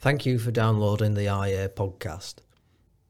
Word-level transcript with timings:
Thank 0.00 0.24
you 0.24 0.38
for 0.38 0.50
downloading 0.50 1.12
the 1.12 1.26
IEA 1.26 1.68
podcast. 1.74 2.36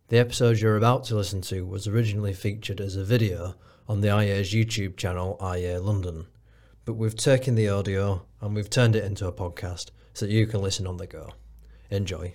The 0.09 0.19
episode 0.19 0.59
you're 0.59 0.77
about 0.77 1.05
to 1.05 1.15
listen 1.15 1.41
to 1.43 1.65
was 1.65 1.87
originally 1.87 2.33
featured 2.33 2.81
as 2.81 2.97
a 2.97 3.05
video 3.05 3.55
on 3.89 4.01
the 4.01 4.09
IEA's 4.09 4.53
YouTube 4.53 4.97
channel, 4.97 5.39
IEA 5.41 5.85
London, 5.85 6.27
but 6.85 6.95
we've 6.95 7.15
taken 7.15 7.55
the 7.55 7.69
audio 7.69 8.27
and 8.41 8.57
we've 8.57 8.69
turned 8.69 8.97
it 8.97 9.05
into 9.05 9.29
a 9.29 9.33
podcast 9.33 9.91
so 10.15 10.27
that 10.27 10.33
you 10.33 10.49
can 10.49 10.63
listen 10.63 10.85
on 10.89 10.97
the 10.97 11.07
go. 11.07 11.31
Enjoy. 11.91 12.35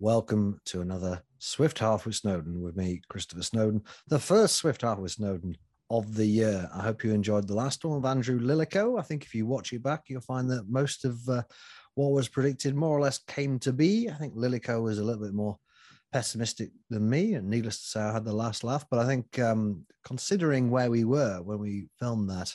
Welcome 0.00 0.60
to 0.66 0.80
another 0.80 1.24
Swift 1.40 1.80
Half 1.80 2.06
with 2.06 2.14
Snowdon 2.14 2.62
with 2.62 2.76
me, 2.76 3.02
Christopher 3.08 3.42
Snowdon, 3.42 3.82
the 4.06 4.20
first 4.20 4.54
Swift 4.54 4.82
Half 4.82 4.98
with 4.98 5.10
Snowdon 5.10 5.56
of 5.90 6.14
the 6.14 6.24
year. 6.24 6.70
I 6.72 6.82
hope 6.82 7.02
you 7.02 7.12
enjoyed 7.12 7.48
the 7.48 7.56
last 7.56 7.84
one 7.84 7.96
with 7.96 8.08
Andrew 8.08 8.38
Lilico. 8.38 8.96
I 8.96 9.02
think 9.02 9.24
if 9.24 9.34
you 9.34 9.44
watch 9.44 9.72
it 9.72 9.82
back, 9.82 10.04
you'll 10.06 10.20
find 10.20 10.48
that 10.50 10.68
most 10.68 11.04
of 11.04 11.28
uh, 11.28 11.42
what 11.96 12.12
was 12.12 12.28
predicted 12.28 12.76
more 12.76 12.96
or 12.96 13.00
less 13.00 13.18
came 13.26 13.58
to 13.58 13.72
be. 13.72 14.08
I 14.08 14.14
think 14.14 14.36
Lilico 14.36 14.80
was 14.80 15.00
a 15.00 15.04
little 15.04 15.20
bit 15.20 15.34
more 15.34 15.58
pessimistic 16.12 16.70
than 16.90 17.10
me, 17.10 17.34
and 17.34 17.50
needless 17.50 17.80
to 17.80 17.86
say, 17.88 18.00
I 18.00 18.12
had 18.12 18.24
the 18.24 18.32
last 18.32 18.62
laugh. 18.62 18.86
But 18.88 19.00
I 19.00 19.06
think 19.06 19.36
um, 19.40 19.84
considering 20.04 20.70
where 20.70 20.92
we 20.92 21.02
were 21.02 21.42
when 21.42 21.58
we 21.58 21.88
filmed 21.98 22.30
that, 22.30 22.54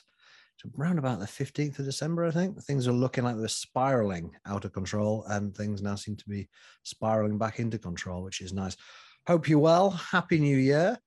around 0.78 0.98
about 0.98 1.20
the 1.20 1.26
15th 1.26 1.80
of 1.80 1.86
December, 1.86 2.26
I 2.26 2.32
think. 2.32 2.62
Things 2.64 2.88
are 2.88 2.94
looking 2.94 3.24
like 3.24 3.38
they're 3.38 3.48
spiraling 3.48 4.32
out 4.46 4.66
of 4.66 4.74
control, 4.74 5.26
and 5.28 5.56
things 5.56 5.82
now 5.82 5.96
seem 5.96 6.16
to 6.18 6.30
be 6.30 6.48
spiraling 6.84 7.38
back 7.38 7.60
into 7.60 7.78
control, 7.78 8.24
which 8.24 8.42
is 8.42 8.54
nice. 8.54 8.76
Hope 9.28 9.48
you're 9.48 9.60
well. 9.60 9.92
Happy 9.92 10.40
New 10.40 10.58
Year. 10.58 10.98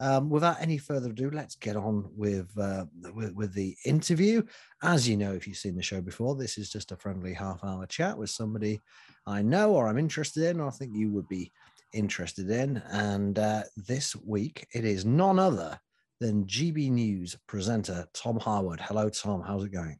Um, 0.00 0.28
without 0.28 0.60
any 0.60 0.76
further 0.76 1.10
ado, 1.10 1.30
let's 1.30 1.54
get 1.54 1.76
on 1.76 2.08
with, 2.16 2.50
uh, 2.58 2.86
with, 3.14 3.32
with 3.34 3.54
the 3.54 3.76
interview. 3.84 4.42
As 4.82 5.08
you 5.08 5.16
know, 5.16 5.32
if 5.32 5.46
you've 5.46 5.56
seen 5.56 5.76
the 5.76 5.82
show 5.82 6.00
before, 6.00 6.34
this 6.34 6.58
is 6.58 6.70
just 6.70 6.92
a 6.92 6.96
friendly 6.96 7.32
half-hour 7.32 7.86
chat 7.86 8.18
with 8.18 8.30
somebody 8.30 8.80
I 9.26 9.42
know 9.42 9.72
or 9.72 9.88
I'm 9.88 9.98
interested 9.98 10.44
in, 10.44 10.60
or 10.60 10.68
I 10.68 10.72
think 10.72 10.92
you 10.94 11.10
would 11.12 11.28
be 11.28 11.52
interested 11.92 12.50
in. 12.50 12.82
And 12.90 13.38
uh, 13.38 13.62
this 13.76 14.16
week, 14.16 14.66
it 14.74 14.84
is 14.84 15.04
none 15.04 15.38
other 15.38 15.78
than 16.20 16.44
GB 16.44 16.90
News 16.90 17.36
presenter 17.46 18.06
Tom 18.12 18.38
Harwood. 18.38 18.80
Hello, 18.80 19.08
Tom. 19.08 19.42
How's 19.42 19.64
it 19.64 19.72
going? 19.72 19.98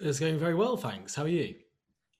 It's 0.00 0.18
going 0.18 0.38
very 0.38 0.54
well, 0.54 0.76
thanks. 0.76 1.14
How 1.14 1.22
are 1.22 1.28
you? 1.28 1.54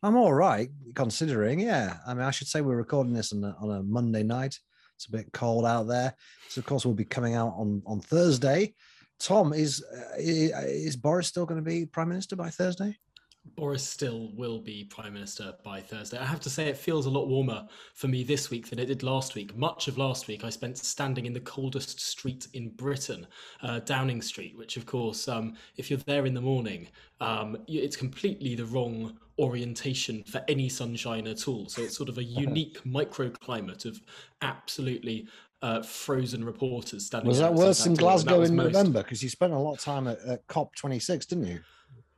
I'm 0.03 0.17
all 0.17 0.33
right, 0.33 0.69
considering. 0.95 1.61
Yeah, 1.61 1.97
I 2.07 2.15
mean, 2.15 2.25
I 2.25 2.31
should 2.31 2.49
say 2.49 2.61
we're 2.61 2.77
recording 2.77 3.12
this 3.12 3.33
on 3.33 3.45
a, 3.45 3.57
on 3.61 3.71
a 3.71 3.83
Monday 3.83 4.23
night. 4.23 4.59
It's 4.97 5.07
a 5.07 5.12
bit 5.12 5.33
cold 5.33 5.65
out 5.65 5.89
there, 5.89 6.15
so 6.49 6.61
of 6.61 6.67
course 6.67 6.84
we'll 6.84 6.95
be 6.95 7.05
coming 7.05 7.34
out 7.34 7.55
on 7.57 7.83
on 7.87 8.01
Thursday. 8.01 8.75
Tom, 9.19 9.53
is 9.53 9.84
uh, 9.93 10.19
is 10.19 10.97
Boris 10.97 11.29
still 11.29 11.47
going 11.47 11.62
to 11.62 11.69
be 11.69 11.87
prime 11.87 12.09
minister 12.09 12.37
by 12.37 12.51
Thursday? 12.51 12.97
Boris 13.45 13.87
still 13.87 14.31
will 14.35 14.59
be 14.59 14.85
Prime 14.85 15.12
Minister 15.12 15.55
by 15.65 15.81
Thursday. 15.81 16.19
I 16.19 16.25
have 16.25 16.41
to 16.41 16.51
say, 16.51 16.69
it 16.69 16.77
feels 16.77 17.07
a 17.07 17.11
lot 17.11 17.27
warmer 17.27 17.67
for 17.95 18.09
me 18.09 18.23
this 18.23 18.51
week 18.51 18.71
than 18.71 18.79
it 18.79 18.87
did 18.87 19.03
last 19.03 19.34
week. 19.34 19.57
Much 19.57 19.89
of 19.89 19.99
last 19.99 20.29
week, 20.29 20.45
I 20.45 20.51
spent 20.51 20.79
standing 20.79 21.27
in 21.27 21.33
the 21.33 21.41
coldest 21.41 22.01
street 22.01 22.47
in 22.55 22.71
Britain, 22.71 23.27
uh, 23.62 23.81
Downing 23.81 24.23
Street, 24.23 24.57
which, 24.57 24.77
of 24.77 24.87
course, 24.87 25.29
um, 25.29 25.55
if 25.77 25.91
you're 25.91 25.99
there 26.01 26.25
in 26.25 26.34
the 26.34 26.41
morning, 26.41 26.89
um, 27.21 27.57
it's 27.67 27.97
completely 27.97 28.55
the 28.55 28.67
wrong 28.67 29.19
orientation 29.39 30.23
for 30.25 30.43
any 30.49 30.69
sunshine 30.69 31.27
at 31.27 31.49
all. 31.49 31.69
So 31.69 31.83
it's 31.83 31.97
sort 31.97 32.09
of 32.09 32.19
a 32.19 32.25
unique 32.25 32.83
microclimate 32.84 33.84
of 33.84 34.00
absolutely 34.41 35.27
uh, 35.62 35.83
frozen 35.83 36.45
reporters 36.45 37.06
standing. 37.06 37.28
Was 37.28 37.39
that 37.39 37.55
worse 37.55 37.87
in 37.87 37.95
Glasgow 37.95 38.43
in 38.43 38.55
most... 38.55 38.72
November? 38.72 39.03
Because 39.03 39.22
you 39.22 39.28
spent 39.28 39.53
a 39.53 39.59
lot 39.59 39.75
of 39.75 39.81
time 39.81 40.06
at, 40.09 40.19
at 40.21 40.47
COP26, 40.49 41.28
didn't 41.28 41.47
you? 41.47 41.61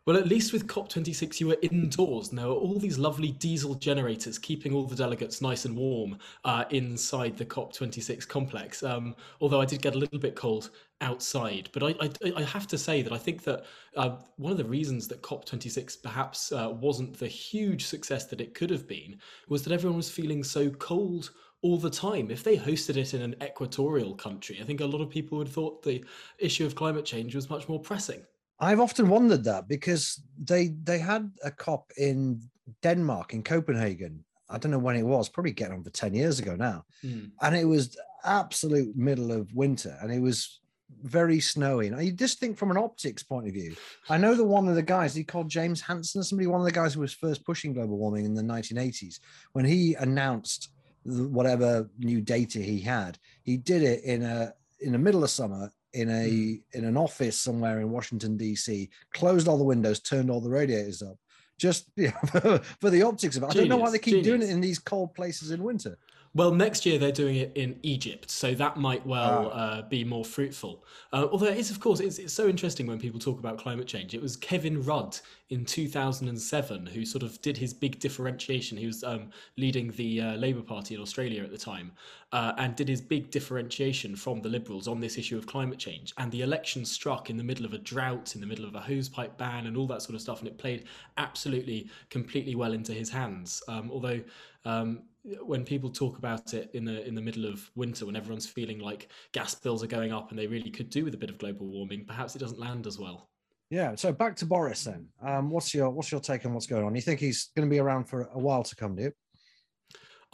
Well, 0.06 0.18
at 0.18 0.28
least 0.28 0.52
with 0.52 0.66
COP26, 0.66 1.40
you 1.40 1.46
were 1.46 1.56
indoors, 1.62 2.28
and 2.28 2.38
there 2.38 2.48
were 2.48 2.52
all 2.52 2.78
these 2.78 2.98
lovely 2.98 3.32
diesel 3.32 3.74
generators 3.74 4.38
keeping 4.38 4.74
all 4.74 4.84
the 4.84 4.94
delegates 4.94 5.40
nice 5.40 5.64
and 5.64 5.74
warm 5.74 6.18
uh, 6.44 6.66
inside 6.68 7.38
the 7.38 7.46
COP26 7.46 8.28
complex. 8.28 8.82
Um, 8.82 9.16
although 9.40 9.62
I 9.62 9.64
did 9.64 9.80
get 9.80 9.94
a 9.94 9.98
little 9.98 10.18
bit 10.18 10.36
cold 10.36 10.68
outside. 11.00 11.70
But 11.72 11.84
I, 11.84 11.94
I, 12.02 12.32
I 12.36 12.42
have 12.42 12.66
to 12.66 12.76
say 12.76 13.00
that 13.00 13.14
I 13.14 13.16
think 13.18 13.44
that 13.44 13.64
uh, 13.96 14.16
one 14.36 14.52
of 14.52 14.58
the 14.58 14.64
reasons 14.66 15.08
that 15.08 15.22
COP26 15.22 16.02
perhaps 16.02 16.52
uh, 16.52 16.68
wasn't 16.78 17.18
the 17.18 17.26
huge 17.26 17.86
success 17.86 18.26
that 18.26 18.42
it 18.42 18.52
could 18.52 18.68
have 18.68 18.86
been 18.86 19.18
was 19.48 19.62
that 19.62 19.72
everyone 19.72 19.96
was 19.96 20.10
feeling 20.10 20.44
so 20.44 20.68
cold 20.68 21.30
all 21.62 21.78
the 21.78 21.88
time. 21.88 22.30
If 22.30 22.44
they 22.44 22.58
hosted 22.58 22.98
it 22.98 23.14
in 23.14 23.22
an 23.22 23.36
equatorial 23.42 24.14
country, 24.16 24.58
I 24.60 24.64
think 24.64 24.80
a 24.80 24.86
lot 24.86 25.00
of 25.00 25.08
people 25.08 25.38
would 25.38 25.46
have 25.46 25.54
thought 25.54 25.82
the 25.82 26.04
issue 26.38 26.66
of 26.66 26.74
climate 26.74 27.06
change 27.06 27.34
was 27.34 27.48
much 27.48 27.70
more 27.70 27.80
pressing. 27.80 28.22
I've 28.60 28.80
often 28.80 29.08
wondered 29.08 29.44
that 29.44 29.68
because 29.68 30.22
they 30.42 30.68
they 30.82 30.98
had 30.98 31.30
a 31.42 31.50
COP 31.50 31.90
in 31.96 32.40
Denmark 32.82 33.34
in 33.34 33.42
Copenhagen. 33.42 34.24
I 34.48 34.58
don't 34.58 34.70
know 34.70 34.78
when 34.78 34.96
it 34.96 35.02
was, 35.02 35.28
probably 35.28 35.52
getting 35.52 35.74
on 35.74 35.84
for 35.84 35.90
10 35.90 36.14
years 36.14 36.38
ago 36.38 36.54
now. 36.54 36.84
Mm. 37.04 37.30
And 37.40 37.56
it 37.56 37.64
was 37.64 37.96
absolute 38.24 38.94
middle 38.96 39.32
of 39.32 39.52
winter 39.54 39.96
and 40.00 40.12
it 40.12 40.20
was 40.20 40.60
very 41.02 41.40
snowy. 41.40 41.88
And 41.88 42.02
you 42.04 42.12
just 42.12 42.40
think 42.40 42.56
from 42.56 42.70
an 42.70 42.76
optics 42.76 43.22
point 43.22 43.48
of 43.48 43.54
view. 43.54 43.74
I 44.08 44.18
know 44.18 44.34
that 44.34 44.44
one 44.44 44.68
of 44.68 44.74
the 44.74 44.82
guys, 44.82 45.14
he 45.14 45.24
called 45.24 45.48
James 45.48 45.80
Hansen, 45.80 46.22
somebody, 46.22 46.46
one 46.46 46.60
of 46.60 46.66
the 46.66 46.72
guys 46.72 46.94
who 46.94 47.00
was 47.00 47.12
first 47.12 47.44
pushing 47.44 47.72
global 47.72 47.98
warming 47.98 48.24
in 48.24 48.34
the 48.34 48.42
1980s, 48.42 49.18
when 49.52 49.64
he 49.64 49.94
announced 49.94 50.70
whatever 51.04 51.90
new 51.98 52.20
data 52.20 52.58
he 52.58 52.80
had, 52.80 53.18
he 53.42 53.56
did 53.56 53.82
it 53.82 54.02
in 54.04 54.22
a 54.22 54.52
in 54.80 54.92
the 54.92 54.98
middle 54.98 55.24
of 55.24 55.30
summer 55.30 55.70
in 55.94 56.10
a 56.10 56.28
mm. 56.28 56.60
in 56.72 56.84
an 56.84 56.96
office 56.96 57.40
somewhere 57.40 57.80
in 57.80 57.90
Washington 57.90 58.36
D.C. 58.36 58.90
Closed 59.12 59.48
all 59.48 59.56
the 59.56 59.64
windows, 59.64 60.00
turned 60.00 60.30
all 60.30 60.40
the 60.40 60.50
radiators 60.50 61.02
up, 61.02 61.16
just 61.58 61.88
you 61.96 62.12
know, 62.34 62.58
for 62.80 62.90
the 62.90 63.02
optics 63.02 63.36
of 63.36 63.44
it. 63.44 63.50
I 63.50 63.54
don't 63.54 63.68
know 63.68 63.76
why 63.76 63.90
they 63.90 63.98
keep 63.98 64.24
genius. 64.24 64.26
doing 64.26 64.42
it 64.42 64.50
in 64.50 64.60
these 64.60 64.78
cold 64.78 65.14
places 65.14 65.50
in 65.50 65.62
winter. 65.62 65.96
Well, 66.36 66.52
next 66.52 66.84
year 66.84 66.98
they're 66.98 67.12
doing 67.12 67.36
it 67.36 67.52
in 67.54 67.78
Egypt, 67.84 68.28
so 68.28 68.54
that 68.54 68.76
might 68.76 69.06
well 69.06 69.52
ah. 69.52 69.56
uh, 69.56 69.82
be 69.82 70.02
more 70.02 70.24
fruitful. 70.24 70.84
Uh, 71.12 71.28
although 71.30 71.46
it 71.46 71.56
is, 71.56 71.70
of 71.70 71.78
course, 71.78 72.00
it's, 72.00 72.18
it's 72.18 72.32
so 72.32 72.48
interesting 72.48 72.88
when 72.88 72.98
people 72.98 73.20
talk 73.20 73.38
about 73.38 73.56
climate 73.56 73.86
change. 73.86 74.14
It 74.14 74.20
was 74.20 74.34
Kevin 74.36 74.82
Rudd 74.82 75.16
in 75.50 75.64
2007 75.64 76.86
who 76.86 77.04
sort 77.04 77.22
of 77.22 77.40
did 77.40 77.56
his 77.56 77.72
big 77.72 78.00
differentiation. 78.00 78.76
He 78.76 78.86
was 78.86 79.04
um, 79.04 79.30
leading 79.56 79.92
the 79.92 80.20
uh, 80.20 80.34
Labour 80.34 80.62
Party 80.62 80.96
in 80.96 81.00
Australia 81.00 81.44
at 81.44 81.52
the 81.52 81.58
time 81.58 81.92
uh, 82.32 82.52
and 82.58 82.74
did 82.74 82.88
his 82.88 83.00
big 83.00 83.30
differentiation 83.30 84.16
from 84.16 84.42
the 84.42 84.48
Liberals 84.48 84.88
on 84.88 84.98
this 84.98 85.18
issue 85.18 85.38
of 85.38 85.46
climate 85.46 85.78
change. 85.78 86.12
And 86.18 86.32
the 86.32 86.42
election 86.42 86.84
struck 86.84 87.30
in 87.30 87.36
the 87.36 87.44
middle 87.44 87.64
of 87.64 87.74
a 87.74 87.78
drought, 87.78 88.34
in 88.34 88.40
the 88.40 88.46
middle 88.46 88.64
of 88.64 88.74
a 88.74 88.80
hosepipe 88.80 89.36
ban, 89.36 89.66
and 89.66 89.76
all 89.76 89.86
that 89.86 90.02
sort 90.02 90.16
of 90.16 90.20
stuff. 90.20 90.40
And 90.40 90.48
it 90.48 90.58
played 90.58 90.86
absolutely, 91.16 91.88
completely 92.10 92.56
well 92.56 92.72
into 92.72 92.92
his 92.92 93.08
hands. 93.08 93.62
Um, 93.68 93.88
although 93.92 94.20
um, 94.64 95.02
when 95.42 95.64
people 95.64 95.90
talk 95.90 96.18
about 96.18 96.52
it 96.52 96.70
in 96.74 96.84
the 96.84 97.06
in 97.06 97.14
the 97.14 97.20
middle 97.20 97.46
of 97.46 97.70
winter 97.74 98.06
when 98.06 98.16
everyone's 98.16 98.46
feeling 98.46 98.78
like 98.78 99.08
gas 99.32 99.54
bills 99.54 99.82
are 99.82 99.88
going 99.88 100.12
up 100.12 100.30
and 100.30 100.38
they 100.38 100.46
really 100.46 100.70
could 100.70 100.90
do 100.90 101.04
with 101.04 101.14
a 101.14 101.18
bit 101.18 101.30
of 101.30 101.38
global 101.38 101.66
warming 101.66 102.04
perhaps 102.04 102.36
it 102.36 102.40
doesn't 102.40 102.58
land 102.58 102.86
as 102.86 102.98
well. 102.98 103.30
Yeah 103.70 103.94
so 103.94 104.12
back 104.12 104.36
to 104.36 104.46
boris 104.46 104.84
then. 104.84 105.08
Um, 105.22 105.50
what's 105.50 105.72
your 105.72 105.90
what's 105.90 106.12
your 106.12 106.20
take 106.20 106.44
on 106.44 106.52
what's 106.52 106.66
going 106.66 106.84
on? 106.84 106.94
You 106.94 107.00
think 107.00 107.20
he's 107.20 107.50
going 107.56 107.68
to 107.68 107.74
be 107.74 107.78
around 107.80 108.04
for 108.04 108.28
a 108.34 108.38
while 108.38 108.62
to 108.62 108.76
come 108.76 108.96
do 108.96 109.04
you? 109.04 109.12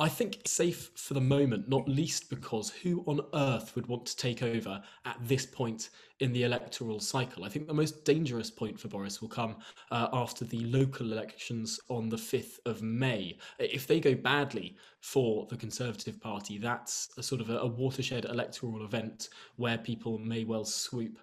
I 0.01 0.09
think 0.09 0.41
safe 0.47 0.91
for 0.97 1.13
the 1.13 1.21
moment, 1.21 1.69
not 1.69 1.87
least 1.87 2.31
because 2.31 2.71
who 2.71 3.05
on 3.07 3.21
earth 3.35 3.77
would 3.77 3.87
want 3.87 4.07
to 4.07 4.17
take 4.17 4.43
over 4.43 4.83
at 5.05 5.19
this 5.21 5.45
point 5.45 5.91
in 6.21 6.33
the 6.33 6.45
electoral 6.45 7.01
cycle? 7.01 7.45
I 7.45 7.49
think 7.49 7.67
the 7.67 7.75
most 7.75 8.05
dangerous 8.05 8.51
point 8.51 8.79
for 8.79 8.89
Boris 8.89 9.21
will 9.21 9.29
come 9.29 9.57
uh, 9.91 10.09
after 10.13 10.45
the 10.45 10.65
local 10.67 11.13
elections 11.13 11.81
on 11.89 12.09
the 12.09 12.17
5th 12.17 12.59
of 12.67 12.83
May. 12.83 13.37
If 13.59 13.87
they 13.87 14.01
go 14.01 14.15
badly 14.15 14.77
for 15.01 15.47
the 15.51 15.57
Conservative 15.57 16.21
Party, 16.21 16.59
that's 16.59 17.11
a 17.17 17.23
sort 17.23 17.41
of 17.41 17.51
a, 17.51 17.59
a 17.59 17.67
watershed 17.67 18.25
electoral 18.27 18.85
event 18.85 19.29
where 19.57 19.79
people 19.79 20.19
may 20.19 20.45
well 20.45 20.65
swoop 20.65 21.19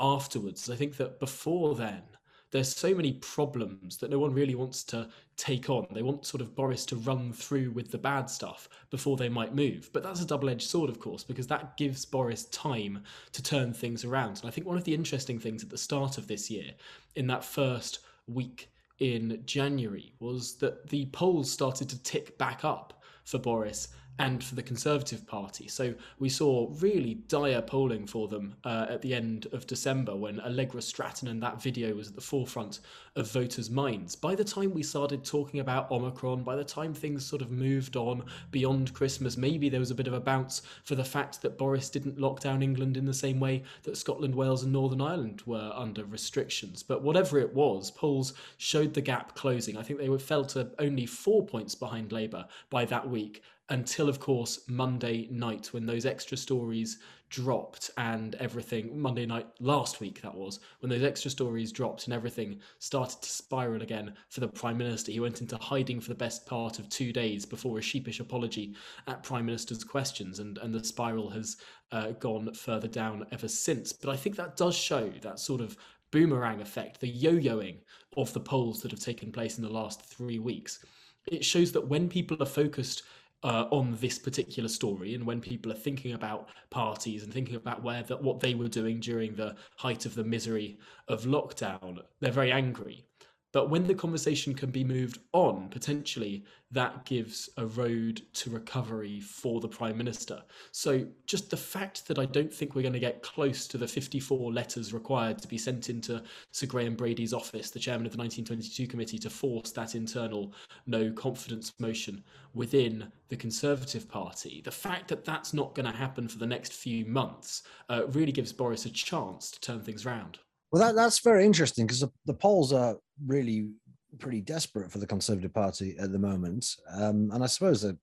afterwards. 0.00 0.68
I 0.70 0.76
think 0.76 0.96
that 0.96 1.20
before 1.20 1.74
then, 1.74 2.02
there's 2.50 2.74
so 2.74 2.94
many 2.94 3.12
problems 3.14 3.98
that 3.98 4.10
no 4.10 4.18
one 4.18 4.34
really 4.34 4.54
wants 4.54 4.82
to 4.84 5.08
take 5.36 5.70
on. 5.70 5.86
They 5.92 6.02
want 6.02 6.26
sort 6.26 6.40
of 6.40 6.54
Boris 6.54 6.84
to 6.86 6.96
run 6.96 7.32
through 7.32 7.70
with 7.70 7.90
the 7.90 7.98
bad 7.98 8.28
stuff 8.28 8.68
before 8.90 9.16
they 9.16 9.28
might 9.28 9.54
move. 9.54 9.88
But 9.92 10.02
that's 10.02 10.20
a 10.20 10.26
double 10.26 10.50
edged 10.50 10.68
sword, 10.68 10.90
of 10.90 10.98
course, 10.98 11.22
because 11.22 11.46
that 11.46 11.76
gives 11.76 12.04
Boris 12.04 12.44
time 12.46 13.04
to 13.32 13.42
turn 13.42 13.72
things 13.72 14.04
around. 14.04 14.40
And 14.40 14.48
I 14.48 14.50
think 14.50 14.66
one 14.66 14.76
of 14.76 14.84
the 14.84 14.94
interesting 14.94 15.38
things 15.38 15.62
at 15.62 15.70
the 15.70 15.78
start 15.78 16.18
of 16.18 16.26
this 16.26 16.50
year, 16.50 16.72
in 17.14 17.26
that 17.28 17.44
first 17.44 18.00
week 18.26 18.70
in 18.98 19.42
January, 19.46 20.12
was 20.18 20.54
that 20.56 20.88
the 20.88 21.06
polls 21.06 21.50
started 21.50 21.88
to 21.90 22.02
tick 22.02 22.36
back 22.36 22.64
up 22.64 23.02
for 23.24 23.38
Boris 23.38 23.88
and 24.18 24.44
for 24.44 24.54
the 24.54 24.62
Conservative 24.62 25.26
Party. 25.26 25.66
So 25.66 25.94
we 26.18 26.28
saw 26.28 26.68
really 26.80 27.14
dire 27.28 27.62
polling 27.62 28.06
for 28.06 28.28
them 28.28 28.54
uh, 28.64 28.86
at 28.88 29.00
the 29.00 29.14
end 29.14 29.46
of 29.52 29.66
December 29.66 30.14
when 30.14 30.40
Allegra 30.40 30.82
Stratton 30.82 31.28
and 31.28 31.42
that 31.42 31.62
video 31.62 31.94
was 31.94 32.08
at 32.08 32.14
the 32.14 32.20
forefront 32.20 32.80
of 33.16 33.32
voters' 33.32 33.70
minds. 33.70 34.14
By 34.14 34.34
the 34.34 34.44
time 34.44 34.74
we 34.74 34.82
started 34.82 35.24
talking 35.24 35.60
about 35.60 35.90
Omicron, 35.90 36.42
by 36.42 36.54
the 36.54 36.64
time 36.64 36.92
things 36.92 37.24
sort 37.24 37.40
of 37.40 37.50
moved 37.50 37.96
on 37.96 38.24
beyond 38.50 38.92
Christmas, 38.92 39.36
maybe 39.36 39.68
there 39.68 39.80
was 39.80 39.90
a 39.90 39.94
bit 39.94 40.06
of 40.06 40.12
a 40.12 40.20
bounce 40.20 40.62
for 40.84 40.94
the 40.94 41.04
fact 41.04 41.40
that 41.42 41.56
Boris 41.56 41.88
didn't 41.88 42.18
lock 42.18 42.40
down 42.40 42.62
England 42.62 42.96
in 42.96 43.06
the 43.06 43.14
same 43.14 43.40
way 43.40 43.62
that 43.84 43.96
Scotland, 43.96 44.34
Wales, 44.34 44.62
and 44.62 44.72
Northern 44.72 45.00
Ireland 45.00 45.42
were 45.46 45.72
under 45.74 46.04
restrictions. 46.04 46.82
But 46.82 47.02
whatever 47.02 47.38
it 47.38 47.54
was, 47.54 47.90
polls 47.90 48.34
showed 48.58 48.94
the 48.94 49.00
gap 49.00 49.34
closing. 49.34 49.76
I 49.76 49.82
think 49.82 49.98
they 49.98 50.08
were 50.08 50.18
fell 50.18 50.44
to 50.46 50.70
only 50.78 51.06
four 51.06 51.44
points 51.44 51.74
behind 51.74 52.12
Labour 52.12 52.46
by 52.68 52.84
that 52.84 53.08
week 53.08 53.42
until, 53.70 54.08
of 54.08 54.18
course, 54.18 54.60
Monday 54.68 55.28
night 55.30 55.68
when 55.72 55.86
those 55.86 56.04
extra 56.04 56.36
stories 56.36 56.98
dropped 57.30 57.90
and 57.96 58.34
everything. 58.34 59.00
Monday 59.00 59.24
night 59.24 59.46
last 59.60 60.00
week, 60.00 60.20
that 60.20 60.34
was 60.34 60.58
when 60.80 60.90
those 60.90 61.04
extra 61.04 61.30
stories 61.30 61.70
dropped 61.70 62.04
and 62.04 62.12
everything 62.12 62.58
started 62.80 63.22
to 63.22 63.30
spiral 63.30 63.82
again 63.82 64.12
for 64.28 64.40
the 64.40 64.48
Prime 64.48 64.76
Minister. 64.76 65.12
He 65.12 65.20
went 65.20 65.40
into 65.40 65.56
hiding 65.56 66.00
for 66.00 66.08
the 66.08 66.16
best 66.16 66.44
part 66.44 66.80
of 66.80 66.88
two 66.88 67.12
days 67.12 67.46
before 67.46 67.78
a 67.78 67.82
sheepish 67.82 68.18
apology 68.18 68.74
at 69.06 69.22
Prime 69.22 69.46
Minister's 69.46 69.84
questions, 69.84 70.40
and, 70.40 70.58
and 70.58 70.74
the 70.74 70.84
spiral 70.84 71.30
has 71.30 71.56
uh, 71.92 72.10
gone 72.12 72.52
further 72.52 72.88
down 72.88 73.24
ever 73.30 73.48
since. 73.48 73.92
But 73.92 74.10
I 74.10 74.16
think 74.16 74.34
that 74.36 74.56
does 74.56 74.76
show 74.76 75.10
that 75.22 75.38
sort 75.38 75.60
of 75.60 75.76
boomerang 76.10 76.60
effect, 76.60 77.00
the 77.00 77.08
yo 77.08 77.32
yoing 77.34 77.76
of 78.16 78.32
the 78.32 78.40
polls 78.40 78.82
that 78.82 78.90
have 78.90 79.00
taken 79.00 79.30
place 79.30 79.56
in 79.56 79.62
the 79.62 79.70
last 79.70 80.04
three 80.04 80.40
weeks. 80.40 80.84
It 81.26 81.44
shows 81.44 81.70
that 81.72 81.86
when 81.86 82.08
people 82.08 82.42
are 82.42 82.46
focused 82.46 83.04
uh, 83.42 83.66
on 83.70 83.96
this 84.00 84.18
particular 84.18 84.68
story 84.68 85.14
and 85.14 85.24
when 85.24 85.40
people 85.40 85.72
are 85.72 85.76
thinking 85.76 86.12
about 86.12 86.48
parties 86.68 87.22
and 87.22 87.32
thinking 87.32 87.56
about 87.56 87.82
where 87.82 88.02
that 88.02 88.22
what 88.22 88.40
they 88.40 88.54
were 88.54 88.68
doing 88.68 89.00
during 89.00 89.34
the 89.34 89.54
height 89.76 90.04
of 90.04 90.14
the 90.14 90.24
misery 90.24 90.78
of 91.08 91.24
lockdown 91.24 91.98
they're 92.20 92.30
very 92.30 92.52
angry 92.52 93.04
but 93.52 93.68
when 93.68 93.86
the 93.86 93.94
conversation 93.94 94.54
can 94.54 94.70
be 94.70 94.84
moved 94.84 95.18
on, 95.32 95.68
potentially 95.70 96.44
that 96.70 97.04
gives 97.04 97.50
a 97.56 97.66
road 97.66 98.22
to 98.32 98.50
recovery 98.50 99.18
for 99.20 99.60
the 99.60 99.68
Prime 99.68 99.98
Minister. 99.98 100.40
So, 100.70 101.04
just 101.26 101.50
the 101.50 101.56
fact 101.56 102.06
that 102.06 102.18
I 102.18 102.26
don't 102.26 102.52
think 102.52 102.74
we're 102.74 102.82
going 102.82 102.92
to 102.92 103.00
get 103.00 103.22
close 103.22 103.66
to 103.68 103.78
the 103.78 103.88
54 103.88 104.52
letters 104.52 104.92
required 104.92 105.38
to 105.38 105.48
be 105.48 105.58
sent 105.58 105.90
into 105.90 106.22
Sir 106.52 106.66
Graham 106.66 106.94
Brady's 106.94 107.34
office, 107.34 107.70
the 107.70 107.80
chairman 107.80 108.06
of 108.06 108.12
the 108.12 108.18
1922 108.18 108.86
committee, 108.86 109.18
to 109.18 109.30
force 109.30 109.72
that 109.72 109.96
internal 109.96 110.52
no 110.86 111.10
confidence 111.10 111.72
motion 111.80 112.22
within 112.54 113.10
the 113.30 113.36
Conservative 113.36 114.08
Party, 114.08 114.60
the 114.64 114.70
fact 114.70 115.08
that 115.08 115.24
that's 115.24 115.52
not 115.52 115.74
going 115.74 115.86
to 115.86 115.96
happen 115.96 116.28
for 116.28 116.38
the 116.38 116.46
next 116.46 116.72
few 116.72 117.04
months 117.04 117.62
uh, 117.88 118.06
really 118.08 118.32
gives 118.32 118.52
Boris 118.52 118.86
a 118.86 118.90
chance 118.90 119.50
to 119.50 119.60
turn 119.60 119.80
things 119.80 120.04
round. 120.04 120.38
Well, 120.72 120.82
that, 120.86 120.94
that's 120.94 121.18
very 121.20 121.44
interesting 121.44 121.86
because 121.86 122.00
the, 122.00 122.10
the, 122.26 122.34
polls 122.34 122.72
are 122.72 122.96
really 123.26 123.70
pretty 124.18 124.40
desperate 124.40 124.90
for 124.90 124.98
the 124.98 125.06
Conservative 125.06 125.52
Party 125.52 125.96
at 125.98 126.12
the 126.12 126.18
moment. 126.18 126.76
Um, 126.92 127.30
and 127.32 127.42
I 127.42 127.46
suppose 127.46 127.82
that 127.82 127.96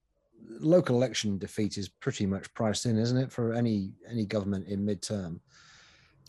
local 0.59 0.95
election 0.95 1.37
defeat 1.37 1.77
is 1.77 1.89
pretty 1.89 2.25
much 2.25 2.53
priced 2.53 2.85
in, 2.85 2.97
isn't 2.97 3.17
it, 3.17 3.31
for 3.31 3.53
any 3.53 3.91
any 4.09 4.25
government 4.25 4.67
in 4.67 4.85
midterm? 4.85 5.39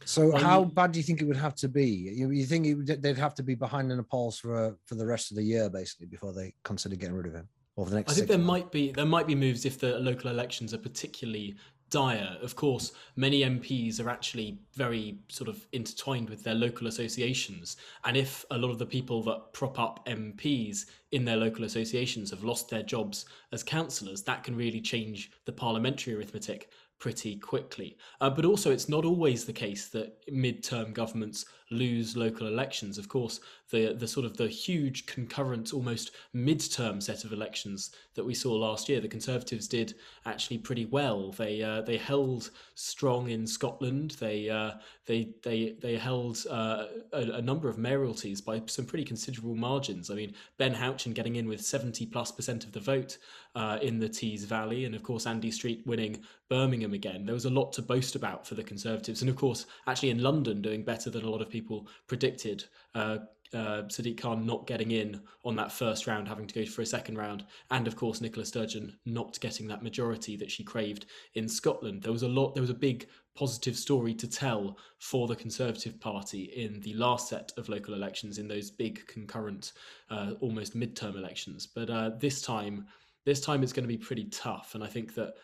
So, 0.05 0.29
well, 0.29 0.43
how 0.43 0.61
you, 0.61 0.67
bad 0.67 0.93
do 0.93 0.99
you 0.99 1.03
think 1.03 1.21
it 1.21 1.25
would 1.25 1.37
have 1.37 1.55
to 1.57 1.69
be? 1.69 1.87
You, 1.87 2.31
you 2.31 2.47
think 2.47 2.89
it, 2.89 3.03
they'd 3.03 3.19
have 3.19 3.35
to 3.35 3.43
be 3.43 3.55
behind 3.55 3.91
in 3.91 3.97
the 3.97 4.03
polls 4.03 4.39
for 4.39 4.77
for 4.85 4.95
the 4.95 5.07
rest 5.07 5.31
of 5.31 5.37
the 5.37 5.43
year, 5.43 5.69
basically, 5.69 6.07
before 6.07 6.33
they 6.33 6.55
consider 6.65 6.97
getting 6.97 7.17
rid 7.17 7.27
of 7.27 7.35
him? 7.35 7.49
Over 7.77 7.91
the 7.91 7.97
next 7.97 8.13
I 8.13 8.15
think 8.17 8.29
there 8.29 8.39
months? 8.39 8.65
might 8.65 8.73
be 8.73 8.93
there 8.93 9.07
might 9.07 9.27
be 9.27 9.35
moves 9.35 9.65
if 9.65 9.79
the 9.79 9.99
local 9.99 10.31
elections 10.31 10.75
are 10.75 10.79
particularly 10.79 11.57
dire. 11.91 12.37
Of 12.43 12.57
course, 12.57 12.93
many 13.17 13.41
MPs 13.41 14.05
are 14.05 14.09
actually 14.09 14.59
very 14.75 15.19
sort 15.29 15.49
of 15.49 15.67
intertwined 15.73 16.31
with 16.31 16.43
their 16.43 16.55
local 16.55 16.87
associations. 16.87 17.77
And 18.05 18.17
if 18.17 18.45
a 18.51 18.59
lot 18.59 18.71
of 18.71 18.79
the 18.79 18.87
people 18.87 19.23
that 19.25 19.53
prop 19.53 19.79
up 19.79 20.07
MPs 20.07 20.87
in 21.13 21.25
their 21.25 21.37
local 21.37 21.65
associations 21.65 22.31
have 22.31 22.45
lost 22.45 22.69
their 22.69 22.83
jobs 22.83 23.27
as 23.53 23.63
councillors, 23.63 24.23
that 24.23 24.45
can 24.45 24.57
really 24.57 24.81
change 24.81 25.31
the 25.45 25.53
parliamentary 25.53 26.15
arithmetic 26.15 26.71
pretty 26.99 27.37
quickly. 27.37 27.97
Uh, 28.21 28.31
but 28.31 28.45
also, 28.45 28.71
it's 28.73 28.89
not 28.89 29.05
always 29.05 29.45
the 29.45 29.53
case 29.53 29.89
that 29.89 30.19
mid-term 30.31 30.93
governments 30.93 31.47
lose 31.71 32.17
local 32.17 32.47
elections. 32.47 32.99
Of 32.99 33.09
course, 33.09 33.41
the 33.71 33.93
the 33.93 34.09
sort 34.09 34.25
of 34.25 34.37
the 34.37 34.49
huge 34.49 35.07
concurrent, 35.07 35.73
almost 35.73 36.13
mid-term 36.33 37.01
set 37.01 37.25
of 37.25 37.33
elections 37.33 37.91
that 38.15 38.25
we 38.25 38.35
saw 38.35 38.53
last 38.53 38.89
year, 38.89 39.01
the 39.01 39.09
Conservatives 39.09 39.69
did 39.69 39.95
actually 40.27 40.59
pretty 40.59 40.87
well. 40.87 41.33
They 41.33 41.63
uh, 41.63 41.83
they 41.83 41.97
held 41.97 42.51
strong 42.75 43.31
in 43.31 43.47
Scotland. 43.47 44.17
They 44.19 44.49
uh, 44.49 44.73
they 45.07 45.31
they 45.43 45.77
they 45.81 45.97
held 45.97 46.45
uh, 46.51 46.87
a, 47.13 47.21
a, 47.21 47.43
number 47.43 47.69
of 47.69 47.77
mayoralties 47.77 48.45
by 48.45 48.63
some 48.67 48.87
pretty 48.87 49.05
considerable 49.05 49.55
margins. 49.55 50.11
I 50.11 50.15
mean, 50.15 50.35
Ben 50.57 50.75
Houchen 50.75 51.15
getting 51.15 51.37
in 51.37 51.47
with 51.47 51.61
seventy 51.61 52.07
plus 52.07 52.33
percent 52.33 52.65
of 52.65 52.73
the 52.73 52.81
vote 52.81 53.19
uh, 53.55 53.79
in 53.83 53.99
the 53.99 54.09
Tees 54.09 54.45
Valley, 54.45 54.85
and 54.85 54.95
of 54.95 55.03
course 55.03 55.27
Andy 55.27 55.51
Street 55.51 55.83
winning 55.87 56.23
Birmingham 56.49 56.95
again. 56.95 57.27
There 57.27 57.35
was 57.35 57.45
a 57.45 57.51
lot 57.51 57.73
to 57.75 57.83
boast 57.83 58.17
about 58.17 58.47
for 58.47 58.55
the 58.55 58.65
Conservatives, 58.65 59.21
and 59.21 59.31
of 59.31 59.37
course, 59.37 59.67
actually 59.87 60.11
in 60.11 60.23
London 60.23 60.63
doing 60.63 60.83
better 60.83 61.11
than 61.11 61.25
a 61.25 61.31
lot 61.31 61.43
of 61.43 61.51
people 61.51 61.58
predicted. 62.07 62.65
Uh, 62.95 63.19
uh, 63.55 63.83
Sadiq 63.85 64.21
Khan 64.21 64.45
not 64.45 64.67
getting 64.67 64.91
in 64.91 65.21
on 65.45 65.57
that 65.57 65.73
first 65.73 66.07
round, 66.07 66.29
having 66.29 66.47
to 66.47 66.55
go 66.55 66.71
for 66.71 66.83
a 66.83 66.87
second 66.87 67.17
round, 67.17 67.45
and 67.71 67.87
of 67.87 67.97
course 67.97 68.21
Nicola 68.21 68.45
Sturgeon 68.45 68.97
not 69.07 69.39
getting 69.41 69.67
that 69.69 69.83
majority 69.83 70.37
that 70.37 70.51
she 70.51 70.63
craved 70.63 71.07
in 71.35 71.49
Scotland. 71.49 72.03
There 72.03 72.13
was 72.13 72.23
a 72.23 72.29
lot. 72.29 72.55
There 72.55 72.61
was 72.61 72.71
a 72.71 72.75
big 72.75 73.09
positive 73.35 73.77
story 73.77 74.15
to 74.15 74.29
tell 74.29 74.77
for 74.99 75.29
the 75.29 75.37
Conservative 75.37 75.99
Party 76.01 76.45
in 76.45 76.81
the 76.81 76.95
last 76.95 77.29
set 77.29 77.53
of 77.57 77.69
local 77.69 77.95
elections, 77.95 78.39
in 78.39 78.49
those 78.49 78.71
big 78.71 79.07
concurrent, 79.07 79.73
uh, 80.11 80.33
almost 80.41 80.77
midterm 80.77 81.17
elections. 81.17 81.67
But 81.67 81.89
uh, 81.89 82.11
this 82.19 82.43
time, 82.43 82.87
this 83.25 83.41
time 83.41 83.63
it's 83.63 83.73
going 83.73 83.85
to 83.85 83.89
be 83.89 83.99
pretty 83.99 84.25
tough, 84.25 84.75
and 84.75 84.85
I 84.85 84.89
think 84.89 85.15
that. 85.15 85.35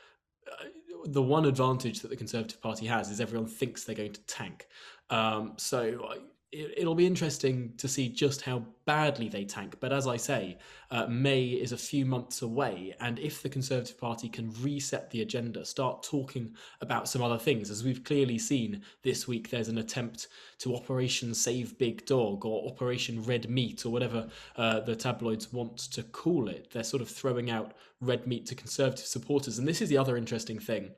Uh, 0.46 0.64
the 1.06 1.22
one 1.22 1.44
advantage 1.44 2.00
that 2.00 2.08
the 2.08 2.16
Conservative 2.16 2.61
Party 2.62 2.87
has 2.87 3.11
is 3.11 3.20
everyone 3.20 3.46
thinks 3.46 3.84
they're 3.84 3.94
going 3.94 4.14
to 4.14 4.22
tank. 4.22 4.66
Um, 5.11 5.55
so 5.56 6.15
it, 6.55 6.87
will 6.87 6.95
be 6.95 7.06
interesting 7.06 7.73
to 7.79 7.89
see 7.89 8.09
just 8.09 8.43
how 8.43 8.65
badly 8.85 9.29
they 9.29 9.45
tank. 9.45 9.77
But 9.81 9.93
as 9.93 10.06
I 10.06 10.17
say, 10.17 10.59
uh, 10.91 11.06
May 11.06 11.47
is 11.47 11.73
a 11.73 11.77
few 11.77 12.06
months 12.06 12.43
away. 12.43 12.95
And 13.01 13.19
if 13.19 13.43
the 13.43 13.49
Conservative 13.49 13.99
Party 13.99 14.29
can 14.29 14.53
reset 14.62 15.11
the 15.11 15.23
agenda, 15.23 15.65
start 15.65 16.03
talking 16.03 16.55
about 16.81 17.09
some 17.09 17.23
other 17.23 17.39
things, 17.39 17.71
as 17.71 17.83
we've 17.83 18.05
clearly 18.05 18.39
seen 18.39 18.83
this 19.03 19.27
week, 19.27 19.51
there's 19.51 19.69
an 19.69 19.79
attempt 19.79 20.29
to 20.59 20.77
Operation 20.77 21.35
Save 21.35 21.77
Big 21.79 22.07
Dog 22.07 22.45
or 22.45 22.71
Operation 22.71 23.23
Red 23.23 23.50
Meat 23.50 23.85
or 23.85 23.90
whatever 23.90 24.28
uh, 24.57 24.81
the 24.81 24.97
tabloids 24.97 25.52
want 25.52 25.78
to 25.78 26.02
call 26.02 26.49
it. 26.49 26.71
They're 26.73 26.85
sort 26.85 27.02
of 27.02 27.09
throwing 27.09 27.50
out 27.50 27.73
red 28.00 28.26
meat 28.26 28.47
to 28.47 28.55
Conservative 28.55 29.07
supporters. 29.07 29.59
And 29.59 29.67
this 29.67 29.83
is 29.83 29.88
the 29.88 29.99
other 29.99 30.17
interesting 30.17 30.59
thing 30.59 30.93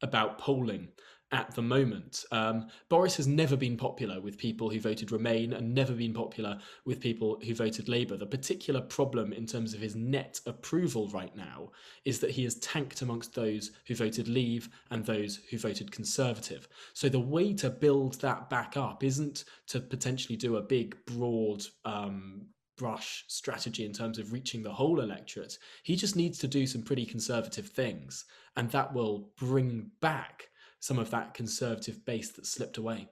about 0.00 0.38
polling 0.38 0.88
at 1.32 1.54
the 1.54 1.62
moment. 1.62 2.24
Um, 2.30 2.68
Boris 2.90 3.16
has 3.16 3.26
never 3.26 3.56
been 3.56 3.76
popular 3.76 4.20
with 4.20 4.36
people 4.36 4.68
who 4.68 4.78
voted 4.78 5.10
Remain 5.10 5.54
and 5.54 5.74
never 5.74 5.94
been 5.94 6.12
popular 6.12 6.58
with 6.84 7.00
people 7.00 7.40
who 7.44 7.54
voted 7.54 7.88
Labour. 7.88 8.18
The 8.18 8.26
particular 8.26 8.82
problem 8.82 9.32
in 9.32 9.46
terms 9.46 9.72
of 9.72 9.80
his 9.80 9.96
net 9.96 10.40
approval 10.46 11.08
right 11.08 11.34
now 11.34 11.70
is 12.04 12.20
that 12.20 12.30
he 12.30 12.44
is 12.44 12.56
tanked 12.56 13.00
amongst 13.00 13.34
those 13.34 13.72
who 13.86 13.94
voted 13.94 14.28
Leave 14.28 14.68
and 14.90 15.04
those 15.04 15.40
who 15.50 15.56
voted 15.56 15.90
Conservative. 15.90 16.68
So 16.92 17.08
the 17.08 17.18
way 17.18 17.54
to 17.54 17.70
build 17.70 18.20
that 18.20 18.50
back 18.50 18.76
up 18.76 19.02
isn't 19.02 19.44
to 19.68 19.80
potentially 19.80 20.36
do 20.36 20.56
a 20.56 20.62
big, 20.62 20.96
broad, 21.06 21.64
um, 21.86 22.46
brush 22.76 23.24
strategy 23.28 23.84
in 23.84 23.92
terms 23.92 24.18
of 24.18 24.32
reaching 24.32 24.62
the 24.62 24.72
whole 24.72 25.00
electorate. 25.00 25.56
He 25.82 25.94
just 25.94 26.16
needs 26.16 26.38
to 26.38 26.48
do 26.48 26.66
some 26.66 26.82
pretty 26.82 27.06
conservative 27.06 27.68
things, 27.68 28.24
and 28.56 28.70
that 28.70 28.92
will 28.92 29.30
bring 29.36 29.90
back 30.00 30.48
some 30.82 30.98
of 30.98 31.10
that 31.10 31.32
conservative 31.32 32.04
base 32.04 32.30
that 32.32 32.44
slipped 32.44 32.76
away. 32.76 33.08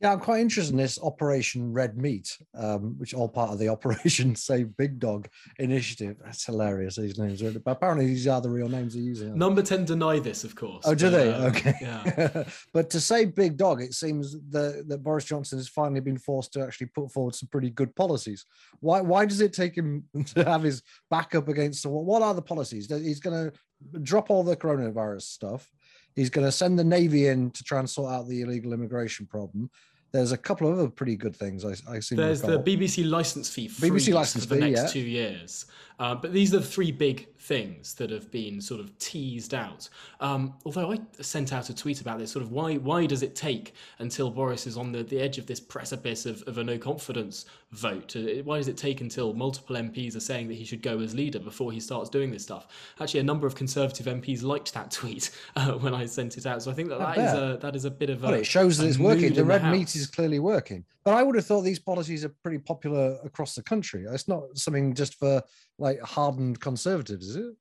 Yeah, 0.00 0.12
I'm 0.12 0.18
quite 0.18 0.40
interested 0.40 0.72
in 0.72 0.78
this 0.78 0.98
Operation 1.00 1.72
Red 1.72 1.96
Meat, 1.96 2.36
um, 2.54 2.98
which 2.98 3.14
all 3.14 3.28
part 3.28 3.52
of 3.52 3.58
the 3.60 3.68
Operation 3.76 4.34
Save 4.34 4.76
Big 4.76 4.98
Dog 4.98 5.28
initiative. 5.60 6.16
That's 6.24 6.44
hilarious. 6.44 6.96
These 6.96 7.18
names, 7.18 7.42
are, 7.42 7.52
but 7.60 7.70
apparently 7.72 8.06
these 8.06 8.26
are 8.26 8.40
the 8.40 8.50
real 8.50 8.68
names 8.68 8.94
they're 8.94 9.02
using. 9.02 9.38
Number 9.38 9.62
ten 9.62 9.84
deny 9.84 10.18
this, 10.18 10.42
of 10.42 10.56
course. 10.56 10.84
Oh, 10.84 10.96
do 10.96 11.10
but, 11.10 11.16
they? 11.16 11.32
Um, 11.32 11.44
okay. 11.44 11.74
Yeah. 11.80 12.44
but 12.72 12.90
to 12.90 12.98
say 12.98 13.26
Big 13.26 13.56
Dog, 13.56 13.82
it 13.82 13.94
seems 13.94 14.36
that, 14.50 14.86
that 14.88 15.04
Boris 15.04 15.26
Johnson 15.26 15.58
has 15.58 15.68
finally 15.68 16.00
been 16.00 16.18
forced 16.18 16.54
to 16.54 16.62
actually 16.62 16.88
put 16.88 17.12
forward 17.12 17.36
some 17.36 17.50
pretty 17.50 17.70
good 17.70 17.94
policies. 17.94 18.46
Why? 18.80 19.00
Why 19.00 19.26
does 19.26 19.42
it 19.42 19.52
take 19.52 19.76
him 19.76 20.04
to 20.34 20.44
have 20.44 20.64
his 20.64 20.82
back 21.08 21.36
up 21.36 21.46
against 21.46 21.84
the? 21.84 21.90
What 21.90 22.22
are 22.22 22.34
the 22.34 22.42
policies? 22.42 22.90
He's 22.90 23.20
going 23.20 23.50
to 23.50 24.00
drop 24.02 24.30
all 24.30 24.42
the 24.42 24.56
coronavirus 24.56 25.22
stuff 25.22 25.70
He's 26.16 26.30
going 26.30 26.46
to 26.46 26.52
send 26.52 26.78
the 26.78 26.84
Navy 26.84 27.28
in 27.28 27.50
to 27.52 27.64
try 27.64 27.78
and 27.78 27.88
sort 27.88 28.12
out 28.12 28.28
the 28.28 28.42
illegal 28.42 28.72
immigration 28.72 29.26
problem. 29.26 29.70
there's 30.12 30.32
a 30.32 30.36
couple 30.36 30.68
of 30.68 30.78
other 30.78 30.88
pretty 30.88 31.16
good 31.16 31.36
things. 31.36 31.64
I, 31.64 31.74
I 31.88 32.00
see. 32.00 32.16
There's 32.16 32.42
the 32.42 32.60
BBC 32.60 33.08
license 33.08 33.48
fee. 33.48 33.68
BBC 33.68 34.12
license 34.12 34.44
for 34.44 34.54
the 34.54 34.60
fee, 34.60 34.70
next 34.70 34.82
yeah. 34.82 35.02
two 35.02 35.08
years. 35.08 35.66
Uh, 36.00 36.14
but 36.14 36.32
these 36.32 36.54
are 36.54 36.58
the 36.58 36.64
three 36.64 36.90
big 36.90 37.28
things 37.38 37.94
that 37.94 38.10
have 38.10 38.30
been 38.30 38.60
sort 38.60 38.80
of 38.80 38.96
teased 38.98 39.54
out. 39.54 39.88
Um, 40.20 40.54
although 40.64 40.92
I 40.92 41.00
sent 41.20 41.52
out 41.52 41.68
a 41.68 41.74
tweet 41.74 42.00
about 42.00 42.18
this, 42.18 42.32
sort 42.32 42.42
of 42.42 42.50
why 42.50 42.76
why 42.76 43.06
does 43.06 43.22
it 43.22 43.36
take 43.36 43.74
until 43.98 44.30
Boris 44.30 44.66
is 44.66 44.76
on 44.76 44.92
the, 44.92 45.02
the 45.02 45.20
edge 45.20 45.38
of 45.38 45.46
this 45.46 45.60
precipice 45.60 46.26
of, 46.26 46.42
of 46.44 46.58
a 46.58 46.64
no 46.64 46.78
confidence 46.78 47.44
vote? 47.72 48.16
Uh, 48.16 48.42
why 48.44 48.58
does 48.58 48.68
it 48.68 48.76
take 48.76 49.00
until 49.00 49.32
multiple 49.32 49.76
MPs 49.76 50.16
are 50.16 50.20
saying 50.20 50.48
that 50.48 50.54
he 50.54 50.64
should 50.64 50.82
go 50.82 50.98
as 51.00 51.14
leader 51.14 51.38
before 51.38 51.72
he 51.72 51.80
starts 51.80 52.10
doing 52.10 52.30
this 52.30 52.42
stuff? 52.42 52.66
Actually, 53.00 53.20
a 53.20 53.24
number 53.24 53.46
of 53.46 53.54
Conservative 53.54 54.06
MPs 54.06 54.42
liked 54.42 54.72
that 54.74 54.90
tweet 55.00 55.30
uh, 55.56 55.72
when 55.72 55.94
I 55.94 56.06
sent 56.06 56.36
it 56.36 56.46
out. 56.46 56.62
So 56.62 56.70
I 56.70 56.74
think 56.74 56.88
that 56.88 56.98
that 56.98 57.18
is 57.18 57.32
a 57.32 57.58
that 57.60 57.76
is 57.76 57.84
a 57.84 57.90
bit 57.90 58.10
of 58.10 58.24
a. 58.24 58.26
Well, 58.26 58.34
it 58.34 58.46
shows 58.46 58.78
that 58.78 58.86
it's 58.86 58.98
working. 58.98 59.32
The 59.34 59.44
red 59.44 59.62
the 59.62 59.70
meat 59.70 59.94
is 59.94 60.06
clearly 60.06 60.38
working. 60.38 60.84
But 61.04 61.14
I 61.14 61.22
would 61.22 61.34
have 61.34 61.46
thought 61.46 61.62
these 61.62 61.78
policies 61.78 62.24
are 62.24 62.34
pretty 62.42 62.58
popular 62.58 63.18
across 63.24 63.54
the 63.54 63.62
country. 63.62 64.04
It's 64.08 64.28
not 64.28 64.42
something 64.54 64.94
just 64.94 65.14
for 65.14 65.42
like 65.78 66.00
hardened 66.00 66.60
conservatives, 66.60 67.28
is 67.28 67.36
it? 67.36 67.54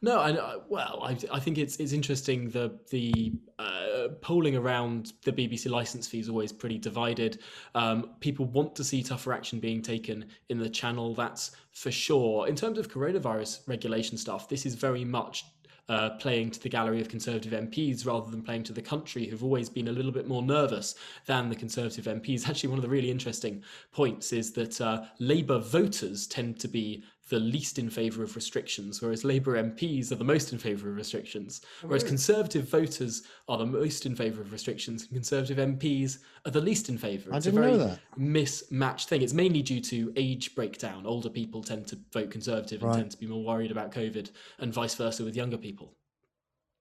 No, 0.00 0.18
I, 0.18 0.58
well, 0.68 1.00
I, 1.02 1.16
I 1.30 1.40
think 1.40 1.58
it's 1.58 1.76
it's 1.76 1.92
interesting. 1.92 2.48
The 2.48 2.78
the 2.90 3.32
uh, 3.58 4.08
polling 4.20 4.56
around 4.56 5.12
the 5.24 5.32
BBC 5.32 5.70
license 5.70 6.06
fee 6.08 6.20
is 6.20 6.28
always 6.28 6.52
pretty 6.52 6.78
divided. 6.78 7.40
Um, 7.74 8.10
people 8.20 8.46
want 8.46 8.74
to 8.76 8.84
see 8.84 9.02
tougher 9.02 9.32
action 9.32 9.60
being 9.60 9.82
taken 9.82 10.24
in 10.48 10.58
the 10.58 10.68
channel. 10.70 11.14
That's 11.14 11.52
for 11.72 11.90
sure. 11.90 12.48
In 12.48 12.56
terms 12.56 12.78
of 12.78 12.88
coronavirus 12.88 13.68
regulation 13.68 14.16
stuff, 14.16 14.48
this 14.48 14.66
is 14.66 14.74
very 14.74 15.04
much 15.04 15.44
uh, 15.88 16.10
playing 16.10 16.50
to 16.50 16.60
the 16.60 16.68
gallery 16.68 17.00
of 17.00 17.08
Conservative 17.08 17.52
MPs 17.52 18.06
rather 18.06 18.30
than 18.30 18.42
playing 18.42 18.62
to 18.64 18.72
the 18.72 18.82
country, 18.82 19.26
who've 19.26 19.44
always 19.44 19.68
been 19.68 19.88
a 19.88 19.92
little 19.92 20.12
bit 20.12 20.28
more 20.28 20.42
nervous 20.42 20.94
than 21.26 21.48
the 21.48 21.56
Conservative 21.56 22.04
MPs. 22.04 22.48
Actually, 22.48 22.70
one 22.70 22.78
of 22.78 22.82
the 22.82 22.88
really 22.88 23.10
interesting 23.10 23.62
points 23.92 24.32
is 24.32 24.52
that 24.52 24.80
uh, 24.80 25.02
Labour 25.18 25.58
voters 25.58 26.26
tend 26.26 26.58
to 26.60 26.68
be 26.68 27.04
the 27.28 27.38
least 27.38 27.78
in 27.78 27.88
favour 27.88 28.22
of 28.22 28.34
restrictions, 28.36 29.00
whereas 29.00 29.24
Labour 29.24 29.62
MPs 29.62 30.12
are 30.12 30.16
the 30.16 30.24
most 30.24 30.52
in 30.52 30.58
favour 30.58 30.90
of 30.90 30.96
restrictions. 30.96 31.62
Oh, 31.82 31.88
whereas 31.88 32.04
Conservative 32.04 32.68
voters 32.68 33.22
are 33.48 33.58
the 33.58 33.66
most 33.66 34.06
in 34.06 34.14
favour 34.16 34.42
of 34.42 34.52
restrictions, 34.52 35.02
and 35.02 35.12
Conservative 35.12 35.58
MPs 35.58 36.18
are 36.44 36.50
the 36.50 36.60
least 36.60 36.88
in 36.88 36.98
favour. 36.98 37.30
It's 37.34 37.46
I 37.46 37.50
didn't 37.50 37.58
a 37.58 37.62
very 37.62 37.72
know 37.72 37.86
that. 37.88 38.00
mismatched 38.16 39.08
thing. 39.08 39.22
It's 39.22 39.32
mainly 39.32 39.62
due 39.62 39.80
to 39.80 40.12
age 40.16 40.54
breakdown. 40.54 41.06
Older 41.06 41.30
people 41.30 41.62
tend 41.62 41.86
to 41.88 41.98
vote 42.12 42.30
Conservative 42.30 42.82
and 42.82 42.90
right. 42.90 42.98
tend 42.98 43.10
to 43.12 43.18
be 43.18 43.26
more 43.26 43.44
worried 43.44 43.70
about 43.70 43.92
COVID, 43.92 44.30
and 44.58 44.72
vice 44.72 44.94
versa 44.94 45.24
with 45.24 45.36
younger 45.36 45.58
people. 45.58 45.94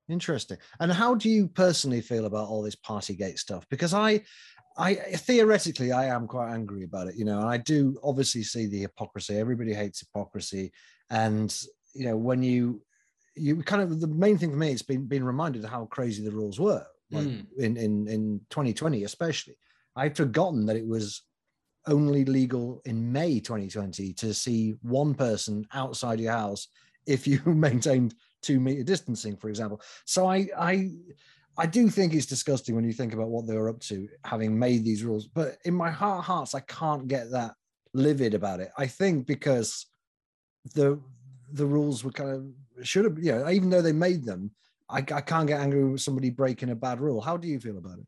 Interesting. 0.09 0.57
And 0.79 0.91
how 0.91 1.15
do 1.15 1.29
you 1.29 1.47
personally 1.47 2.01
feel 2.01 2.25
about 2.25 2.49
all 2.49 2.61
this 2.61 2.75
Partygate 2.75 3.39
stuff? 3.39 3.65
Because 3.69 3.93
I, 3.93 4.21
I 4.77 4.95
theoretically 4.95 5.91
I 5.91 6.05
am 6.05 6.27
quite 6.27 6.53
angry 6.53 6.83
about 6.83 7.07
it, 7.07 7.15
you 7.15 7.25
know. 7.25 7.39
and 7.39 7.49
I 7.49 7.57
do 7.57 7.97
obviously 8.03 8.43
see 8.43 8.67
the 8.67 8.81
hypocrisy. 8.81 9.37
Everybody 9.37 9.73
hates 9.73 9.99
hypocrisy, 9.99 10.71
and 11.09 11.55
you 11.93 12.05
know 12.05 12.17
when 12.17 12.41
you 12.41 12.81
you 13.35 13.61
kind 13.63 13.81
of 13.81 13.99
the 13.99 14.07
main 14.07 14.37
thing 14.37 14.51
for 14.51 14.57
me 14.57 14.71
it's 14.71 14.81
been 14.81 15.05
being 15.05 15.23
reminded 15.23 15.63
of 15.63 15.69
how 15.69 15.85
crazy 15.85 16.23
the 16.23 16.31
rules 16.31 16.59
were, 16.59 16.85
like 17.11 17.25
mm. 17.25 17.45
in 17.57 17.77
in 17.77 18.07
in 18.07 18.41
2020 18.49 19.03
especially. 19.03 19.57
I'd 19.95 20.15
forgotten 20.15 20.65
that 20.67 20.77
it 20.77 20.87
was 20.87 21.23
only 21.87 22.23
legal 22.25 22.81
in 22.85 23.11
May 23.11 23.39
2020 23.39 24.13
to 24.13 24.33
see 24.33 24.75
one 24.81 25.13
person 25.13 25.65
outside 25.73 26.19
your 26.19 26.31
house 26.31 26.67
if 27.05 27.27
you 27.27 27.41
maintained 27.45 28.15
two 28.41 28.59
meter 28.59 28.83
distancing, 28.83 29.35
for 29.35 29.49
example. 29.49 29.81
So 30.05 30.27
I 30.27 30.47
I 30.57 30.91
I 31.57 31.65
do 31.65 31.89
think 31.89 32.13
it's 32.13 32.25
disgusting 32.25 32.75
when 32.75 32.85
you 32.85 32.93
think 32.93 33.13
about 33.13 33.29
what 33.29 33.45
they 33.45 33.55
were 33.55 33.69
up 33.69 33.79
to, 33.81 34.07
having 34.25 34.57
made 34.57 34.83
these 34.83 35.03
rules. 35.03 35.27
But 35.27 35.57
in 35.65 35.73
my 35.73 35.91
heart 35.91 36.23
hearts, 36.23 36.55
I 36.55 36.61
can't 36.61 37.07
get 37.07 37.31
that 37.31 37.53
livid 37.93 38.33
about 38.33 38.61
it. 38.61 38.71
I 38.77 38.87
think 38.87 39.27
because 39.27 39.85
the 40.73 40.99
the 41.53 41.65
rules 41.65 42.03
were 42.03 42.11
kind 42.11 42.29
of 42.29 42.85
should 42.85 43.03
have, 43.03 43.19
you 43.19 43.33
know, 43.33 43.49
even 43.49 43.69
though 43.69 43.81
they 43.81 43.91
made 43.91 44.23
them, 44.23 44.51
I, 44.89 44.99
I 44.99 45.21
can't 45.21 45.47
get 45.47 45.59
angry 45.59 45.83
with 45.83 46.01
somebody 46.01 46.29
breaking 46.29 46.69
a 46.69 46.75
bad 46.75 47.01
rule. 47.01 47.19
How 47.19 47.35
do 47.35 47.47
you 47.47 47.59
feel 47.59 47.77
about 47.77 47.99
it? 47.99 48.05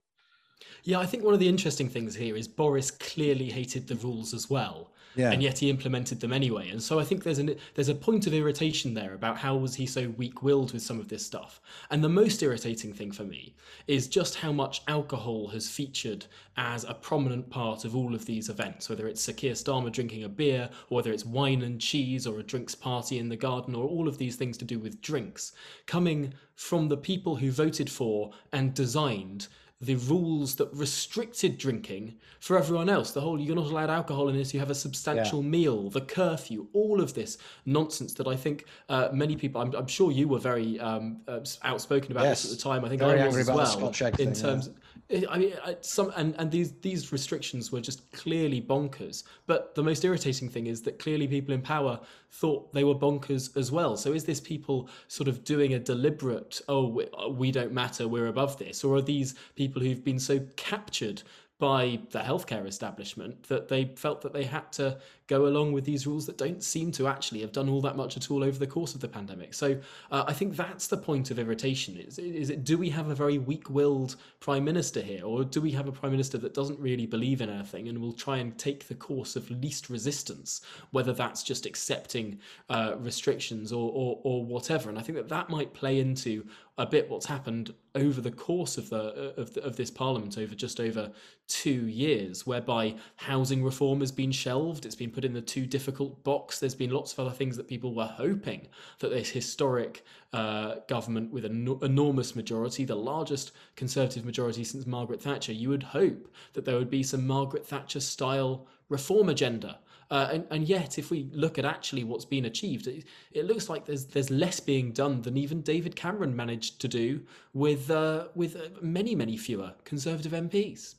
Yeah, 0.83 0.99
I 0.99 1.05
think 1.05 1.23
one 1.23 1.33
of 1.33 1.39
the 1.41 1.49
interesting 1.49 1.89
things 1.89 2.15
here 2.15 2.37
is 2.37 2.47
Boris 2.47 2.89
clearly 2.89 3.49
hated 3.49 3.87
the 3.87 3.95
rules 3.95 4.33
as 4.33 4.49
well. 4.49 4.92
Yeah. 5.15 5.31
And 5.31 5.43
yet 5.43 5.59
he 5.59 5.69
implemented 5.69 6.19
them 6.19 6.33
anyway. 6.33 6.69
And 6.69 6.81
so 6.81 6.99
I 6.99 7.03
think 7.03 7.23
there's 7.23 7.39
an 7.39 7.55
there's 7.75 7.89
a 7.89 7.95
point 7.95 8.27
of 8.27 8.33
irritation 8.33 8.93
there 8.93 9.13
about 9.13 9.37
how 9.37 9.55
was 9.55 9.75
he 9.75 9.85
so 9.85 10.09
weak-willed 10.17 10.73
with 10.73 10.81
some 10.81 10.99
of 10.99 11.07
this 11.07 11.25
stuff. 11.25 11.61
And 11.91 12.03
the 12.03 12.09
most 12.09 12.41
irritating 12.41 12.93
thing 12.93 13.11
for 13.11 13.23
me 13.23 13.53
is 13.87 14.07
just 14.07 14.35
how 14.35 14.51
much 14.51 14.81
alcohol 14.87 15.47
has 15.49 15.69
featured 15.69 16.25
as 16.57 16.83
a 16.83 16.93
prominent 16.93 17.49
part 17.49 17.85
of 17.85 17.95
all 17.95 18.15
of 18.15 18.25
these 18.25 18.49
events, 18.49 18.89
whether 18.89 19.07
it's 19.07 19.21
Sir 19.21 19.33
Keir 19.33 19.53
Starmer 19.53 19.91
drinking 19.91 20.23
a 20.23 20.29
beer, 20.29 20.69
or 20.89 20.95
whether 20.95 21.11
it's 21.11 21.25
wine 21.25 21.61
and 21.61 21.79
cheese, 21.79 22.25
or 22.25 22.39
a 22.39 22.43
drinks 22.43 22.75
party 22.75 23.19
in 23.19 23.29
the 23.29 23.35
garden, 23.35 23.75
or 23.75 23.87
all 23.87 24.07
of 24.07 24.17
these 24.17 24.35
things 24.35 24.57
to 24.57 24.65
do 24.65 24.79
with 24.79 25.01
drinks, 25.01 25.53
coming 25.85 26.33
from 26.55 26.87
the 26.87 26.97
people 26.97 27.35
who 27.35 27.51
voted 27.51 27.89
for 27.89 28.31
and 28.51 28.73
designed 28.73 29.47
the 29.83 29.95
rules 29.95 30.55
that 30.55 30.69
restricted 30.73 31.57
drinking 31.57 32.15
for 32.39 32.57
everyone 32.57 32.89
else. 32.89 33.11
The 33.11 33.21
whole 33.21 33.39
you're 33.39 33.55
not 33.55 33.67
allowed 33.67 33.89
alcohol 33.89 34.29
unless 34.29 34.53
you 34.53 34.59
have 34.59 34.69
a 34.69 34.75
substantial 34.75 35.43
yeah. 35.43 35.49
meal, 35.49 35.89
the 35.89 36.01
curfew, 36.01 36.67
all 36.73 37.01
of 37.01 37.13
this 37.13 37.37
nonsense 37.65 38.13
that 38.13 38.27
I 38.27 38.35
think 38.35 38.65
uh, 38.87 39.09
many 39.11 39.35
people. 39.35 39.61
I'm, 39.61 39.73
I'm, 39.75 39.87
sure 39.87 40.11
you 40.11 40.27
were 40.27 40.39
very 40.39 40.79
um, 40.79 41.17
uh, 41.27 41.41
outspoken 41.63 42.11
about 42.11 42.23
yes. 42.25 42.43
this 42.43 42.53
at 42.53 42.57
the 42.57 42.63
time. 42.63 42.85
I 42.85 42.89
think 42.89 43.01
very 43.01 43.21
I 43.21 43.27
was 43.27 43.37
as 43.37 43.49
well. 43.49 43.93
in 44.19 44.33
terms, 44.33 44.67
yeah. 44.67 44.82
I 45.29 45.37
mean, 45.37 45.53
some 45.81 46.11
and, 46.15 46.35
and 46.37 46.49
these 46.49 46.73
these 46.81 47.11
restrictions 47.11 47.71
were 47.71 47.81
just 47.81 48.11
clearly 48.11 48.61
bonkers. 48.61 49.23
But 49.45 49.75
the 49.75 49.83
most 49.83 50.03
irritating 50.03 50.49
thing 50.49 50.67
is 50.67 50.81
that 50.83 50.99
clearly 50.99 51.27
people 51.27 51.53
in 51.53 51.61
power 51.61 51.99
thought 52.31 52.73
they 52.73 52.83
were 52.83 52.95
bonkers 52.95 53.55
as 53.55 53.71
well. 53.71 53.95
So 53.97 54.13
is 54.13 54.23
this 54.23 54.39
people 54.39 54.89
sort 55.07 55.27
of 55.27 55.43
doing 55.43 55.73
a 55.73 55.79
deliberate, 55.79 56.61
oh, 56.67 56.87
we, 56.87 57.07
uh, 57.13 57.29
we 57.29 57.51
don't 57.51 57.71
matter, 57.71 58.07
we're 58.07 58.27
above 58.27 58.57
this, 58.57 58.83
or 58.83 58.95
are 58.95 59.01
these 59.01 59.35
people 59.55 59.81
who've 59.81 60.03
been 60.03 60.19
so 60.19 60.39
captured 60.55 61.21
by 61.59 61.99
the 62.11 62.19
healthcare 62.19 62.65
establishment 62.65 63.43
that 63.43 63.67
they 63.67 63.85
felt 63.95 64.21
that 64.21 64.33
they 64.33 64.43
had 64.43 64.71
to 64.73 64.97
go 65.27 65.45
along 65.45 65.71
with 65.71 65.85
these 65.85 66.05
rules 66.05 66.25
that 66.25 66.37
don't 66.37 66.63
seem 66.63 66.91
to 66.91 67.07
actually 67.07 67.41
have 67.41 67.51
done 67.51 67.69
all 67.69 67.81
that 67.81 67.95
much 67.95 68.17
at 68.17 68.29
all 68.29 68.43
over 68.43 68.59
the 68.59 68.67
course 68.67 68.93
of 68.95 69.01
the 69.01 69.07
pandemic. 69.07 69.53
So 69.53 69.79
uh, 70.11 70.23
I 70.27 70.33
think 70.33 70.55
that's 70.55 70.87
the 70.87 70.97
point 70.97 71.31
of 71.31 71.39
irritation. 71.39 71.97
Is, 71.97 72.19
is 72.19 72.49
it 72.49 72.63
do 72.63 72.77
we 72.77 72.89
have 72.89 73.09
a 73.09 73.15
very 73.15 73.37
weak-willed 73.37 74.15
prime 74.39 74.63
minister 74.63 75.01
here, 75.01 75.23
or 75.23 75.43
do 75.43 75.61
we 75.61 75.71
have 75.71 75.87
a 75.87 75.91
prime 75.91 76.11
minister 76.11 76.37
that 76.39 76.53
doesn't 76.53 76.79
really 76.79 77.05
believe 77.05 77.41
in 77.41 77.49
anything 77.49 77.87
and 77.87 77.99
will 77.99 78.13
try 78.13 78.37
and 78.37 78.57
take 78.57 78.87
the 78.87 78.95
course 78.95 79.35
of 79.35 79.49
least 79.49 79.89
resistance, 79.89 80.61
whether 80.91 81.13
that's 81.13 81.43
just 81.43 81.65
accepting 81.65 82.39
uh, 82.69 82.95
restrictions 82.97 83.71
or, 83.71 83.91
or, 83.93 84.19
or 84.23 84.45
whatever? 84.45 84.89
And 84.89 84.99
I 84.99 85.01
think 85.01 85.17
that 85.17 85.29
that 85.29 85.49
might 85.49 85.73
play 85.73 85.99
into 85.99 86.45
a 86.77 86.85
bit 86.85 87.07
what's 87.07 87.27
happened 87.27 87.71
over 87.93 88.19
the 88.19 88.31
course 88.31 88.79
of 88.79 88.89
the 88.89 89.33
of, 89.37 89.53
the, 89.53 89.63
of 89.63 89.75
this 89.75 89.91
parliament 89.91 90.37
over 90.39 90.55
just 90.55 90.79
over 90.79 91.11
two 91.47 91.87
years, 91.87 92.47
whereby 92.47 92.95
housing 93.15 93.63
reform 93.63 93.99
has 93.99 94.11
been 94.11 94.31
shelved, 94.31 94.85
it's 94.85 94.95
been 94.95 95.11
put 95.13 95.25
in 95.25 95.33
the 95.33 95.41
too 95.41 95.65
difficult 95.65 96.23
box. 96.23 96.59
There's 96.59 96.75
been 96.75 96.91
lots 96.91 97.13
of 97.13 97.19
other 97.19 97.35
things 97.35 97.55
that 97.57 97.67
people 97.67 97.93
were 97.93 98.05
hoping 98.05 98.67
that 98.99 99.09
this 99.09 99.29
historic 99.29 100.03
uh, 100.33 100.75
government 100.87 101.31
with 101.31 101.45
an 101.45 101.77
enormous 101.81 102.35
majority, 102.35 102.85
the 102.85 102.95
largest 102.95 103.51
Conservative 103.75 104.25
majority 104.25 104.63
since 104.63 104.85
Margaret 104.85 105.21
Thatcher, 105.21 105.53
you 105.53 105.69
would 105.69 105.83
hope 105.83 106.27
that 106.53 106.65
there 106.65 106.77
would 106.77 106.89
be 106.89 107.03
some 107.03 107.25
Margaret 107.25 107.65
Thatcher 107.65 107.99
style 107.99 108.67
reform 108.89 109.29
agenda. 109.29 109.79
Uh, 110.11 110.29
and, 110.31 110.45
and, 110.51 110.67
yet, 110.67 110.99
if 110.99 111.09
we 111.09 111.27
look 111.31 111.57
at 111.57 111.65
actually 111.65 112.03
what's 112.03 112.25
been 112.25 112.45
achieved, 112.45 112.87
it, 112.87 113.05
it, 113.31 113.45
looks 113.45 113.67
like 113.69 113.85
there's 113.85 114.05
there's 114.05 114.29
less 114.29 114.59
being 114.59 114.91
done 114.91 115.21
than 115.21 115.37
even 115.37 115.61
David 115.61 115.95
Cameron 115.95 116.35
managed 116.35 116.79
to 116.81 116.87
do 116.87 117.21
with 117.53 117.89
uh, 117.89 118.27
with 118.35 118.55
uh, 118.55 118.69
many 118.81 119.15
many 119.15 119.37
fewer 119.37 119.73
Conservative 119.85 120.31
MPs. 120.33 120.95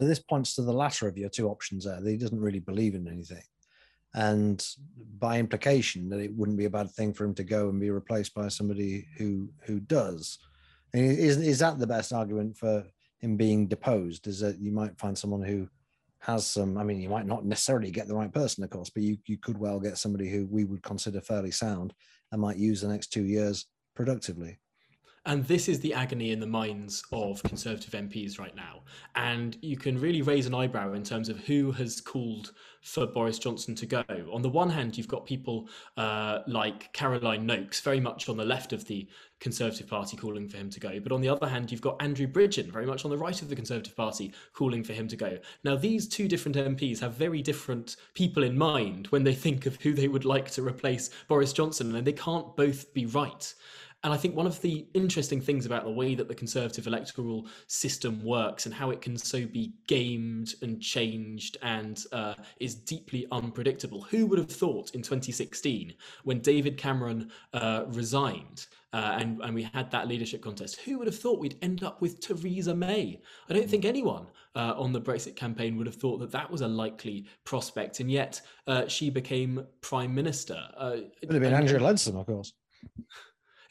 So 0.00 0.06
this 0.06 0.18
points 0.18 0.54
to 0.54 0.62
the 0.62 0.72
latter 0.72 1.08
of 1.08 1.16
your 1.16 1.28
two 1.28 1.48
options 1.48 1.84
there. 1.84 2.00
That 2.00 2.10
he 2.10 2.16
doesn't 2.16 2.40
really 2.40 2.60
believe 2.60 2.94
in 2.94 3.08
anything. 3.08 3.42
And 4.14 4.64
by 5.18 5.38
implication, 5.38 6.08
that 6.10 6.20
it 6.20 6.34
wouldn't 6.34 6.58
be 6.58 6.66
a 6.66 6.70
bad 6.70 6.90
thing 6.90 7.12
for 7.12 7.24
him 7.24 7.34
to 7.34 7.44
go 7.44 7.68
and 7.68 7.80
be 7.80 7.90
replaced 7.90 8.34
by 8.34 8.48
somebody 8.48 9.06
who 9.18 9.50
who 9.64 9.80
does. 9.80 10.38
is 10.92 11.36
is 11.38 11.58
that 11.60 11.78
the 11.78 11.86
best 11.86 12.12
argument 12.12 12.56
for 12.56 12.84
him 13.20 13.36
being 13.36 13.66
deposed? 13.66 14.26
Is 14.26 14.40
that 14.40 14.58
you 14.58 14.72
might 14.72 14.98
find 14.98 15.16
someone 15.16 15.42
who 15.42 15.68
has 16.20 16.46
some. 16.46 16.78
I 16.78 16.84
mean, 16.84 17.00
you 17.00 17.08
might 17.08 17.26
not 17.26 17.44
necessarily 17.44 17.90
get 17.90 18.08
the 18.08 18.14
right 18.14 18.32
person, 18.32 18.64
of 18.64 18.70
course, 18.70 18.90
but 18.90 19.02
you 19.02 19.18
you 19.26 19.36
could 19.36 19.58
well 19.58 19.80
get 19.80 19.98
somebody 19.98 20.30
who 20.30 20.46
we 20.46 20.64
would 20.64 20.82
consider 20.82 21.20
fairly 21.20 21.50
sound 21.50 21.92
and 22.32 22.40
might 22.40 22.56
use 22.56 22.80
the 22.80 22.88
next 22.88 23.08
two 23.08 23.24
years 23.24 23.66
productively. 23.94 24.58
And 25.26 25.46
this 25.46 25.68
is 25.70 25.80
the 25.80 25.94
agony 25.94 26.32
in 26.32 26.40
the 26.40 26.46
minds 26.46 27.02
of 27.10 27.42
Conservative 27.42 27.92
MPs 27.92 28.38
right 28.38 28.54
now. 28.54 28.82
And 29.14 29.56
you 29.62 29.76
can 29.76 29.98
really 29.98 30.20
raise 30.20 30.46
an 30.46 30.54
eyebrow 30.54 30.92
in 30.92 31.02
terms 31.02 31.30
of 31.30 31.38
who 31.40 31.72
has 31.72 32.00
called 32.02 32.52
for 32.82 33.06
Boris 33.06 33.38
Johnson 33.38 33.74
to 33.76 33.86
go. 33.86 34.04
On 34.30 34.42
the 34.42 34.50
one 34.50 34.68
hand, 34.68 34.98
you've 34.98 35.08
got 35.08 35.24
people 35.24 35.66
uh, 35.96 36.40
like 36.46 36.92
Caroline 36.92 37.46
Nokes, 37.46 37.80
very 37.80 38.00
much 38.00 38.28
on 38.28 38.36
the 38.36 38.44
left 38.44 38.74
of 38.74 38.84
the 38.84 39.08
Conservative 39.40 39.88
Party, 39.88 40.18
calling 40.18 40.46
for 40.46 40.58
him 40.58 40.68
to 40.68 40.78
go. 40.78 41.00
But 41.00 41.12
on 41.12 41.22
the 41.22 41.30
other 41.30 41.48
hand, 41.48 41.72
you've 41.72 41.80
got 41.80 42.00
Andrew 42.02 42.26
Bridgen, 42.26 42.70
very 42.70 42.84
much 42.84 43.06
on 43.06 43.10
the 43.10 43.16
right 43.16 43.40
of 43.40 43.48
the 43.48 43.56
Conservative 43.56 43.96
Party, 43.96 44.34
calling 44.52 44.84
for 44.84 44.92
him 44.92 45.08
to 45.08 45.16
go. 45.16 45.38
Now, 45.64 45.76
these 45.76 46.06
two 46.06 46.28
different 46.28 46.58
MPs 46.58 47.00
have 47.00 47.14
very 47.14 47.40
different 47.40 47.96
people 48.12 48.42
in 48.42 48.58
mind 48.58 49.06
when 49.06 49.24
they 49.24 49.34
think 49.34 49.64
of 49.64 49.80
who 49.80 49.94
they 49.94 50.08
would 50.08 50.26
like 50.26 50.50
to 50.50 50.62
replace 50.62 51.08
Boris 51.26 51.54
Johnson, 51.54 51.96
and 51.96 52.06
they 52.06 52.12
can't 52.12 52.54
both 52.54 52.92
be 52.92 53.06
right. 53.06 53.54
And 54.04 54.12
I 54.12 54.18
think 54.18 54.36
one 54.36 54.46
of 54.46 54.60
the 54.60 54.86
interesting 54.92 55.40
things 55.40 55.64
about 55.64 55.84
the 55.84 55.90
way 55.90 56.14
that 56.14 56.28
the 56.28 56.34
Conservative 56.34 56.86
electoral 56.86 57.46
system 57.68 58.22
works 58.22 58.66
and 58.66 58.74
how 58.74 58.90
it 58.90 59.00
can 59.00 59.16
so 59.16 59.46
be 59.46 59.72
gamed 59.86 60.54
and 60.60 60.80
changed 60.80 61.56
and 61.62 62.04
uh, 62.12 62.34
is 62.60 62.74
deeply 62.74 63.26
unpredictable. 63.32 64.02
Who 64.02 64.26
would 64.26 64.38
have 64.38 64.50
thought 64.50 64.94
in 64.94 65.00
2016, 65.00 65.94
when 66.24 66.40
David 66.40 66.76
Cameron 66.76 67.30
uh, 67.54 67.84
resigned, 67.88 68.66
uh, 68.92 69.16
and, 69.18 69.40
and 69.40 69.54
we 69.54 69.62
had 69.62 69.90
that 69.90 70.06
leadership 70.06 70.40
contest. 70.40 70.78
Who 70.82 70.98
would 70.98 71.08
have 71.08 71.18
thought 71.18 71.40
we'd 71.40 71.58
end 71.62 71.82
up 71.82 72.00
with 72.00 72.20
Theresa 72.20 72.76
May? 72.76 73.20
I 73.48 73.52
don't 73.52 73.68
think 73.68 73.84
anyone 73.84 74.26
uh, 74.54 74.74
on 74.76 74.92
the 74.92 75.00
Brexit 75.00 75.34
campaign 75.34 75.76
would 75.76 75.86
have 75.88 75.96
thought 75.96 76.18
that 76.18 76.30
that 76.30 76.48
was 76.48 76.60
a 76.60 76.68
likely 76.68 77.26
prospect, 77.42 77.98
and 77.98 78.08
yet 78.08 78.40
uh, 78.68 78.86
she 78.86 79.10
became 79.10 79.66
prime 79.80 80.14
minister. 80.14 80.62
Uh, 80.76 80.96
it 81.20 81.26
would 81.26 81.34
have 81.34 81.42
been 81.42 81.54
Andrea 81.54 81.80
Leadsom, 81.80 82.20
of 82.20 82.26
course. 82.26 82.52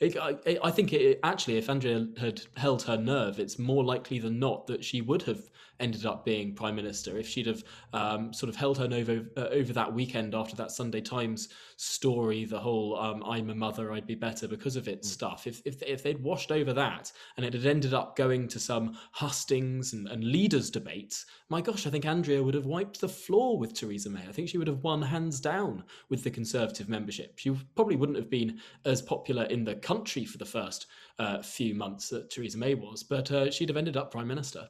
It, 0.03 0.17
I, 0.17 0.57
I, 0.61 0.71
think 0.71 0.91
it, 0.91 1.19
actually, 1.23 1.57
if 1.57 1.69
Andrea 1.69 2.07
had 2.19 2.41
held 2.57 2.83
her 2.83 2.97
nerve, 2.97 3.39
it's 3.39 3.57
more 3.57 3.83
likely 3.83 4.19
than 4.19 4.37
not 4.37 4.67
that 4.67 4.83
she 4.83 5.01
would 5.01 5.21
have 5.23 5.49
ended 5.83 6.05
up 6.05 6.23
being 6.23 6.55
prime 6.55 6.75
minister 6.75 7.17
if 7.17 7.27
she'd 7.27 7.47
have 7.47 7.63
um, 7.91 8.33
sort 8.33 8.49
of 8.49 8.55
held 8.55 8.77
her 8.77 8.87
over, 8.91 9.25
uh, 9.37 9.47
over, 9.51 9.73
that 9.73 9.93
weekend 9.93 10.33
after 10.33 10.55
that 10.55 10.71
Sunday 10.71 11.01
Times 11.01 11.49
story, 11.75 12.45
the 12.45 12.59
whole 12.59 12.97
um, 12.97 13.21
"I'm 13.25 13.49
a 13.49 13.55
mother, 13.55 13.91
I'd 13.91 14.07
be 14.07 14.15
better 14.15 14.47
because 14.47 14.75
of 14.75 14.87
it" 14.87 15.01
mm. 15.01 15.05
stuff. 15.05 15.45
If, 15.45 15.61
if 15.65 15.83
if 15.83 16.01
they'd 16.01 16.23
washed 16.23 16.51
over 16.51 16.73
that 16.73 17.11
and 17.35 17.45
it 17.45 17.53
had 17.53 17.65
ended 17.65 17.93
up 17.93 18.15
going 18.15 18.47
to 18.47 18.59
some 18.59 18.97
hustings 19.11 19.93
and, 19.93 20.07
and 20.07 20.23
leaders 20.23 20.69
debates, 20.69 21.25
my 21.49 21.61
gosh, 21.61 21.85
I 21.85 21.89
think 21.89 22.05
Andrea 22.05 22.41
would 22.41 22.55
have 22.55 22.65
wiped 22.65 23.01
the 23.01 23.09
floor 23.09 23.57
with 23.57 23.73
Theresa 23.73 24.09
May. 24.09 24.21
I 24.21 24.31
think 24.31 24.49
she 24.49 24.57
would 24.57 24.67
have 24.67 24.83
won 24.83 25.01
hands 25.01 25.39
down 25.39 25.83
with 26.09 26.23
the 26.23 26.31
Conservative 26.31 26.87
membership. 26.87 27.37
She 27.37 27.51
probably 27.75 27.97
wouldn't 27.97 28.17
have 28.17 28.29
been 28.29 28.59
as 28.85 29.01
popular 29.01 29.43
in 29.43 29.65
the 29.65 29.75
country 29.75 30.25
for 30.25 30.37
the 30.37 30.45
first 30.45 30.87
uh, 31.19 31.41
few 31.41 31.75
months 31.75 32.09
that 32.09 32.29
Theresa 32.29 32.57
May 32.57 32.73
was, 32.73 33.03
but 33.03 33.31
uh, 33.31 33.51
she'd 33.51 33.69
have 33.69 33.77
ended 33.77 33.97
up 33.97 34.11
prime 34.11 34.27
minister 34.27 34.69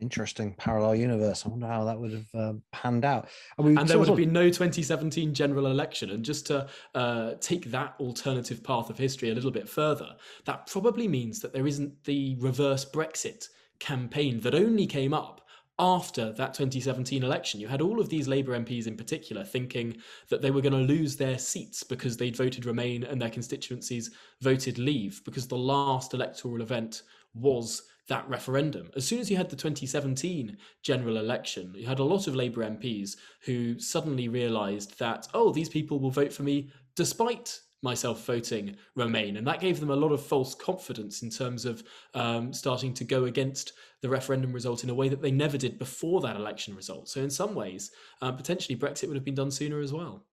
interesting 0.00 0.54
parallel 0.54 0.94
universe. 0.94 1.44
I 1.44 1.48
wonder 1.48 1.66
how 1.66 1.84
that 1.84 1.98
would 1.98 2.12
have 2.12 2.34
uh, 2.34 2.52
panned 2.72 3.04
out. 3.04 3.28
And, 3.58 3.78
and 3.78 3.88
there 3.88 3.98
would 3.98 4.08
have 4.08 4.16
been 4.16 4.32
no 4.32 4.46
2017 4.46 5.34
general 5.34 5.66
election. 5.66 6.10
And 6.10 6.24
just 6.24 6.46
to 6.46 6.68
uh, 6.94 7.32
take 7.40 7.70
that 7.70 7.94
alternative 8.00 8.62
path 8.62 8.90
of 8.90 8.98
history 8.98 9.30
a 9.30 9.34
little 9.34 9.50
bit 9.50 9.68
further, 9.68 10.16
that 10.44 10.66
probably 10.66 11.08
means 11.08 11.40
that 11.40 11.52
there 11.52 11.66
isn't 11.66 12.04
the 12.04 12.36
reverse 12.38 12.84
Brexit 12.84 13.48
campaign 13.78 14.40
that 14.40 14.54
only 14.54 14.86
came 14.86 15.12
up 15.12 15.42
after 15.78 16.32
that 16.32 16.54
2017 16.54 17.22
election. 17.22 17.60
You 17.60 17.68
had 17.68 17.82
all 17.82 18.00
of 18.00 18.08
these 18.08 18.28
Labour 18.28 18.58
MPs 18.58 18.86
in 18.86 18.96
particular 18.96 19.44
thinking 19.44 19.96
that 20.30 20.40
they 20.40 20.50
were 20.50 20.62
going 20.62 20.72
to 20.72 20.78
lose 20.78 21.16
their 21.16 21.38
seats 21.38 21.82
because 21.82 22.16
they'd 22.16 22.36
voted 22.36 22.64
Remain 22.64 23.04
and 23.04 23.20
their 23.20 23.30
constituencies 23.30 24.10
voted 24.40 24.78
Leave 24.78 25.22
because 25.24 25.46
the 25.46 25.56
last 25.56 26.14
electoral 26.14 26.62
event 26.62 27.02
was 27.34 27.82
that 28.08 28.28
referendum. 28.28 28.90
As 28.94 29.06
soon 29.06 29.18
as 29.20 29.30
you 29.30 29.36
had 29.36 29.50
the 29.50 29.56
2017 29.56 30.56
general 30.82 31.16
election, 31.16 31.72
you 31.76 31.86
had 31.86 31.98
a 31.98 32.04
lot 32.04 32.26
of 32.26 32.36
Labour 32.36 32.62
MPs 32.62 33.16
who 33.44 33.78
suddenly 33.78 34.28
realised 34.28 34.98
that, 34.98 35.28
oh, 35.34 35.52
these 35.52 35.68
people 35.68 35.98
will 35.98 36.10
vote 36.10 36.32
for 36.32 36.42
me 36.42 36.70
despite 36.94 37.60
myself 37.82 38.24
voting 38.24 38.76
Remain. 38.94 39.36
And 39.36 39.46
that 39.46 39.60
gave 39.60 39.80
them 39.80 39.90
a 39.90 39.96
lot 39.96 40.12
of 40.12 40.24
false 40.24 40.54
confidence 40.54 41.22
in 41.22 41.30
terms 41.30 41.64
of 41.64 41.84
um, 42.14 42.52
starting 42.52 42.94
to 42.94 43.04
go 43.04 43.24
against 43.24 43.72
the 44.02 44.08
referendum 44.08 44.52
result 44.52 44.84
in 44.84 44.90
a 44.90 44.94
way 44.94 45.08
that 45.08 45.20
they 45.20 45.30
never 45.30 45.58
did 45.58 45.78
before 45.78 46.20
that 46.22 46.36
election 46.36 46.74
result. 46.74 47.08
So, 47.08 47.20
in 47.20 47.30
some 47.30 47.54
ways, 47.54 47.90
uh, 48.22 48.32
potentially 48.32 48.78
Brexit 48.78 49.08
would 49.08 49.16
have 49.16 49.24
been 49.24 49.34
done 49.34 49.50
sooner 49.50 49.80
as 49.80 49.92
well. 49.92 50.24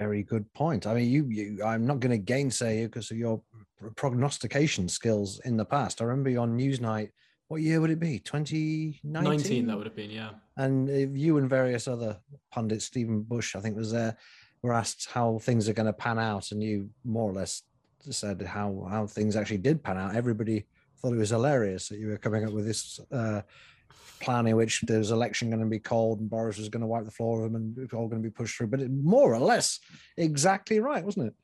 Very 0.00 0.22
good 0.22 0.50
point. 0.54 0.86
I 0.86 0.94
mean, 0.94 1.10
you, 1.10 1.26
you 1.28 1.62
I'm 1.62 1.86
not 1.86 2.00
going 2.00 2.10
to 2.10 2.18
gainsay 2.18 2.80
you 2.80 2.88
because 2.88 3.10
of 3.10 3.18
your 3.18 3.42
prognostication 3.96 4.88
skills 4.88 5.40
in 5.44 5.58
the 5.58 5.64
past. 5.64 6.00
I 6.00 6.06
remember 6.06 6.30
you 6.30 6.40
on 6.40 6.58
Newsnight. 6.58 7.10
What 7.48 7.60
year 7.60 7.82
would 7.82 7.90
it 7.90 8.00
be? 8.00 8.18
2019? 8.18 9.22
19, 9.24 9.66
that 9.66 9.76
would 9.76 9.86
have 9.86 9.94
been, 9.94 10.08
yeah. 10.08 10.30
And 10.56 10.88
you 11.18 11.36
and 11.36 11.50
various 11.50 11.86
other 11.86 12.16
pundits, 12.50 12.86
Stephen 12.86 13.20
Bush, 13.20 13.54
I 13.54 13.60
think 13.60 13.76
was 13.76 13.92
there, 13.92 14.16
were 14.62 14.72
asked 14.72 15.10
how 15.10 15.38
things 15.38 15.68
are 15.68 15.74
going 15.74 15.84
to 15.84 15.92
pan 15.92 16.18
out. 16.18 16.50
And 16.50 16.62
you 16.62 16.88
more 17.04 17.28
or 17.28 17.34
less 17.34 17.62
said 18.08 18.40
how, 18.40 18.86
how 18.88 19.06
things 19.06 19.36
actually 19.36 19.58
did 19.58 19.82
pan 19.82 19.98
out. 19.98 20.14
Everybody 20.14 20.64
thought 20.98 21.12
it 21.12 21.18
was 21.18 21.28
hilarious 21.28 21.88
that 21.88 21.98
you 21.98 22.08
were 22.08 22.16
coming 22.16 22.46
up 22.46 22.52
with 22.52 22.66
this 22.66 23.00
uh, 23.12 23.42
plan 24.20 24.46
in 24.46 24.56
which 24.56 24.82
there's 24.82 25.10
election 25.10 25.50
going 25.50 25.62
to 25.62 25.66
be 25.66 25.78
called 25.78 26.20
and 26.20 26.28
Boris 26.28 26.58
was 26.58 26.68
going 26.68 26.82
to 26.82 26.86
wipe 26.86 27.04
the 27.04 27.10
floor 27.10 27.38
of 27.38 27.52
them 27.52 27.56
and 27.56 27.78
it's 27.78 27.94
all 27.94 28.08
going 28.08 28.22
to 28.22 28.28
be 28.28 28.32
pushed 28.32 28.56
through. 28.56 28.68
But 28.68 28.80
it, 28.80 28.90
more 28.90 29.34
or 29.34 29.38
less 29.38 29.80
exactly 30.16 30.80
right, 30.80 31.04
wasn't 31.04 31.28
it? 31.28 31.34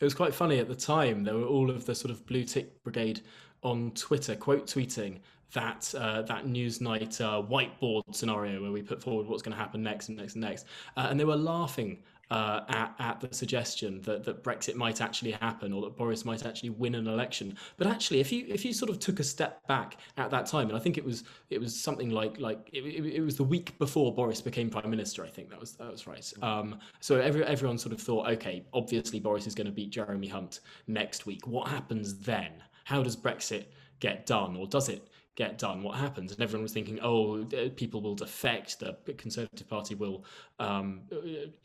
It 0.00 0.04
was 0.04 0.14
quite 0.14 0.34
funny 0.34 0.58
at 0.58 0.68
the 0.68 0.74
time. 0.74 1.24
There 1.24 1.34
were 1.34 1.44
all 1.44 1.70
of 1.70 1.84
the 1.84 1.94
sort 1.94 2.10
of 2.10 2.24
blue 2.26 2.44
tick 2.44 2.82
brigade 2.82 3.20
on 3.62 3.90
Twitter 3.90 4.34
quote 4.34 4.66
tweeting 4.66 5.18
that 5.52 5.92
uh, 5.98 6.22
that 6.22 6.46
Newsnight 6.46 7.20
uh, 7.20 7.42
whiteboard 7.42 8.02
scenario 8.12 8.62
where 8.62 8.72
we 8.72 8.82
put 8.82 9.02
forward 9.02 9.26
what's 9.26 9.42
going 9.42 9.54
to 9.54 9.60
happen 9.60 9.82
next 9.82 10.08
and 10.08 10.16
next 10.16 10.34
and 10.34 10.42
next, 10.42 10.66
uh, 10.96 11.08
and 11.10 11.18
they 11.18 11.24
were 11.24 11.36
laughing 11.36 11.98
uh, 12.30 12.60
at, 12.68 12.94
at 12.98 13.20
the 13.20 13.34
suggestion 13.34 14.00
that, 14.02 14.24
that 14.24 14.42
Brexit 14.44 14.74
might 14.74 15.00
actually 15.00 15.32
happen 15.32 15.72
or 15.72 15.82
that 15.82 15.96
Boris 15.96 16.24
might 16.24 16.46
actually 16.46 16.70
win 16.70 16.94
an 16.94 17.06
election. 17.06 17.56
But 17.76 17.88
actually, 17.88 18.20
if 18.20 18.30
you 18.30 18.44
if 18.48 18.64
you 18.64 18.72
sort 18.72 18.90
of 18.90 18.98
took 18.98 19.20
a 19.20 19.24
step 19.24 19.66
back 19.66 19.96
at 20.16 20.30
that 20.30 20.46
time, 20.46 20.68
and 20.68 20.76
I 20.76 20.80
think 20.80 20.96
it 20.96 21.04
was 21.04 21.24
it 21.50 21.60
was 21.60 21.78
something 21.78 22.10
like 22.10 22.38
like 22.38 22.70
it, 22.72 22.84
it, 22.84 23.14
it 23.16 23.20
was 23.20 23.36
the 23.36 23.44
week 23.44 23.76
before 23.78 24.14
Boris 24.14 24.40
became 24.40 24.70
prime 24.70 24.90
minister. 24.90 25.24
I 25.24 25.28
think 25.28 25.50
that 25.50 25.60
was 25.60 25.72
that 25.72 25.90
was 25.90 26.06
right. 26.06 26.32
Um, 26.42 26.78
so 27.00 27.20
every, 27.20 27.44
everyone 27.44 27.78
sort 27.78 27.92
of 27.92 28.00
thought, 28.00 28.28
okay, 28.30 28.64
obviously 28.72 29.20
Boris 29.20 29.46
is 29.46 29.54
going 29.54 29.66
to 29.66 29.72
beat 29.72 29.90
Jeremy 29.90 30.28
Hunt 30.28 30.60
next 30.86 31.26
week. 31.26 31.46
What 31.46 31.68
happens 31.68 32.18
then? 32.18 32.52
How 32.84 33.02
does 33.02 33.16
Brexit 33.16 33.66
get 34.00 34.26
done, 34.26 34.56
or 34.56 34.66
does 34.66 34.88
it 34.88 35.08
get 35.40 35.56
done, 35.56 35.82
what 35.82 35.96
happens? 35.96 36.32
And 36.32 36.42
everyone 36.42 36.64
was 36.64 36.74
thinking, 36.74 36.98
oh, 37.02 37.46
people 37.74 38.02
will 38.02 38.14
defect, 38.14 38.78
the 38.78 38.94
Conservative 39.14 39.66
Party 39.66 39.94
will 39.94 40.22
um, 40.58 41.00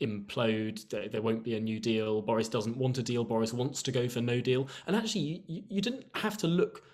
implode, 0.00 0.88
there, 0.88 1.10
there, 1.10 1.20
won't 1.20 1.44
be 1.44 1.56
a 1.56 1.60
new 1.60 1.78
deal, 1.78 2.22
Boris 2.22 2.48
doesn't 2.48 2.74
want 2.74 2.96
a 2.96 3.02
deal, 3.02 3.22
Boris 3.22 3.52
wants 3.52 3.82
to 3.82 3.92
go 3.92 4.08
for 4.08 4.22
no 4.22 4.40
deal. 4.40 4.66
And 4.86 4.96
actually, 4.96 5.42
you, 5.46 5.62
you 5.68 5.82
didn't 5.82 6.06
have 6.14 6.38
to 6.38 6.46
look 6.46 6.84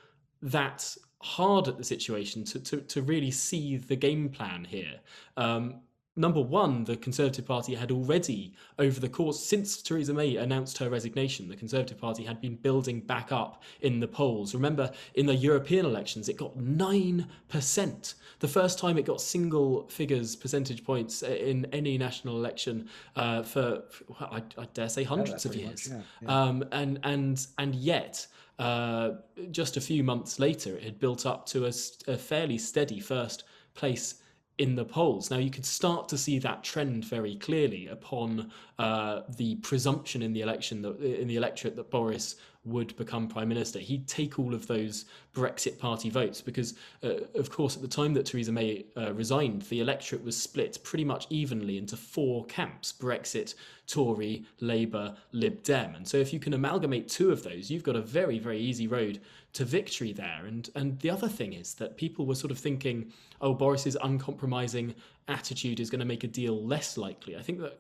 that 0.43 0.97
hard 1.21 1.69
at 1.69 1.79
the 1.79 1.85
situation 1.85 2.43
to, 2.47 2.59
to, 2.59 2.81
to 2.81 3.03
really 3.03 3.31
see 3.31 3.77
the 3.77 3.95
game 3.95 4.29
plan 4.29 4.65
here. 4.65 4.99
Um, 5.37 5.83
number 6.15 6.41
one, 6.41 6.85
the 6.85 6.97
Conservative 6.97 7.47
Party 7.47 7.75
had 7.75 7.91
already, 7.91 8.53
over 8.79 9.01
the 9.01 9.09
course 9.09 9.41
since 9.45 9.81
Theresa 9.81 10.13
May 10.13 10.37
announced 10.37 10.79
her 10.79 10.91
resignation, 10.91 11.49
the 11.49 11.57
Conservative 11.57 11.99
Party 11.99 12.25
had 12.25 12.41
been 12.41 12.57
building 12.57 13.01
back 13.01 13.33
up 13.33 13.63
in 13.81 14.01
the 14.01 14.09
polls. 14.09 14.55
Remember, 14.55 14.91
in 15.15 15.27
the 15.27 15.35
European 15.35 15.87
elections, 15.87 16.29
it 16.29 16.37
got 16.37 16.59
9%. 16.59 18.15
The 18.41 18.49
first 18.49 18.79
time 18.79 18.99
it 18.99 19.07
got 19.07 19.21
single 19.21 19.89
figures 19.89 20.37
percentage 20.37 20.85
points 20.85 21.23
in 21.23 21.67
any 21.73 21.97
national 21.97 22.37
election 22.37 22.89
uh, 23.17 23.43
for, 23.43 23.83
I, 24.21 24.43
I, 24.59 24.67
dare 24.75 24.89
say, 24.89 25.05
hundreds 25.05 25.47
of 25.47 25.55
years. 25.55 25.91
Much, 25.91 26.05
yeah, 26.21 26.29
yeah. 26.29 26.43
Um, 26.43 26.65
and, 26.73 26.99
and, 27.05 27.47
and 27.59 27.75
yet, 27.75 28.27
uh, 28.59 29.13
just 29.51 29.77
a 29.77 29.81
few 29.81 30.05
months 30.05 30.39
later, 30.39 30.77
it 30.77 30.83
had 30.83 31.01
built 31.01 31.25
up 31.25 31.47
to 31.47 31.65
a, 31.67 31.73
a 32.07 32.19
fairly 32.19 32.59
steady 32.59 33.01
first 33.01 33.45
place 33.75 34.22
in 34.59 34.75
the 34.75 34.85
polls. 34.85 35.31
Now, 35.31 35.39
you 35.39 35.51
could 35.51 35.65
start 35.65 36.09
to 36.11 36.19
see 36.19 36.39
that 36.41 36.63
trend 36.63 37.05
very 37.05 37.37
clearly 37.37 37.87
upon 37.87 38.53
uh, 38.79 39.23
the 39.37 39.57
presumption 39.57 40.23
in 40.23 40.33
the 40.33 40.43
election 40.43 40.83
that 40.83 41.01
in 41.01 41.27
the 41.27 41.37
electorate 41.37 41.77
that 41.77 41.91
Boris 41.91 42.37
would 42.65 42.97
become 42.97 43.27
prime 43.27 43.49
minister. 43.49 43.79
He'd 43.79 44.07
take 44.07 44.39
all 44.39 44.55
of 44.55 44.67
those 44.67 45.07
Brexit 45.35 45.79
party 45.79 46.11
votes 46.11 46.41
because, 46.41 46.75
uh, 47.03 47.15
of 47.35 47.51
course, 47.51 47.75
at 47.75 47.83
the 47.83 47.89
time 47.89 48.15
that 48.15 48.27
Theresa 48.27 48.53
May 48.53 48.85
uh, 48.97 49.13
resigned, 49.15 49.63
the 49.63 49.81
electorate 49.81 50.23
was 50.23 50.37
split 50.37 50.79
pretty 50.85 51.05
much 51.05 51.27
evenly 51.31 51.77
into 51.77 51.97
four 51.97 52.45
camps: 52.47 52.93
Brexit, 52.93 53.55
Tory, 53.87 54.45
Labour, 54.61 55.17
Lib 55.33 55.63
Dem. 55.65 55.95
And 55.97 56.07
so, 56.07 56.19
if 56.19 56.33
you 56.33 56.39
can 56.39 56.55
amalgamate 56.55 57.09
two 57.09 57.33
of 57.33 57.43
those, 57.43 57.71
you've 57.71 57.83
got 57.83 57.97
a 57.97 58.03
very, 58.03 58.39
very 58.39 58.61
easy 58.61 58.87
road 58.87 59.21
to 59.55 59.65
victory 59.65 60.13
there. 60.13 60.45
And 60.47 60.71
and 60.77 60.99
the 61.01 61.11
other 61.11 61.29
thing 61.29 61.55
is 61.55 61.75
that 61.75 61.97
people 61.97 62.27
were 62.27 62.37
sort 62.37 62.53
of 62.53 62.59
thinking, 62.59 63.13
oh, 63.41 63.55
Boris's 63.55 63.97
uncompromising 64.03 64.95
attitude 65.29 65.81
is 65.81 65.91
going 65.91 66.01
to 66.01 66.07
make 66.07 66.25
a 66.25 66.29
deal 66.29 66.65
less 66.65 66.97
likely. 66.97 67.37
I 67.37 67.43
think 67.43 67.61
that 67.61 67.79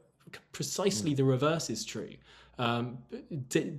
precisely 0.52 1.12
mm. 1.12 1.16
the 1.16 1.24
reverse 1.24 1.70
is 1.70 1.84
true. 1.84 2.14
Um, 2.58 2.98
de- 3.48 3.78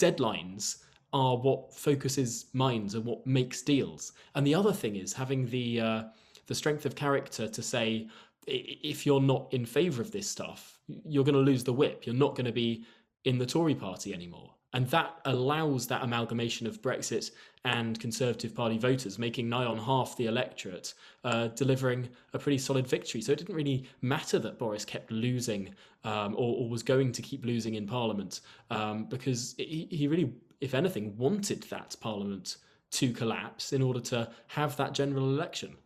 deadlines 0.00 0.82
are 1.12 1.36
what 1.36 1.74
focuses 1.74 2.46
minds 2.52 2.94
and 2.94 3.04
what 3.04 3.26
makes 3.26 3.62
deals. 3.62 4.12
And 4.34 4.46
the 4.46 4.54
other 4.54 4.72
thing 4.72 4.96
is 4.96 5.12
having 5.12 5.46
the 5.46 5.80
uh, 5.80 6.02
the 6.46 6.54
strength 6.54 6.86
of 6.86 6.94
character 6.94 7.48
to 7.48 7.62
say 7.62 8.08
if 8.46 9.06
you're 9.06 9.20
not 9.20 9.52
in 9.52 9.64
favour 9.64 10.02
of 10.02 10.10
this 10.10 10.28
stuff, 10.28 10.78
you're 11.04 11.24
going 11.24 11.34
to 11.34 11.40
lose 11.40 11.64
the 11.64 11.72
whip. 11.72 12.06
You're 12.06 12.14
not 12.14 12.34
going 12.34 12.46
to 12.46 12.52
be 12.52 12.84
in 13.24 13.38
the 13.38 13.46
Tory 13.46 13.74
party 13.74 14.14
anymore. 14.14 14.54
And 14.72 14.86
that 14.88 15.20
allows 15.24 15.86
that 15.88 16.02
amalgamation 16.02 16.66
of 16.66 16.80
Brexit 16.80 17.32
and 17.64 17.98
Conservative 17.98 18.54
Party 18.54 18.78
voters, 18.78 19.18
making 19.18 19.48
nigh 19.48 19.64
on 19.64 19.76
half 19.76 20.16
the 20.16 20.26
electorate, 20.26 20.94
uh, 21.24 21.48
delivering 21.48 22.08
a 22.32 22.38
pretty 22.38 22.58
solid 22.58 22.86
victory. 22.86 23.20
So 23.20 23.32
it 23.32 23.38
didn't 23.38 23.54
really 23.54 23.84
matter 24.00 24.38
that 24.38 24.58
Boris 24.58 24.84
kept 24.84 25.10
losing 25.10 25.74
um, 26.04 26.34
or, 26.34 26.56
or, 26.56 26.68
was 26.68 26.82
going 26.82 27.12
to 27.12 27.20
keep 27.20 27.44
losing 27.44 27.74
in 27.74 27.86
Parliament 27.86 28.40
um, 28.70 29.04
because 29.04 29.54
he, 29.58 29.86
he 29.90 30.08
really, 30.08 30.32
if 30.60 30.72
anything, 30.72 31.14
wanted 31.18 31.62
that 31.64 31.94
Parliament 32.00 32.56
to 32.92 33.12
collapse 33.12 33.72
in 33.72 33.82
order 33.82 34.00
to 34.00 34.30
have 34.46 34.76
that 34.76 34.94
general 34.94 35.24
election. 35.24 35.76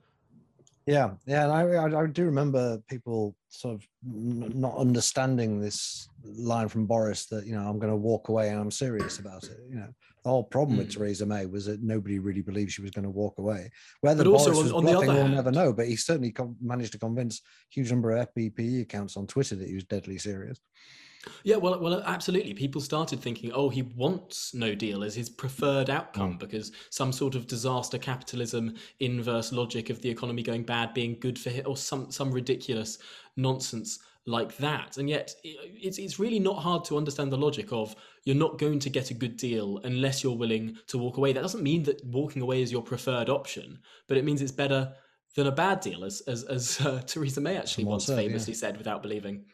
Yeah, 0.87 1.13
yeah, 1.27 1.45
and 1.45 1.53
I, 1.53 2.01
I, 2.03 2.07
do 2.07 2.27
remember 2.27 2.79
people 2.89 3.35
sort 3.49 3.75
of 3.75 3.87
not 4.03 4.77
understanding 4.77 5.59
this 5.59 6.11
line 6.23 6.69
from 6.69 6.85
Boris 6.85 7.25
that 7.27 7.47
you 7.47 7.53
know 7.53 7.67
I'm 7.67 7.79
going 7.79 7.91
to 7.91 7.97
walk 7.97 8.29
away 8.29 8.51
and 8.51 8.61
I'm 8.61 8.71
serious 8.71 9.19
about 9.19 9.45
it. 9.45 9.61
You 9.67 9.77
know, 9.77 9.89
the 10.25 10.29
whole 10.29 10.45
problem 10.45 10.77
mm. 10.77 10.81
with 10.81 10.93
hmm. 10.93 10.99
Theresa 10.99 11.25
May 11.25 11.47
was 11.47 11.65
that 11.67 11.83
nobody 11.83 12.19
really 12.19 12.43
believed 12.43 12.73
she 12.73 12.83
was 12.83 12.91
going 12.91 13.05
to 13.05 13.11
walk 13.11 13.39
away. 13.39 13.71
Whether 14.03 14.25
but 14.25 14.31
Boris 14.31 14.47
also, 14.47 14.63
was 14.63 14.73
on, 14.73 14.83
bluffing, 14.83 15.09
we'll 15.09 15.17
hand, 15.17 15.35
never 15.35 15.51
know. 15.51 15.73
But 15.73 15.89
he 15.89 15.97
certainly 15.97 16.35
managed 16.61 16.93
to 16.93 16.99
convince 16.99 17.39
a 17.39 17.43
huge 17.71 17.91
number 17.91 18.11
of 18.11 18.29
FBPE 18.35 18.83
accounts 18.83 19.17
on 19.17 19.27
Twitter 19.27 19.57
that 19.57 19.69
he 19.69 19.75
was 19.75 19.85
deadly 19.85 20.19
serious. 20.19 20.61
Yeah, 21.43 21.57
well, 21.57 21.79
well, 21.79 22.03
absolutely. 22.05 22.55
People 22.55 22.81
started 22.81 23.21
thinking, 23.21 23.53
oh, 23.53 23.69
he 23.69 23.83
wants 23.83 24.55
no 24.55 24.75
deal 24.75 25.05
as 25.05 25.15
his 25.15 25.29
preferred 25.29 25.91
outcome 25.91 26.35
mm. 26.35 26.39
because 26.39 26.73
some 26.91 27.13
sort 27.13 27.35
of 27.35 27.47
disaster 27.47 27.99
capitalism 27.99 28.75
inverse 29.01 29.53
logic 29.53 29.91
of 29.91 30.01
the 30.03 30.11
economy 30.11 30.43
going 30.43 30.63
bad 30.63 30.95
being 30.95 31.19
good 31.21 31.39
for 31.39 31.51
him, 31.51 31.65
or 31.67 31.77
some 31.77 32.11
some 32.11 32.33
ridiculous 32.33 32.99
nonsense 33.37 33.99
like 34.27 34.57
that. 34.57 34.97
And 34.97 35.09
yet, 35.09 35.35
it's 35.43 35.99
it's 35.99 36.19
really 36.19 36.39
not 36.39 36.57
hard 36.57 36.85
to 36.87 36.97
understand 36.97 37.33
the 37.33 37.39
logic 37.39 37.73
of 37.73 37.95
you're 38.25 38.37
not 38.37 38.59
going 38.59 38.79
to 38.81 38.91
get 38.91 39.11
a 39.11 39.15
good 39.15 39.37
deal 39.37 39.79
unless 39.85 40.23
you're 40.23 40.37
willing 40.37 40.77
to 40.89 40.99
walk 40.99 41.17
away. 41.17 41.33
That 41.33 41.43
doesn't 41.43 41.63
mean 41.63 41.83
that 41.85 42.05
walking 42.07 42.43
away 42.43 42.63
is 42.63 42.73
your 42.73 42.83
preferred 42.83 43.29
option, 43.29 43.79
but 44.09 44.17
it 44.17 44.25
means 44.25 44.41
it's 44.41 44.53
better 44.53 44.95
than 45.37 45.47
a 45.47 45.53
bad 45.53 45.81
deal, 45.81 46.05
as 46.05 46.23
as, 46.23 46.45
as 46.45 46.81
uh, 46.81 47.03
Theresa 47.07 47.41
May 47.41 47.57
actually 47.57 47.85
once 47.85 48.07
famously 48.07 48.55
yeah. 48.55 48.59
said 48.59 48.79
without 48.79 49.03
believing. 49.03 49.45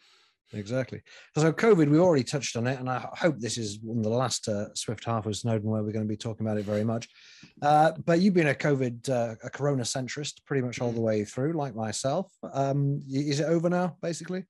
Exactly. 0.52 1.00
So 1.36 1.52
COVID, 1.52 1.88
we 1.88 1.98
already 1.98 2.24
touched 2.24 2.56
on 2.56 2.66
it, 2.66 2.80
and 2.80 2.90
I 2.90 3.06
hope 3.12 3.38
this 3.38 3.56
is 3.56 3.78
one 3.82 3.98
of 3.98 4.04
the 4.04 4.10
last 4.10 4.48
uh, 4.48 4.74
Swift 4.74 5.04
half 5.04 5.26
of 5.26 5.36
Snowdon 5.36 5.70
where 5.70 5.82
we're 5.82 5.92
going 5.92 6.04
to 6.04 6.08
be 6.08 6.16
talking 6.16 6.44
about 6.44 6.58
it 6.58 6.64
very 6.64 6.82
much. 6.82 7.08
Uh, 7.62 7.92
but 8.04 8.20
you've 8.20 8.34
been 8.34 8.48
a 8.48 8.54
COVID, 8.54 9.08
uh, 9.08 9.36
a 9.44 9.50
Corona 9.50 9.84
centrist 9.84 10.44
pretty 10.46 10.62
much 10.62 10.80
all 10.80 10.90
the 10.90 11.00
way 11.00 11.24
through, 11.24 11.52
like 11.52 11.74
myself. 11.76 12.32
Um, 12.52 13.00
is 13.08 13.38
it 13.38 13.44
over 13.44 13.70
now, 13.70 13.96
basically? 14.02 14.44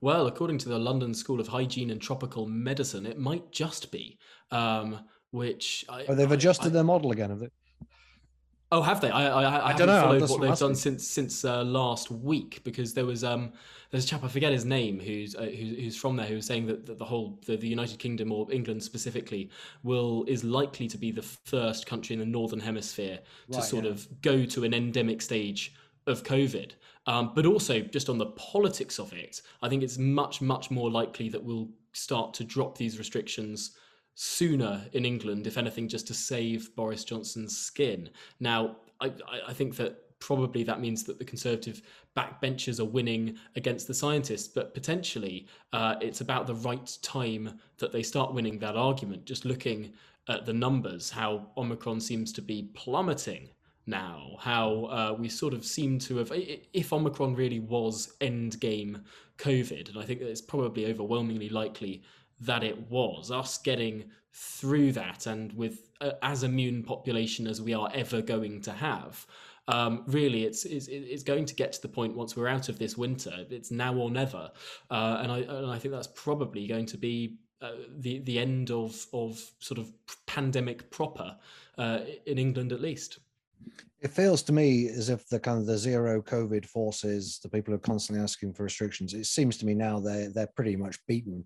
Well, 0.00 0.26
according 0.28 0.58
to 0.58 0.68
the 0.68 0.78
London 0.78 1.12
School 1.12 1.40
of 1.40 1.48
Hygiene 1.48 1.90
and 1.90 2.00
Tropical 2.00 2.46
Medicine, 2.46 3.04
it 3.04 3.18
might 3.18 3.52
just 3.52 3.92
be. 3.92 4.18
Um, 4.50 5.00
which 5.30 5.84
I, 5.88 6.04
oh, 6.08 6.14
they've 6.14 6.30
adjusted 6.30 6.68
I, 6.68 6.70
their 6.70 6.84
model 6.84 7.10
again, 7.10 7.30
have 7.30 7.40
they? 7.40 7.48
Oh, 8.72 8.80
have 8.80 9.02
they? 9.02 9.10
I 9.10 9.26
I, 9.26 9.68
I, 9.68 9.72
don't 9.74 9.86
know. 9.86 10.00
Followed 10.00 10.30
what 10.30 10.40
they've 10.40 10.58
done 10.58 10.74
since 10.74 11.06
since 11.06 11.44
uh, 11.44 11.62
last 11.62 12.10
week 12.10 12.62
because 12.64 12.94
there 12.94 13.04
was 13.04 13.22
um 13.22 13.52
there's 13.90 14.06
a 14.06 14.08
chap 14.08 14.24
I 14.24 14.28
forget 14.28 14.50
his 14.50 14.64
name 14.64 14.98
who's 14.98 15.36
uh, 15.36 15.42
who's, 15.42 15.76
who's 15.76 15.96
from 15.96 16.16
there 16.16 16.24
who 16.24 16.36
was 16.36 16.46
saying 16.46 16.66
that, 16.68 16.86
that 16.86 16.98
the 16.98 17.04
whole 17.04 17.38
the, 17.44 17.58
the, 17.58 17.68
United 17.68 17.98
Kingdom 17.98 18.32
or 18.32 18.50
England 18.50 18.82
specifically 18.82 19.50
will 19.82 20.24
is 20.26 20.42
likely 20.42 20.88
to 20.88 20.96
be 20.96 21.10
the 21.10 21.20
first 21.20 21.84
country 21.84 22.14
in 22.14 22.20
the 22.20 22.24
northern 22.24 22.60
hemisphere 22.60 23.18
to 23.50 23.60
sort 23.60 23.84
yeah. 23.84 23.90
of 23.90 24.22
go 24.22 24.46
to 24.46 24.64
an 24.64 24.72
endemic 24.72 25.20
stage 25.20 25.74
of 26.06 26.22
COVID. 26.22 26.72
Um, 27.06 27.32
but 27.34 27.44
also 27.44 27.80
just 27.80 28.08
on 28.08 28.16
the 28.16 28.26
politics 28.26 28.98
of 28.98 29.12
it, 29.12 29.42
I 29.60 29.68
think 29.68 29.82
it's 29.82 29.98
much 29.98 30.40
much 30.40 30.70
more 30.70 30.90
likely 30.90 31.28
that 31.28 31.44
we'll 31.44 31.68
start 31.92 32.32
to 32.34 32.44
drop 32.44 32.78
these 32.78 32.96
restrictions 32.96 33.72
sooner 34.14 34.84
in 34.92 35.04
England, 35.04 35.46
if 35.46 35.56
anything, 35.56 35.88
just 35.88 36.06
to 36.08 36.14
save 36.14 36.74
Boris 36.76 37.04
Johnson's 37.04 37.56
skin. 37.56 38.10
Now, 38.40 38.76
I, 39.00 39.12
I 39.48 39.52
think 39.52 39.76
that 39.76 40.18
probably 40.18 40.62
that 40.62 40.80
means 40.80 41.02
that 41.04 41.18
the 41.18 41.24
Conservative 41.24 41.82
backbenchers 42.16 42.78
are 42.78 42.84
winning 42.84 43.36
against 43.56 43.88
the 43.88 43.94
scientists, 43.94 44.46
but 44.46 44.72
potentially 44.72 45.48
uh, 45.72 45.96
it's 46.00 46.20
about 46.20 46.46
the 46.46 46.54
right 46.54 46.96
time 47.02 47.58
that 47.78 47.92
they 47.92 48.02
start 48.02 48.32
winning 48.32 48.58
that 48.58 48.76
argument. 48.76 49.24
Just 49.24 49.44
looking 49.44 49.92
at 50.28 50.46
the 50.46 50.52
numbers, 50.52 51.10
how 51.10 51.48
Omicron 51.56 52.00
seems 52.00 52.32
to 52.34 52.42
be 52.42 52.70
plummeting 52.74 53.48
now, 53.86 54.36
how 54.38 54.84
uh, 54.84 55.16
we 55.18 55.28
sort 55.28 55.54
of 55.54 55.64
seem 55.64 55.98
to 55.98 56.18
have, 56.18 56.30
if 56.32 56.92
Omicron 56.92 57.34
really 57.34 57.58
was 57.58 58.14
end 58.20 58.60
game 58.60 59.02
COVID, 59.38 59.88
and 59.88 59.98
I 59.98 60.04
think 60.04 60.20
that 60.20 60.30
it's 60.30 60.40
probably 60.40 60.86
overwhelmingly 60.86 61.48
likely 61.48 62.02
that 62.42 62.62
it 62.62 62.90
was. 62.90 63.30
Us 63.30 63.58
getting 63.58 64.04
through 64.32 64.92
that 64.92 65.26
and 65.26 65.52
with 65.52 65.90
uh, 66.00 66.12
as 66.22 66.42
immune 66.42 66.82
population 66.82 67.46
as 67.46 67.60
we 67.60 67.74
are 67.74 67.90
ever 67.94 68.22
going 68.22 68.60
to 68.62 68.72
have 68.72 69.26
um, 69.68 70.04
really 70.06 70.44
it's, 70.44 70.64
it's, 70.64 70.88
it's 70.88 71.22
going 71.22 71.44
to 71.44 71.54
get 71.54 71.72
to 71.72 71.82
the 71.82 71.88
point 71.88 72.16
once 72.16 72.36
we're 72.36 72.48
out 72.48 72.68
of 72.68 72.78
this 72.78 72.96
winter 72.96 73.46
it's 73.50 73.70
now 73.70 73.94
or 73.94 74.10
never. 74.10 74.50
Uh, 74.90 75.18
and 75.22 75.32
I 75.32 75.38
and 75.38 75.70
I 75.70 75.78
think 75.78 75.94
that's 75.94 76.08
probably 76.08 76.66
going 76.66 76.86
to 76.86 76.96
be 76.96 77.36
uh, 77.60 77.72
the 77.98 78.18
the 78.20 78.38
end 78.38 78.70
of 78.70 79.06
of 79.12 79.40
sort 79.60 79.78
of 79.78 79.92
pandemic 80.26 80.90
proper 80.90 81.36
uh, 81.78 82.00
in 82.26 82.38
England 82.38 82.72
at 82.72 82.80
least. 82.80 83.20
It 84.00 84.10
feels 84.10 84.42
to 84.44 84.52
me 84.52 84.88
as 84.88 85.08
if 85.08 85.28
the 85.28 85.38
kind 85.38 85.58
of 85.58 85.66
the 85.66 85.78
zero 85.78 86.20
COVID 86.20 86.66
forces, 86.66 87.38
the 87.40 87.48
people 87.48 87.70
who 87.70 87.76
are 87.76 87.80
constantly 87.80 88.20
asking 88.20 88.54
for 88.54 88.64
restrictions, 88.64 89.14
it 89.14 89.26
seems 89.26 89.56
to 89.58 89.66
me 89.66 89.74
now 89.74 90.00
they 90.00 90.28
they're 90.34 90.48
pretty 90.48 90.74
much 90.74 90.98
beaten 91.06 91.44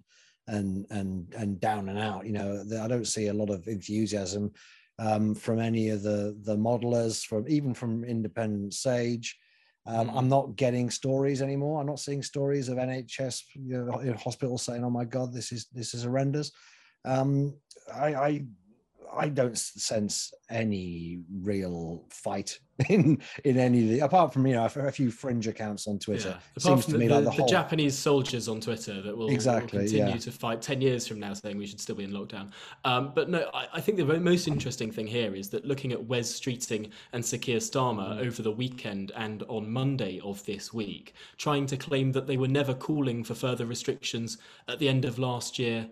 and 0.49 0.87
and 0.91 1.33
and 1.37 1.61
down 1.61 1.89
and 1.89 1.99
out. 1.99 2.27
You 2.27 2.33
know, 2.33 2.65
I 2.83 2.89
don't 2.89 3.07
see 3.07 3.29
a 3.29 3.35
lot 3.35 3.51
of 3.51 3.67
enthusiasm 3.67 4.53
um, 4.99 5.35
from 5.35 5.59
any 5.61 5.91
of 5.91 6.03
the 6.03 6.37
the 6.43 6.57
modelers, 6.57 7.25
from 7.25 7.45
even 7.49 7.75
from 7.75 8.05
Independent 8.05 8.75
Sage. 8.75 9.37
Um, 9.87 10.09
mm. 10.09 10.17
I'm 10.17 10.29
not 10.29 10.57
getting 10.57 10.91
stories 10.91 11.43
anymore. 11.43 11.81
I'm 11.81 11.87
not 11.87 12.01
seeing 12.01 12.23
stories 12.23 12.69
of 12.69 12.79
NHS 12.79 13.43
you 13.55 13.85
know, 13.85 14.15
hospitals 14.15 14.63
saying, 14.63 14.85
"Oh 14.85 14.91
my 14.91 15.05
God, 15.05 15.33
this 15.33 15.53
is 15.53 15.67
this 15.73 15.95
is 15.95 16.05
horrendous." 16.05 16.51
Um, 17.05 17.55
I, 17.95 18.15
I 18.15 18.45
I 19.15 19.29
don't 19.29 19.57
sense 19.57 20.33
any 20.51 21.21
real 21.43 22.05
fight 22.11 22.59
in 22.91 23.21
in 23.45 23.57
any 23.57 23.83
of 23.83 23.89
the 23.89 24.01
apart 24.01 24.33
from 24.33 24.47
you 24.47 24.55
know 24.55 24.65
a, 24.65 24.93
few 24.93 25.11
fringe 25.11 25.47
accounts 25.47 25.87
on 25.87 25.99
Twitter. 25.99 26.39
Yeah. 26.39 26.59
Seems 26.59 26.85
to 26.87 26.93
the, 26.93 26.99
me 26.99 27.09
like 27.09 27.25
the, 27.25 27.31
the, 27.31 27.37
whole... 27.37 27.49
Japanese 27.49 27.97
soldiers 27.97 28.49
on 28.49 28.61
Twitter 28.61 29.01
that 29.01 29.17
will, 29.17 29.31
exactly, 29.31 29.79
will 29.79 29.85
continue 29.87 30.13
yeah. 30.13 30.19
to 30.19 30.31
fight 30.31 30.61
ten 30.61 30.81
years 30.81 31.07
from 31.07 31.19
now, 31.19 31.33
saying 31.33 31.57
we 31.57 31.67
should 31.67 31.81
still 31.81 31.95
be 31.95 32.05
in 32.05 32.11
lockdown. 32.11 32.51
Um, 32.85 33.13
but 33.15 33.31
no, 33.31 33.49
I, 33.55 33.69
I, 33.75 33.81
think 33.81 33.97
the 33.97 34.05
most 34.05 34.47
interesting 34.47 34.91
thing 34.91 35.07
here 35.07 35.35
is 35.35 35.49
that 35.51 35.65
looking 35.65 35.93
at 35.93 36.05
Wes 36.05 36.39
Streeting 36.39 36.91
and 37.13 37.25
Sir 37.25 37.39
Keir 37.39 37.59
Starmer 37.59 38.19
mm. 38.19 38.27
over 38.27 38.43
the 38.43 38.53
weekend 38.53 39.11
and 39.17 39.43
on 39.49 39.71
Monday 39.71 40.21
of 40.23 40.45
this 40.45 40.73
week, 40.75 41.15
trying 41.39 41.65
to 41.67 41.79
claim 41.79 42.13
that 42.13 42.27
they 42.27 42.37
were 42.37 42.49
never 42.49 42.75
calling 42.75 43.25
for 43.25 43.35
further 43.35 43.65
restrictions 43.65 44.37
at 44.69 44.79
the 44.79 44.89
end 44.89 45.07
of 45.07 45.19
last 45.19 45.59
year 45.59 45.89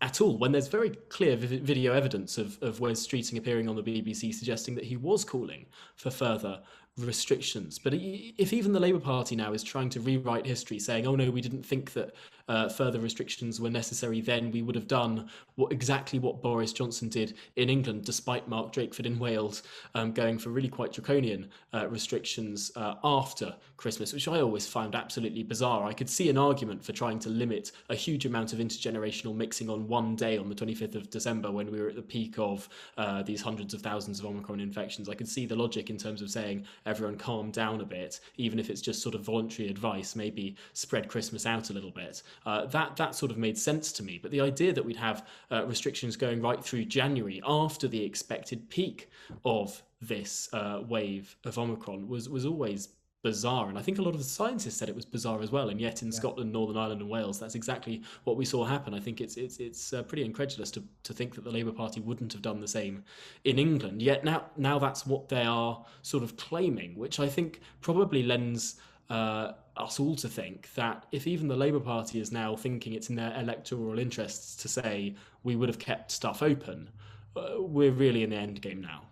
at 0.00 0.20
all 0.20 0.38
when 0.38 0.52
there's 0.52 0.68
very 0.68 0.90
clear 0.90 1.36
video 1.36 1.92
evidence 1.92 2.38
of, 2.38 2.58
of 2.62 2.80
Wes 2.80 3.04
Streeting 3.04 3.38
appearing 3.38 3.68
on 3.68 3.76
the 3.76 3.82
BBC 3.82 4.32
suggesting 4.32 4.74
that 4.76 4.84
he 4.84 4.96
was 4.96 5.24
calling 5.24 5.66
for 5.96 6.10
further 6.10 6.60
restrictions. 6.98 7.78
But 7.78 7.94
if 7.94 8.52
even 8.52 8.72
the 8.72 8.80
Labour 8.80 9.00
Party 9.00 9.36
now 9.36 9.52
is 9.52 9.62
trying 9.62 9.90
to 9.90 10.00
rewrite 10.00 10.46
history, 10.46 10.78
saying, 10.78 11.06
"Oh 11.06 11.16
no, 11.16 11.30
we 11.30 11.40
didn't 11.40 11.64
think 11.64 11.92
that 11.92 12.14
uh, 12.48 12.68
further 12.68 12.98
restrictions 12.98 13.60
were 13.60 13.70
necessary 13.70 14.20
then, 14.20 14.50
we 14.50 14.62
would 14.62 14.74
have 14.74 14.88
done 14.88 15.28
what 15.56 15.70
exactly 15.70 16.18
what 16.18 16.42
Boris 16.42 16.72
Johnson 16.72 17.08
did 17.08 17.34
in 17.56 17.68
England, 17.68 18.04
despite 18.04 18.48
Mark 18.48 18.72
Drakeford 18.72 19.06
in 19.06 19.18
Wales 19.18 19.62
um, 19.94 20.12
going 20.12 20.38
for 20.38 20.50
really 20.50 20.68
quite 20.68 20.92
draconian 20.92 21.50
uh, 21.74 21.86
restrictions 21.88 22.72
uh, 22.76 22.94
after 23.04 23.54
Christmas, 23.76 24.12
which 24.12 24.26
I 24.28 24.40
always 24.40 24.66
found 24.66 24.94
absolutely 24.94 25.42
bizarre. 25.42 25.84
I 25.84 25.92
could 25.92 26.08
see 26.08 26.30
an 26.30 26.38
argument 26.38 26.84
for 26.84 26.92
trying 26.92 27.18
to 27.20 27.28
limit 27.28 27.72
a 27.90 27.94
huge 27.94 28.24
amount 28.24 28.52
of 28.52 28.58
intergenerational 28.58 29.36
mixing 29.36 29.68
on 29.68 29.86
one 29.86 30.16
day 30.16 30.38
on 30.38 30.48
the 30.48 30.54
25th 30.54 30.94
of 30.94 31.10
December 31.10 31.50
when 31.50 31.70
we 31.70 31.80
were 31.80 31.88
at 31.88 31.96
the 31.96 32.02
peak 32.02 32.38
of 32.38 32.68
uh, 32.96 33.22
these 33.22 33.42
hundreds 33.42 33.74
of 33.74 33.82
thousands 33.82 34.20
of 34.20 34.26
Omicron 34.26 34.60
infections. 34.60 35.08
I 35.08 35.14
could 35.14 35.28
see 35.28 35.46
the 35.46 35.54
logic 35.54 35.90
in 35.90 35.98
terms 35.98 36.22
of 36.22 36.30
saying 36.30 36.64
everyone 36.88 37.16
calm 37.16 37.50
down 37.50 37.80
a 37.80 37.84
bit, 37.84 38.20
even 38.36 38.58
if 38.58 38.70
it's 38.70 38.80
just 38.80 39.02
sort 39.02 39.14
of 39.14 39.20
voluntary 39.22 39.68
advice, 39.68 40.16
maybe 40.16 40.56
spread 40.72 41.08
Christmas 41.08 41.46
out 41.46 41.70
a 41.70 41.72
little 41.72 41.90
bit. 41.90 42.22
Uh, 42.46 42.66
that 42.66 42.96
that 42.96 43.14
sort 43.14 43.30
of 43.30 43.38
made 43.38 43.56
sense 43.58 43.92
to 43.92 44.02
me. 44.02 44.18
But 44.20 44.30
the 44.30 44.40
idea 44.40 44.72
that 44.72 44.84
we'd 44.84 44.96
have 44.96 45.26
uh, 45.50 45.64
restrictions 45.66 46.16
going 46.16 46.40
right 46.40 46.62
through 46.64 46.86
January 46.86 47.40
after 47.46 47.86
the 47.86 48.02
expected 48.02 48.68
peak 48.70 49.10
of 49.44 49.82
this 50.00 50.48
uh, 50.52 50.82
wave 50.88 51.36
of 51.44 51.58
Omicron 51.58 52.08
was 52.08 52.28
was 52.28 52.46
always 52.46 52.88
bizarre. 53.22 53.68
And 53.68 53.78
I 53.78 53.82
think 53.82 53.98
a 53.98 54.02
lot 54.02 54.14
of 54.14 54.18
the 54.18 54.24
scientists 54.24 54.76
said 54.76 54.88
it 54.88 54.94
was 54.94 55.04
bizarre 55.04 55.40
as 55.42 55.50
well. 55.50 55.68
And 55.70 55.80
yet 55.80 56.02
in 56.02 56.08
yeah. 56.08 56.14
Scotland, 56.14 56.52
Northern 56.52 56.76
Ireland, 56.76 57.00
and 57.00 57.10
Wales, 57.10 57.38
that's 57.38 57.54
exactly 57.54 58.02
what 58.24 58.36
we 58.36 58.44
saw 58.44 58.64
happen. 58.64 58.94
I 58.94 59.00
think 59.00 59.20
it's 59.20 59.36
it's 59.36 59.58
it's 59.58 59.92
uh, 59.92 60.02
pretty 60.02 60.24
incredulous 60.24 60.70
to, 60.72 60.84
to 61.02 61.12
think 61.12 61.34
that 61.34 61.44
the 61.44 61.50
Labour 61.50 61.72
Party 61.72 62.00
wouldn't 62.00 62.32
have 62.32 62.42
done 62.42 62.60
the 62.60 62.68
same 62.68 63.04
in 63.44 63.58
England. 63.58 64.02
Yet 64.02 64.24
now 64.24 64.46
now 64.56 64.78
that's 64.78 65.06
what 65.06 65.28
they 65.28 65.42
are 65.42 65.84
sort 66.02 66.22
of 66.22 66.36
claiming, 66.36 66.96
which 66.96 67.20
I 67.20 67.28
think 67.28 67.60
probably 67.80 68.22
lends. 68.22 68.76
Uh, 69.10 69.54
us 69.78 69.98
all 69.98 70.14
to 70.14 70.28
think 70.28 70.68
that 70.74 71.06
if 71.12 71.26
even 71.26 71.48
the 71.48 71.56
Labour 71.56 71.80
Party 71.80 72.20
is 72.20 72.30
now 72.30 72.54
thinking 72.54 72.92
it's 72.92 73.08
in 73.08 73.16
their 73.16 73.32
electoral 73.40 73.98
interests 73.98 74.54
to 74.56 74.68
say 74.68 75.14
we 75.44 75.56
would 75.56 75.68
have 75.68 75.78
kept 75.78 76.10
stuff 76.10 76.42
open, 76.42 76.90
uh, 77.36 77.54
we're 77.58 77.92
really 77.92 78.22
in 78.22 78.30
the 78.30 78.36
end 78.36 78.60
game 78.60 78.82
now. 78.82 79.07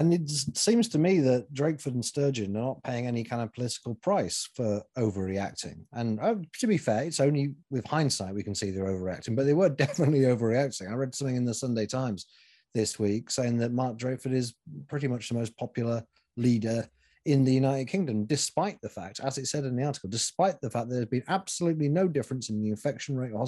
And 0.00 0.14
it 0.14 0.30
seems 0.56 0.88
to 0.88 0.98
me 0.98 1.20
that 1.20 1.52
Drakeford 1.52 1.92
and 1.92 2.02
Sturgeon 2.02 2.56
are 2.56 2.60
not 2.60 2.82
paying 2.82 3.06
any 3.06 3.22
kind 3.22 3.42
of 3.42 3.52
political 3.52 3.94
price 3.96 4.48
for 4.54 4.82
overreacting. 4.96 5.84
And 5.92 6.18
uh, 6.20 6.36
to 6.58 6.66
be 6.66 6.78
fair, 6.78 7.02
it's 7.02 7.20
only 7.20 7.52
with 7.70 7.86
hindsight 7.86 8.34
we 8.34 8.42
can 8.42 8.54
see 8.54 8.70
they're 8.70 8.86
overreacting, 8.86 9.36
but 9.36 9.44
they 9.44 9.52
were 9.52 9.68
definitely 9.68 10.20
overreacting. 10.20 10.90
I 10.90 10.94
read 10.94 11.14
something 11.14 11.36
in 11.36 11.44
the 11.44 11.52
Sunday 11.52 11.84
Times 11.84 12.24
this 12.72 12.98
week 12.98 13.30
saying 13.30 13.58
that 13.58 13.72
Mark 13.72 13.98
Drakeford 13.98 14.32
is 14.32 14.54
pretty 14.88 15.06
much 15.06 15.28
the 15.28 15.34
most 15.34 15.54
popular 15.58 16.02
leader 16.38 16.88
in 17.26 17.44
the 17.44 17.52
United 17.52 17.84
Kingdom, 17.84 18.24
despite 18.24 18.80
the 18.80 18.88
fact, 18.88 19.20
as 19.22 19.36
it 19.36 19.48
said 19.48 19.64
in 19.64 19.76
the 19.76 19.84
article, 19.84 20.08
despite 20.08 20.58
the 20.62 20.70
fact 20.70 20.88
there's 20.88 21.04
been 21.04 21.22
absolutely 21.28 21.90
no 21.90 22.08
difference 22.08 22.48
in 22.48 22.62
the 22.62 22.70
infection 22.70 23.18
rate, 23.18 23.32
or 23.32 23.42
uh, 23.42 23.46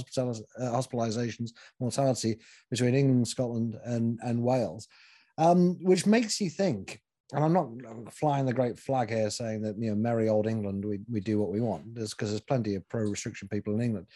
hospitalizations, 0.61 1.53
mortality 1.81 2.39
between 2.71 2.95
England, 2.95 3.27
Scotland, 3.27 3.79
and, 3.87 4.19
and 4.23 4.43
Wales 4.43 4.87
um, 5.39 5.79
which 5.83 6.07
makes 6.07 6.41
you 6.41 6.51
think. 6.51 7.01
And 7.33 7.43
I'm 7.43 7.53
not 7.53 8.13
flying 8.13 8.45
the 8.45 8.53
great 8.53 8.79
flag 8.79 9.09
here 9.09 9.31
saying 9.31 9.63
that 9.63 9.79
you 9.79 9.91
know, 9.91 9.97
merry 9.97 10.29
old 10.29 10.47
England, 10.47 10.85
we, 10.85 11.01
we 11.11 11.21
do 11.21 11.39
what 11.39 11.51
we 11.51 11.61
want, 11.61 11.95
because 11.95 12.31
there's 12.31 12.41
plenty 12.41 12.75
of 12.75 12.87
pro-restriction 12.91 13.49
people 13.49 13.75
in 13.75 13.81
England, 13.81 14.07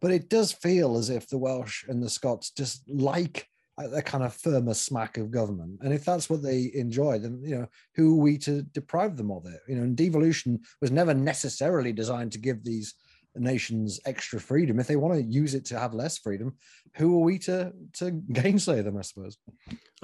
but 0.00 0.10
it 0.10 0.30
does 0.30 0.52
feel 0.52 0.96
as 0.96 1.10
if 1.10 1.28
the 1.28 1.38
Welsh 1.38 1.84
and 1.88 2.02
the 2.02 2.08
Scots 2.08 2.50
just 2.50 2.82
like 2.88 3.46
a 3.78 4.02
kind 4.02 4.22
of 4.24 4.34
firmer 4.34 4.74
smack 4.74 5.16
of 5.16 5.30
government. 5.30 5.78
And 5.82 5.92
if 5.92 6.04
that's 6.04 6.28
what 6.28 6.42
they 6.42 6.70
enjoy, 6.74 7.18
then 7.18 7.40
you 7.42 7.56
know, 7.56 7.66
who 7.94 8.18
are 8.18 8.22
we 8.22 8.38
to 8.38 8.62
deprive 8.62 9.16
them 9.16 9.30
of 9.30 9.46
it? 9.46 9.60
You 9.68 9.76
know, 9.76 9.82
and 9.82 9.96
devolution 9.96 10.60
was 10.80 10.90
never 10.90 11.14
necessarily 11.14 11.92
designed 11.92 12.32
to 12.32 12.38
give 12.38 12.64
these 12.64 12.94
nations 13.34 13.98
extra 14.04 14.38
freedom. 14.38 14.78
If 14.78 14.86
they 14.86 14.96
want 14.96 15.14
to 15.14 15.22
use 15.22 15.54
it 15.54 15.64
to 15.66 15.78
have 15.78 15.94
less 15.94 16.18
freedom, 16.18 16.54
who 16.96 17.16
are 17.16 17.24
we 17.24 17.38
to 17.40 17.72
to 17.94 18.10
gainsay 18.32 18.82
them? 18.82 18.98
I 18.98 19.02
suppose. 19.02 19.38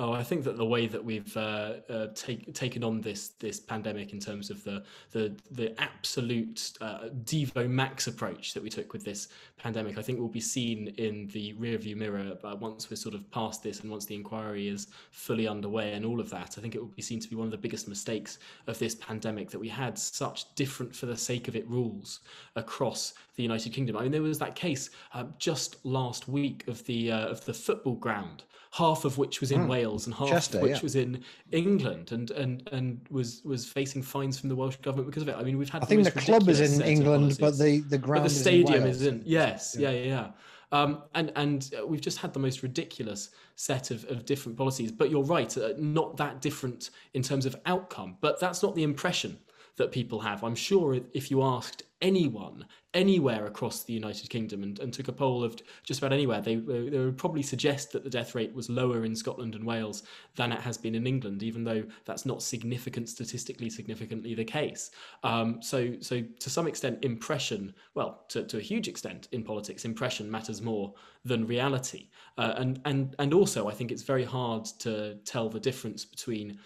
Oh, 0.00 0.12
I 0.12 0.22
think 0.22 0.44
that 0.44 0.56
the 0.56 0.64
way 0.64 0.87
that 0.87 1.04
we've 1.04 1.37
uh, 1.37 1.74
uh, 1.90 2.06
take, 2.14 2.54
taken 2.54 2.84
on 2.84 3.00
this 3.00 3.30
this 3.40 3.58
pandemic 3.58 4.12
in 4.12 4.20
terms 4.20 4.48
of 4.48 4.62
the 4.62 4.84
the 5.11 5.34
the 5.50 5.74
absolute 5.80 6.72
uh, 6.80 7.08
Devo 7.24 7.68
Max 7.68 8.06
approach 8.06 8.54
that 8.54 8.62
we 8.62 8.70
took 8.70 8.92
with 8.92 9.04
this 9.04 9.26
pandemic, 9.56 9.98
I 9.98 10.02
think 10.02 10.20
will 10.20 10.28
be 10.28 10.38
seen 10.38 10.94
in 10.98 11.26
the 11.32 11.52
rearview 11.54 11.96
mirror 11.96 12.38
uh, 12.44 12.54
once 12.54 12.88
we're 12.88 12.96
sort 12.96 13.16
of 13.16 13.28
past 13.32 13.64
this 13.64 13.80
and 13.80 13.90
once 13.90 14.06
the 14.06 14.14
inquiry 14.14 14.68
is 14.68 14.87
fully 15.11 15.48
underway 15.48 15.94
and 15.94 16.04
all 16.04 16.20
of 16.20 16.30
that. 16.30 16.54
I 16.56 16.61
think 16.61 16.76
it 16.76 16.78
will 16.78 16.94
be 16.94 17.02
seen 17.02 17.18
to 17.18 17.28
be 17.28 17.34
one 17.34 17.48
of 17.48 17.50
the 17.50 17.58
biggest 17.58 17.88
mistakes 17.88 18.38
of 18.68 18.78
this 18.78 18.94
pandemic 18.94 19.50
that 19.50 19.58
we 19.58 19.68
had 19.68 19.98
such 19.98 20.54
different 20.54 20.94
for 20.94 21.06
the 21.06 21.16
sake 21.16 21.48
of 21.48 21.56
it 21.56 21.68
rules 21.68 22.20
across 22.54 23.14
the 23.34 23.42
United 23.42 23.72
Kingdom. 23.72 23.96
I 23.96 24.02
mean, 24.02 24.12
there 24.12 24.22
was 24.22 24.38
that 24.38 24.54
case 24.54 24.90
uh, 25.12 25.24
just 25.38 25.84
last 25.84 26.28
week 26.28 26.68
of 26.68 26.84
the 26.87 27.11
uh, 27.11 27.26
of 27.26 27.44
the 27.44 27.54
football 27.54 27.96
ground 27.96 28.44
half 28.70 29.04
of 29.04 29.18
which 29.18 29.40
was 29.40 29.50
in 29.50 29.62
mm. 29.62 29.68
Wales 29.68 30.07
and 30.07 30.14
half 30.14 30.28
Chester, 30.28 30.59
of 30.59 30.62
which 30.62 30.76
yeah. 30.76 30.83
was 30.83 30.96
in 30.96 31.24
England, 31.52 32.12
and 32.12 32.31
and 32.33 32.68
and 32.72 33.00
was 33.11 33.42
was 33.44 33.66
facing 33.66 34.02
fines 34.02 34.38
from 34.38 34.48
the 34.48 34.57
Welsh 34.57 34.76
government 34.76 35.09
because 35.09 35.22
of 35.22 35.28
it. 35.28 35.37
I 35.37 35.42
mean, 35.42 35.59
we've 35.59 35.68
had. 35.68 35.83
I 35.83 35.87
think 35.87 36.04
the 36.04 36.11
club 36.12 36.48
is 36.48 36.61
in 36.61 36.83
England, 36.83 37.38
but 37.40 37.59
the 37.59 37.81
the 37.81 37.98
ground. 37.98 38.24
But 38.24 38.28
the 38.31 38.35
stadium 38.35 38.85
is 38.85 39.02
in. 39.02 39.16
Is 39.16 39.22
in 39.22 39.22
yes, 39.24 39.76
yeah, 39.78 39.90
yeah, 39.90 40.04
yeah. 40.04 40.31
Um, 40.70 41.02
and 41.14 41.33
and 41.37 41.70
we've 41.87 42.00
just 42.00 42.18
had 42.18 42.33
the 42.33 42.40
most 42.40 42.62
ridiculous 42.62 43.31
set 43.57 43.90
of, 43.90 44.04
of 44.11 44.26
different 44.26 44.59
policies. 44.59 44.92
But 44.92 45.11
you're 45.11 45.22
right, 45.22 45.57
uh, 45.57 45.72
not 45.78 46.16
that 46.18 46.40
different 46.40 46.90
in 47.14 47.22
terms 47.22 47.46
of 47.46 47.57
outcome. 47.64 48.18
But 48.20 48.38
that's 48.38 48.62
not 48.62 48.74
the 48.74 48.83
impression 48.83 49.38
that 49.78 49.90
people 49.90 50.20
have. 50.20 50.44
I'm 50.44 50.54
sure 50.54 51.00
if 51.14 51.30
you 51.30 51.42
asked 51.42 51.82
anyone 52.00 52.64
anywhere 52.94 53.46
across 53.46 53.84
the 53.84 53.92
United 53.92 54.30
Kingdom 54.30 54.62
and, 54.62 54.78
and 54.78 54.92
took 54.92 55.08
a 55.08 55.12
poll 55.12 55.42
of 55.42 55.56
just 55.84 56.00
about 56.00 56.12
anywhere, 56.12 56.40
they, 56.40 56.56
they 56.56 56.98
would 56.98 57.18
probably 57.18 57.42
suggest 57.42 57.92
that 57.92 58.04
the 58.04 58.10
death 58.10 58.34
rate 58.34 58.54
was 58.54 58.70
lower 58.70 59.04
in 59.04 59.14
Scotland 59.14 59.54
and 59.54 59.64
Wales 59.64 60.04
than 60.36 60.52
it 60.52 60.60
has 60.60 60.78
been 60.78 60.94
in 60.94 61.06
England, 61.06 61.42
even 61.42 61.64
though 61.64 61.84
that's 62.04 62.24
not 62.24 62.42
significant, 62.42 63.08
statistically 63.08 63.68
significantly 63.68 64.34
the 64.34 64.44
case. 64.44 64.90
Um, 65.22 65.60
so, 65.60 65.94
so 66.00 66.22
to 66.22 66.50
some 66.50 66.66
extent, 66.66 67.04
impression, 67.04 67.74
well, 67.94 68.24
to, 68.28 68.44
to 68.44 68.58
a 68.58 68.62
huge 68.62 68.88
extent 68.88 69.28
in 69.32 69.42
politics, 69.42 69.84
impression 69.84 70.30
matters 70.30 70.62
more 70.62 70.94
than 71.24 71.46
reality. 71.46 72.08
Uh, 72.36 72.54
and, 72.56 72.80
and, 72.84 73.16
and 73.18 73.34
also, 73.34 73.68
I 73.68 73.74
think 73.74 73.90
it's 73.90 74.02
very 74.02 74.24
hard 74.24 74.64
to 74.80 75.16
tell 75.24 75.48
the 75.48 75.60
difference 75.60 76.04
between 76.04 76.58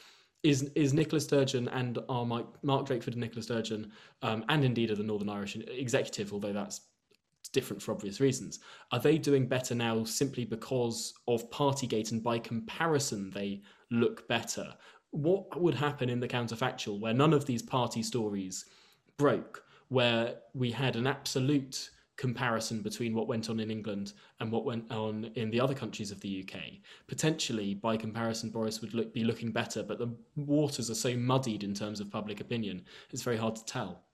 is 0.43 0.71
is 0.75 0.93
Nicola 0.93 1.21
Sturgeon 1.21 1.69
and 1.69 1.99
our 2.09 2.27
Mike, 2.27 2.47
Mark 2.63 2.87
Drakeford 2.87 3.09
and 3.13 3.19
Nicola 3.19 3.43
Sturgeon, 3.43 3.93
um, 4.23 4.45
and 4.49 4.65
indeed 4.65 4.91
of 4.91 4.99
the 4.99 5.05
Northern 5.05 5.29
Irish 5.29 5.57
executive, 5.57 6.33
although 6.33 6.53
that's 6.53 6.81
different 7.53 7.83
for 7.83 7.93
obvious 7.93 8.21
reasons. 8.21 8.61
Are 8.93 8.99
they 8.99 9.19
doing 9.19 9.47
better 9.47 9.75
now 9.75 10.05
simply 10.05 10.45
because 10.45 11.15
of 11.29 11.51
Partygate 11.51 12.13
and 12.13 12.23
by 12.23 12.39
comparison 12.39 13.31
they 13.31 13.63
look 13.91 14.27
better? 14.29 14.75
What 15.11 15.61
would 15.61 15.75
happen 15.75 16.09
in 16.09 16.21
the 16.21 16.29
counterfactual 16.29 16.99
where 16.99 17.13
none 17.13 17.33
of 17.35 17.45
these 17.45 17.63
party 17.63 18.03
stories 18.03 18.65
broke, 19.19 19.65
where 19.89 20.37
we 20.55 20.71
had 20.71 20.97
an 20.97 21.07
absolute 21.07 21.91
comparison 22.23 22.83
between 22.83 23.17
what 23.17 23.27
went 23.27 23.51
on 23.51 23.59
in 23.59 23.69
England 23.69 24.13
and 24.39 24.53
what 24.53 24.65
went 24.65 24.89
on 24.93 25.25
in 25.35 25.51
the 25.51 25.61
other 25.61 25.75
countries 25.75 26.13
of 26.13 26.21
the 26.21 26.45
UK. 26.45 26.61
Potentially, 27.09 27.75
by 27.75 27.97
comparison, 27.97 28.49
Boris 28.49 28.81
would 28.81 28.95
look, 28.95 29.13
be 29.13 29.25
looking 29.25 29.51
better, 29.51 29.83
but 29.83 29.99
the 29.99 30.15
waters 30.37 30.89
are 30.89 30.95
so 30.95 31.17
muddied 31.17 31.65
in 31.65 31.75
terms 31.75 31.99
of 31.99 32.13
public 32.13 32.41
opinion, 32.41 32.85
it's 33.11 33.25
very 33.25 33.37
hard 33.37 33.57
to 33.57 33.65
tell. 33.65 34.05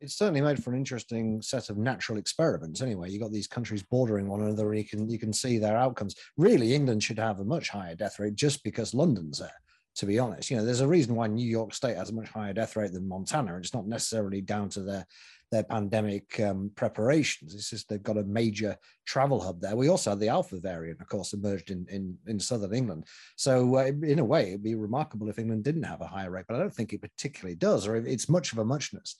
It's 0.00 0.14
certainly 0.14 0.40
made 0.40 0.62
for 0.62 0.70
an 0.70 0.76
interesting 0.76 1.42
set 1.42 1.68
of 1.68 1.76
natural 1.76 2.16
experiments. 2.16 2.80
Anyway, 2.80 3.10
you've 3.10 3.22
got 3.22 3.32
these 3.32 3.48
countries 3.48 3.82
bordering 3.82 4.28
one 4.28 4.42
another, 4.42 4.70
and 4.70 4.78
you 4.78 4.84
can 4.84 5.10
you 5.10 5.18
can 5.18 5.32
see 5.32 5.58
their 5.58 5.76
outcomes. 5.76 6.14
Really, 6.36 6.72
England 6.72 7.02
should 7.02 7.18
have 7.18 7.40
a 7.40 7.44
much 7.44 7.70
higher 7.70 7.96
death 7.96 8.20
rate 8.20 8.36
just 8.36 8.62
because 8.62 8.94
London's 8.94 9.40
there 9.40 9.62
to 9.94 10.06
be 10.06 10.18
honest. 10.18 10.50
You 10.50 10.56
know, 10.56 10.64
there's 10.64 10.80
a 10.80 10.88
reason 10.88 11.14
why 11.14 11.26
New 11.26 11.46
York 11.46 11.74
State 11.74 11.96
has 11.96 12.10
a 12.10 12.14
much 12.14 12.28
higher 12.28 12.54
death 12.54 12.76
rate 12.76 12.92
than 12.92 13.06
Montana. 13.06 13.54
And 13.54 13.64
it's 13.64 13.74
not 13.74 13.86
necessarily 13.86 14.40
down 14.40 14.70
to 14.70 14.80
their 14.80 15.06
their 15.52 15.62
pandemic 15.62 16.40
um, 16.40 16.72
preparations. 16.74 17.54
It's 17.54 17.70
just 17.70 17.88
they've 17.88 18.02
got 18.02 18.16
a 18.16 18.24
major 18.24 18.76
travel 19.06 19.38
hub 19.40 19.60
there. 19.60 19.76
We 19.76 19.88
also 19.88 20.10
had 20.10 20.18
the 20.18 20.30
Alpha 20.30 20.58
variant, 20.58 21.00
of 21.00 21.06
course, 21.06 21.34
emerged 21.34 21.70
in 21.70 21.86
in, 21.90 22.18
in 22.26 22.40
southern 22.40 22.74
England. 22.74 23.04
So 23.36 23.76
uh, 23.76 23.92
in 24.02 24.18
a 24.18 24.24
way, 24.24 24.48
it'd 24.48 24.64
be 24.64 24.74
remarkable 24.74 25.28
if 25.28 25.38
England 25.38 25.62
didn't 25.62 25.84
have 25.84 26.00
a 26.00 26.06
higher 26.06 26.30
rate, 26.30 26.46
but 26.48 26.56
I 26.56 26.58
don't 26.58 26.74
think 26.74 26.92
it 26.92 27.02
particularly 27.02 27.54
does, 27.54 27.86
or 27.86 27.94
it's 27.96 28.28
much 28.28 28.52
of 28.52 28.58
a 28.58 28.64
muchness. 28.64 29.14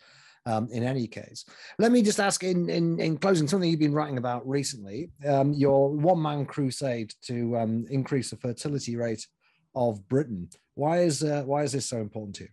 Um, 0.45 0.69
in 0.73 0.83
any 0.83 1.07
case. 1.07 1.45
Let 1.79 1.93
me 1.93 2.03
just 2.03 2.19
ask 2.19 2.43
in, 2.43 2.69
in, 2.69 2.99
in 2.99 3.17
closing 3.17 3.47
something 3.47 3.71
you've 3.71 3.79
been 3.79 3.95
writing 3.95 4.19
about 4.19 4.45
recently, 4.45 5.13
um, 5.25 5.53
your 5.53 5.91
one 5.91 6.21
man 6.21 6.47
crusade 6.47 7.15
to 7.29 7.57
um, 7.59 7.87
increase 7.89 8.31
the 8.31 8.37
fertility 8.37 8.97
rate 8.97 9.25
of 9.77 10.09
Britain. 10.09 10.49
Why 10.75 11.03
is, 11.03 11.23
uh, 11.23 11.45
why 11.47 11.63
is 11.63 11.71
this 11.71 11.87
so 11.87 11.99
important 11.99 12.35
to 12.37 12.43
you? 12.43 12.51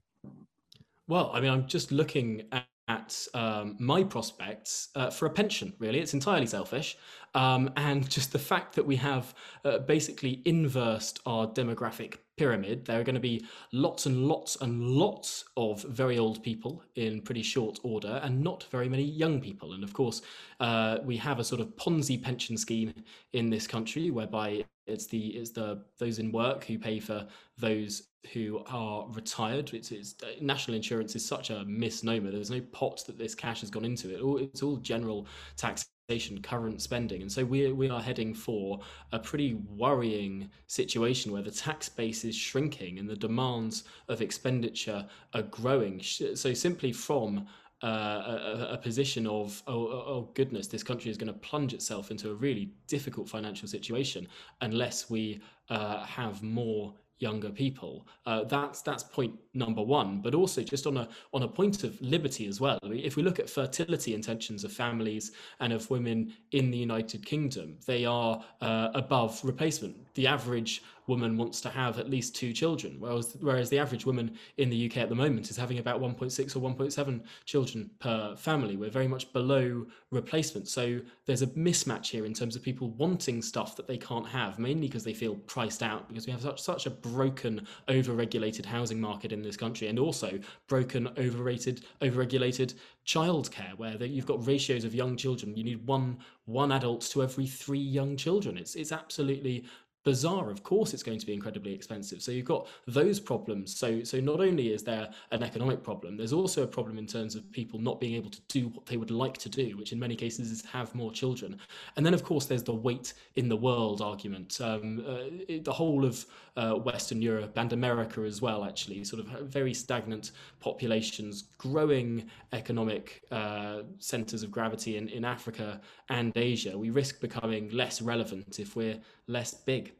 Well, 1.07 1.31
I 1.33 1.41
mean, 1.41 1.49
I'm 1.49 1.65
just 1.65 1.91
looking 1.91 2.43
at 2.89 3.27
um, 3.33 3.77
my 3.79 4.03
prospects 4.03 4.89
uh, 4.95 5.09
for 5.11 5.27
a 5.27 5.29
pension, 5.29 5.73
really. 5.79 5.99
It's 5.99 6.13
entirely 6.13 6.47
selfish. 6.47 6.97
Um, 7.35 7.71
and 7.77 8.09
just 8.09 8.33
the 8.33 8.39
fact 8.39 8.75
that 8.75 8.85
we 8.85 8.95
have 8.97 9.33
uh, 9.63 9.77
basically 9.77 10.41
inversed 10.43 11.19
our 11.25 11.47
demographic 11.47 12.15
pyramid, 12.39 12.85
there 12.85 13.01
are 13.01 13.03
going 13.03 13.21
to 13.23 13.27
be 13.33 13.45
lots 13.73 14.05
and 14.05 14.25
lots 14.25 14.55
and 14.61 14.81
lots 14.81 15.43
of 15.57 15.83
very 15.83 16.17
old 16.17 16.41
people 16.41 16.81
in 16.95 17.21
pretty 17.21 17.43
short 17.43 17.77
order 17.83 18.21
and 18.23 18.41
not 18.41 18.63
very 18.71 18.87
many 18.87 19.03
young 19.03 19.41
people. 19.41 19.73
And 19.73 19.83
of 19.83 19.91
course, 19.91 20.21
uh, 20.61 20.99
we 21.03 21.17
have 21.17 21.39
a 21.39 21.43
sort 21.43 21.59
of 21.59 21.75
Ponzi 21.75 22.17
pension 22.23 22.55
scheme 22.57 22.93
in 23.33 23.49
this 23.49 23.67
country 23.67 24.09
whereby 24.09 24.63
it's 24.87 25.05
the 25.05 25.27
it's 25.39 25.51
the 25.51 25.83
those 25.97 26.17
in 26.19 26.31
work 26.31 26.63
who 26.63 26.79
pay 26.79 27.01
for 27.01 27.27
those 27.57 28.07
who 28.33 28.63
are 28.67 29.07
retired. 29.11 29.73
It's, 29.73 29.91
it's, 29.91 30.15
uh, 30.23 30.27
national 30.41 30.75
insurance 30.75 31.15
is 31.15 31.25
such 31.25 31.49
a 31.49 31.65
misnomer. 31.65 32.31
There's 32.31 32.51
no 32.51 32.61
pot 32.61 33.03
that 33.07 33.17
this 33.17 33.35
cash 33.35 33.61
has 33.61 33.69
gone 33.69 33.85
into. 33.85 34.13
It 34.13 34.21
all, 34.21 34.37
it's 34.37 34.61
all 34.61 34.77
general 34.77 35.27
taxation, 35.55 35.98
current 36.41 36.81
spending, 36.81 37.21
and 37.21 37.31
so 37.31 37.45
we 37.45 37.71
we 37.71 37.89
are 37.89 38.01
heading 38.01 38.33
for 38.33 38.79
a 39.11 39.19
pretty 39.19 39.53
worrying 39.75 40.49
situation 40.67 41.31
where 41.31 41.41
the 41.43 41.51
tax 41.51 41.87
base 41.89 42.25
is 42.25 42.35
shrinking 42.35 42.99
and 42.99 43.09
the 43.09 43.15
demands 43.15 43.83
of 44.07 44.21
expenditure 44.21 45.05
are 45.33 45.43
growing. 45.43 46.01
So 46.01 46.53
simply 46.53 46.91
from 46.91 47.47
uh, 47.81 47.87
a, 47.87 48.67
a, 48.73 48.77
position 48.77 49.25
of 49.25 49.63
oh, 49.67 49.87
oh, 49.87 50.03
oh, 50.07 50.29
goodness, 50.33 50.67
this 50.67 50.83
country 50.83 51.09
is 51.09 51.17
going 51.17 51.31
to 51.31 51.39
plunge 51.39 51.73
itself 51.73 52.11
into 52.11 52.29
a 52.29 52.33
really 52.33 52.73
difficult 52.87 53.29
financial 53.29 53.69
situation 53.69 54.27
unless 54.59 55.09
we 55.09 55.39
uh, 55.69 56.03
have 56.03 56.43
more 56.43 56.93
younger 57.19 57.49
people. 57.49 58.07
Uh, 58.25 58.43
that's 58.45 58.81
that's 58.81 59.03
point 59.03 59.33
number 59.53 59.81
one. 59.81 60.21
But 60.21 60.33
also 60.33 60.63
just 60.63 60.87
on 60.87 60.97
a 60.97 61.07
on 61.33 61.43
a 61.43 61.47
point 61.47 61.83
of 61.83 61.99
liberty 62.01 62.47
as 62.47 62.59
well. 62.59 62.79
If 62.83 63.15
we 63.15 63.23
look 63.23 63.39
at 63.39 63.49
fertility 63.49 64.13
intentions 64.13 64.63
of 64.63 64.71
families 64.71 65.31
and 65.59 65.73
of 65.73 65.89
women 65.89 66.33
in 66.51 66.71
the 66.71 66.77
United 66.77 67.25
Kingdom, 67.25 67.77
they 67.85 68.05
are 68.05 68.43
uh, 68.61 68.89
above 68.93 69.39
replacement. 69.43 69.95
The 70.15 70.27
average 70.27 70.81
woman 71.09 71.35
wants 71.35 71.59
to 71.61 71.69
have 71.69 71.99
at 71.99 72.09
least 72.09 72.35
two 72.35 72.53
children, 72.53 72.95
whereas 72.99 73.35
whereas 73.41 73.69
the 73.69 73.79
average 73.79 74.05
woman 74.05 74.37
in 74.57 74.69
the 74.69 74.85
UK 74.85 74.97
at 74.97 75.09
the 75.09 75.15
moment 75.15 75.49
is 75.49 75.57
having 75.57 75.79
about 75.79 75.99
1.6 75.99 76.55
or 76.55 76.59
1.7 76.59 77.21
children 77.45 77.89
per 77.99 78.35
family. 78.37 78.77
We're 78.77 78.89
very 78.89 79.07
much 79.07 79.33
below 79.33 79.85
replacement. 80.11 80.67
So 80.67 81.01
there's 81.25 81.41
a 81.41 81.47
mismatch 81.47 82.07
here 82.07 82.25
in 82.25 82.33
terms 82.33 82.55
of 82.55 82.61
people 82.61 82.91
wanting 82.91 83.41
stuff 83.41 83.75
that 83.75 83.87
they 83.87 83.97
can't 83.97 84.27
have, 84.27 84.59
mainly 84.59 84.87
because 84.87 85.03
they 85.03 85.13
feel 85.13 85.35
priced 85.35 85.83
out 85.83 86.07
because 86.07 86.25
we 86.25 86.31
have 86.31 86.41
such 86.41 86.61
such 86.61 86.85
a 86.85 86.89
broken, 86.89 87.67
over-regulated 87.87 88.65
housing 88.65 89.01
market 89.01 89.31
in 89.31 89.41
this 89.41 89.57
country, 89.57 89.87
and 89.87 89.99
also 89.99 90.39
broken, 90.67 91.09
overrated, 91.17 91.83
over-regulated 92.01 92.75
childcare, 93.05 93.73
where 93.77 93.95
you've 94.05 94.25
got 94.27 94.45
ratios 94.45 94.83
of 94.83 94.93
young 94.93 95.17
children. 95.17 95.57
You 95.57 95.63
need 95.63 95.85
one 95.87 96.19
one 96.45 96.71
adult 96.71 97.01
to 97.01 97.23
every 97.23 97.47
three 97.47 97.79
young 97.79 98.15
children. 98.15 98.57
It's 98.57 98.75
it's 98.75 98.91
absolutely 98.91 99.65
bizarre. 100.09 100.49
Of 100.49 100.63
course 100.63 100.95
it's 100.95 101.03
going 101.03 101.19
to 101.19 101.25
be 101.31 101.35
incredibly 101.35 101.71
expensive. 101.71 102.19
So 102.23 102.31
you've 102.31 102.51
got 102.55 102.67
those 102.87 103.19
problems. 103.19 103.75
So 103.75 104.03
so 104.03 104.19
not 104.19 104.39
only 104.39 104.73
is 104.73 104.81
there 104.91 105.07
an 105.31 105.43
economic 105.43 105.83
problem 105.83 106.17
there's 106.17 106.33
also 106.33 106.63
a 106.63 106.71
problem 106.77 106.97
in 106.97 107.05
terms 107.05 107.35
of 107.35 107.41
people 107.51 107.77
not 107.79 107.99
being 107.99 108.15
able 108.15 108.31
to 108.31 108.41
do 108.47 108.69
what 108.69 108.87
they 108.87 108.97
would 108.97 109.11
like 109.11 109.37
to 109.45 109.49
do 109.49 109.77
which 109.77 109.91
in 109.93 109.99
many 109.99 110.15
cases 110.15 110.49
is 110.49 110.65
have 110.65 110.95
more 110.95 111.11
children. 111.11 111.51
And 111.95 112.03
then 112.05 112.15
of 112.15 112.23
course 112.23 112.45
there's 112.47 112.63
the 112.63 112.79
weight 112.87 113.13
in 113.35 113.47
the 113.49 113.55
world 113.67 114.01
argument. 114.01 114.59
Um, 114.61 115.05
uh, 115.07 115.57
the 115.69 115.75
whole 115.81 116.03
of 116.05 116.25
uh, 116.57 116.73
western 116.73 117.21
europe 117.21 117.53
and 117.55 117.71
america 117.71 118.19
as 118.21 118.41
well 118.41 118.65
actually 118.65 119.03
sort 119.03 119.19
of 119.23 119.27
very 119.57 119.73
stagnant 119.73 120.31
populations 120.59 121.33
growing 121.57 122.11
economic 122.51 123.21
uh, 123.31 123.83
centers 123.99 124.41
of 124.43 124.49
gravity 124.51 124.97
in, 124.97 125.07
in 125.09 125.23
africa 125.23 125.79
and 126.09 126.35
asia. 126.35 126.77
We 126.77 126.89
risk 126.89 127.21
becoming 127.21 127.69
less 127.69 128.01
relevant 128.01 128.59
if 128.59 128.75
we're 128.75 128.99
less 129.27 129.53
big 129.53 129.93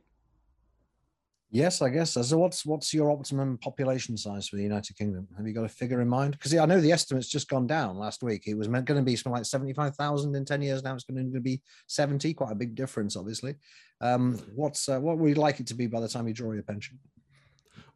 Yes, 1.51 1.81
I 1.81 1.89
guess. 1.89 2.11
So, 2.11 2.37
what's 2.37 2.63
what's 2.63 2.93
your 2.93 3.09
optimum 3.09 3.57
population 3.57 4.15
size 4.17 4.47
for 4.47 4.55
the 4.55 4.63
United 4.63 4.95
Kingdom? 4.95 5.27
Have 5.35 5.47
you 5.47 5.53
got 5.53 5.65
a 5.65 5.69
figure 5.69 5.99
in 5.99 6.07
mind? 6.07 6.33
Because 6.33 6.55
I 6.55 6.65
know 6.67 6.79
the 6.79 6.91
estimate's 6.91 7.27
just 7.27 7.49
gone 7.49 7.65
down 7.65 7.97
last 7.97 8.21
week. 8.21 8.43
It 8.45 8.55
was 8.55 8.69
meant 8.69 8.85
going 8.85 8.99
to 8.99 9.05
be 9.05 9.15
something 9.15 9.33
like 9.33 9.45
seventy-five 9.45 9.95
thousand 9.95 10.35
in 10.35 10.45
ten 10.45 10.61
years. 10.61 10.83
Now 10.83 10.93
it's 10.93 11.05
going 11.05 11.33
to 11.33 11.39
be 11.39 11.61
seventy. 11.87 12.35
Quite 12.35 12.51
a 12.51 12.55
big 12.55 12.75
difference, 12.75 13.17
obviously. 13.17 13.55
Um, 13.99 14.39
what's 14.53 14.87
uh, 14.87 14.99
what 14.99 15.17
would 15.17 15.29
you 15.29 15.35
like 15.35 15.59
it 15.59 15.65
to 15.67 15.73
be 15.73 15.87
by 15.87 15.99
the 15.99 16.07
time 16.07 16.27
you 16.27 16.35
draw 16.35 16.51
your 16.51 16.61
pension? 16.61 16.99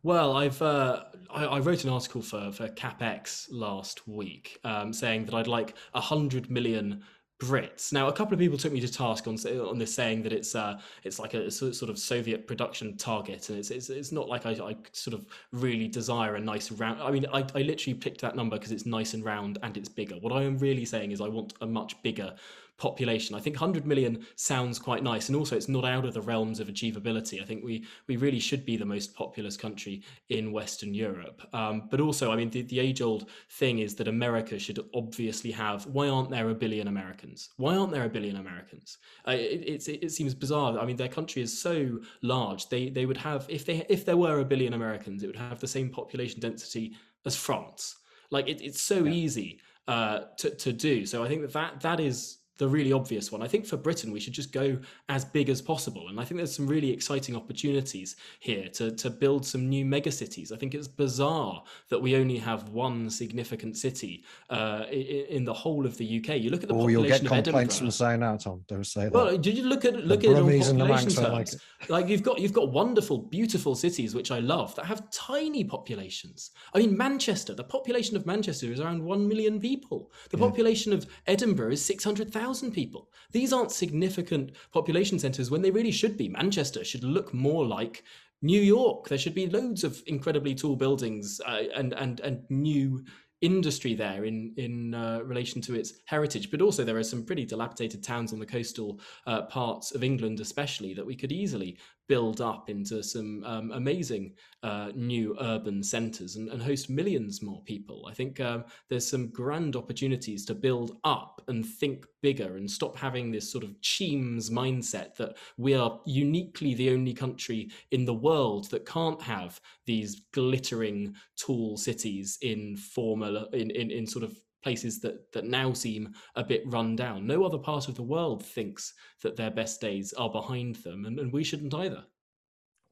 Well, 0.02 0.36
I've 0.36 0.62
uh, 0.62 1.04
I, 1.30 1.46
I, 1.46 1.60
wrote 1.60 1.84
an 1.84 1.92
article 1.92 2.24
for 2.24 2.52
for 2.52 2.68
CapX 2.70 3.48
last 3.52 4.08
week 4.08 4.60
um, 4.64 4.92
saying 4.92 5.26
that 5.26 5.36
I'd 5.36 5.48
like 5.48 5.76
hundred 5.94 6.50
million 6.50 7.04
Brits. 7.44 7.92
Now, 7.92 8.08
a 8.08 8.14
couple 8.14 8.34
of 8.34 8.40
people 8.40 8.58
took 8.58 8.72
me 8.72 8.80
to 8.80 8.92
task 8.92 9.28
on 9.28 9.38
on 9.70 9.78
this, 9.78 9.94
saying 9.94 10.24
that 10.24 10.34
it's 10.34 10.56
uh, 10.56 10.80
it's 11.04 11.20
like 11.20 11.34
a 11.34 11.52
sort 11.52 11.90
of 11.90 12.00
Soviet 12.00 12.48
production 12.48 12.98
target, 12.98 13.50
and 13.50 13.60
it's 13.60 13.70
it's, 13.70 13.90
it's 13.90 14.12
not 14.12 14.30
like 14.30 14.46
I, 14.46 14.52
I 14.52 14.76
sort 14.92 15.14
of 15.14 15.26
really 15.52 15.88
desire 15.88 16.36
a 16.36 16.40
nice 16.40 16.72
round. 16.72 17.02
I 17.02 17.12
mean, 17.12 17.26
I, 17.34 17.46
I 17.56 17.62
literally 17.62 17.94
picked 17.94 18.22
that 18.22 18.36
number 18.36 18.58
because 18.58 18.72
it's 18.72 18.86
nice 18.86 19.14
and 19.14 19.24
round 19.24 19.58
and 19.64 19.76
it's 19.78 19.90
bigger. 19.90 20.16
What 20.16 20.34
I 20.34 20.44
am 20.44 20.58
really 20.58 20.86
saying 20.86 21.12
is 21.12 21.22
I 21.22 21.28
want 21.28 21.54
a 21.62 21.66
much 21.66 22.02
bigger 22.04 22.34
population. 22.78 23.36
I 23.36 23.40
think 23.40 23.56
100 23.56 23.86
million 23.86 24.26
sounds 24.36 24.80
quite 24.80 25.04
nice, 25.04 25.30
and 25.30 25.36
also 25.36 25.56
it's 25.56 25.70
not 25.70 25.86
out 25.86 26.06
of 26.06 26.14
the 26.14 26.22
realms 26.22 26.60
of 26.60 26.68
achievability. 26.68 27.42
I 27.42 27.46
think 27.46 27.64
we 27.64 27.86
we 28.08 28.18
really 28.18 28.40
should 28.40 28.66
be 28.66 28.78
the 28.78 28.86
most 28.86 29.16
populous 29.16 29.56
country 29.58 30.04
in 30.30 30.52
Western 30.52 30.94
Europe. 30.94 31.42
Um, 31.54 31.88
but 31.90 32.00
also, 32.00 32.32
I 32.32 32.36
mean, 32.36 32.50
the, 32.50 32.64
the 32.64 32.80
age 32.80 33.02
old 33.02 33.30
thing 33.52 33.80
is 33.80 33.96
that 33.96 34.08
America 34.08 34.58
should 34.58 34.80
obviously 34.94 35.52
have. 35.52 35.86
Why 35.88 36.10
aren't 36.10 36.30
there 36.30 36.50
a 36.50 36.56
billion 36.56 36.88
Americans? 36.88 37.50
Why 37.58 37.76
aren't 37.76 37.92
there 37.92 38.06
a 38.06 38.10
billion 38.10 38.38
Americans? 38.38 38.98
Uh, 39.28 39.32
it, 39.32 39.88
it, 39.88 40.04
it 40.04 40.12
seems 40.12 40.34
bizarre. 40.34 40.78
I 40.80 40.86
mean, 40.86 40.98
their 40.98 41.08
country 41.08 41.42
is 41.42 41.58
so 41.58 42.00
large. 42.22 42.70
They 42.70 42.90
they 42.90 43.06
would 43.06 43.18
have 43.18 43.46
if 43.50 43.66
they 43.66 43.86
if 43.90 44.06
there 44.06 44.18
were 44.18 44.40
a 44.40 44.46
billion 44.46 44.74
Americans, 44.74 45.24
it 45.24 45.28
would 45.28 45.36
have 45.36 45.60
the 45.60 45.68
same 45.68 45.90
population 45.90 46.40
density 46.40 46.96
as 47.26 47.36
France. 47.36 47.98
Like 48.32 48.48
it, 48.48 48.62
it's 48.62 48.82
so 48.82 49.04
yeah. 49.04 49.12
easy 49.12 49.60
uh, 49.88 50.22
to 50.38 50.50
to 50.50 50.74
do. 50.74 51.06
So 51.06 51.24
I 51.24 51.28
think 51.28 51.42
that 51.42 51.54
that, 51.54 51.82
that 51.82 52.00
is 52.00 52.40
the 52.58 52.68
really 52.68 52.94
obvious 52.94 53.32
one. 53.32 53.42
I 53.42 53.48
think 53.48 53.66
for 53.66 53.78
Britain, 53.78 54.12
we 54.12 54.20
should 54.20 54.34
just 54.34 54.52
go 54.52 54.78
as 55.10 55.26
big 55.26 55.50
as 55.50 55.62
possible. 55.62 56.10
And 56.10 56.20
I 56.20 56.24
think 56.24 56.38
there's 56.38 56.56
some 56.56 56.68
really 56.68 56.92
exciting 56.92 57.36
opportunities 57.36 58.16
here 58.40 58.68
to, 58.74 58.92
to 58.92 59.10
build 59.10 59.46
some 59.46 59.68
new 59.68 59.86
megacities. 59.86 60.52
I 60.52 60.58
think 60.58 60.76
it's 60.76 60.88
bizarre 60.88 61.64
that 61.90 62.00
we 62.00 62.16
only 62.16 62.38
have 62.38 62.70
one 62.70 63.10
significant 63.10 63.76
city 63.78 64.24
uh, 64.52 64.84
in, 64.92 65.26
in, 65.30 65.44
the 65.46 65.54
whole 65.54 65.86
of 65.86 65.98
the 65.98 66.06
UK. 66.20 66.40
You 66.40 66.52
look 66.52 66.62
at 66.62 66.70
the 66.70 66.76
oh, 66.76 66.82
population 66.82 67.26
you'll 67.26 67.34
get 67.34 67.44
complaints 67.46 67.76
Edinburgh. 67.76 67.78
from 67.78 67.92
saying 67.92 68.20
that, 68.20 68.40
Tom. 68.42 68.64
Don't 68.68 68.86
say 68.86 69.06
that. 69.06 69.14
Well, 69.14 69.38
did 69.38 69.58
you 69.58 69.64
look 69.64 69.84
at 69.84 69.96
look 69.96 70.22
the 70.22 70.30
at 70.30 70.34
it 70.34 70.38
on 70.38 70.44
population 70.44 71.10
terms? 71.10 71.18
Like, 71.18 71.90
like 71.90 72.08
you've 72.08 72.24
got 72.24 72.40
you've 72.40 72.54
got 72.54 72.72
wonderful, 72.72 73.18
beautiful 73.18 73.76
cities 73.76 74.14
which 74.14 74.30
I 74.32 74.40
love 74.40 74.76
that 74.76 74.86
have 74.86 75.10
tiny 75.10 75.64
populations. 75.64 76.52
I 76.74 76.80
mean, 76.80 76.96
Manchester. 76.96 77.56
The 77.56 77.64
population 77.64 78.16
of 78.16 78.26
Manchester 78.26 78.72
is 78.72 78.80
around 78.80 79.04
one 79.04 79.28
million 79.28 79.60
people. 79.60 80.12
The 80.30 80.38
yeah. 80.38 80.46
population 80.46 80.94
of 80.94 81.08
Edinburgh 81.26 81.72
is 81.72 81.84
six 81.84 82.04
hundred 82.04 82.32
thousand 82.32 82.43
thousand 82.44 82.72
people. 82.72 83.10
These 83.32 83.54
aren't 83.54 83.72
significant 83.72 84.52
population 84.72 85.18
centers 85.20 85.50
when 85.50 85.62
they 85.62 85.72
really 85.72 85.92
should 85.92 86.18
be. 86.18 86.28
Manchester 86.30 86.84
should 86.84 87.04
look 87.04 87.34
more 87.34 87.66
like 87.66 88.04
New 88.42 88.62
York. 88.62 89.08
There 89.08 89.18
should 89.18 89.36
be 89.36 89.48
loads 89.48 89.84
of 89.84 90.04
incredibly 90.08 90.54
tall 90.54 90.76
buildings 90.76 91.40
uh, 91.46 91.64
and 91.76 91.94
and 91.94 92.20
and 92.20 92.44
new 92.50 93.04
industry 93.42 93.94
there 93.94 94.24
in 94.26 94.54
in 94.58 94.94
uh, 94.94 95.20
relation 95.24 95.62
to 95.62 95.76
its 95.76 95.96
heritage 96.06 96.50
but 96.50 96.62
also 96.62 96.82
there 96.86 96.96
are 96.96 97.04
some 97.04 97.26
pretty 97.26 97.44
dilapidated 97.44 98.02
towns 98.02 98.32
on 98.32 98.40
the 98.40 98.46
coastal 98.46 99.02
uh, 99.28 99.42
parts 99.42 99.92
of 99.92 100.02
England 100.02 100.40
especially 100.40 100.94
that 100.94 101.06
we 101.06 101.14
could 101.14 101.32
easily 101.34 101.78
build 102.08 102.42
up 102.42 102.70
into 102.70 103.02
some 103.04 103.44
um, 103.46 103.72
amazing 103.72 104.34
uh, 104.62 104.92
new 104.96 105.36
urban 105.40 105.82
centres 105.82 106.36
and, 106.36 106.50
and, 106.50 106.62
host 106.62 106.90
millions 106.90 107.42
more 107.42 107.62
people. 107.64 108.08
I 108.10 108.14
think 108.14 108.40
um, 108.40 108.66
there's 108.90 109.10
some 109.10 109.30
grand 109.30 109.76
opportunities 109.76 110.46
to 110.46 110.56
build 110.56 110.98
up 111.04 111.42
and 111.48 111.66
think 111.66 112.06
bigger 112.22 112.58
and 112.58 112.70
stop 112.70 112.98
having 112.98 113.32
this 113.32 113.52
sort 113.52 113.64
of 113.64 113.80
Cheems 113.82 114.50
mindset 114.50 115.16
that 115.16 115.38
we 115.58 115.74
are 115.74 116.00
uniquely 116.06 116.74
the 116.74 116.92
only 116.92 117.14
country 117.14 117.70
in 117.92 118.06
the 118.06 118.14
world 118.14 118.70
that 118.72 118.86
can't 118.86 119.22
have 119.22 119.60
these 119.86 120.22
glittering 120.34 121.16
tall 121.38 121.78
cities 121.78 122.38
in 122.42 122.78
formal 122.78 123.46
in, 123.54 123.72
in, 123.72 123.92
in 123.92 124.08
sort 124.08 124.24
of 124.24 124.38
places 124.64 125.00
that 125.02 125.32
that 125.34 125.46
now 125.46 125.74
seem 125.74 126.14
a 126.36 126.44
bit 126.44 126.64
run 126.66 126.96
down. 126.96 127.28
No 127.28 127.44
other 127.44 127.58
part 127.58 127.88
of 127.88 127.96
the 127.96 128.04
world 128.04 128.44
thinks 128.44 128.94
that 129.22 129.36
their 129.36 129.52
best 129.52 129.82
days 129.82 130.14
are 130.14 130.30
behind 130.30 130.76
them, 130.78 131.06
and, 131.06 131.20
and 131.20 131.32
we 131.32 131.44
shouldn't 131.44 131.74
either. 131.74 132.04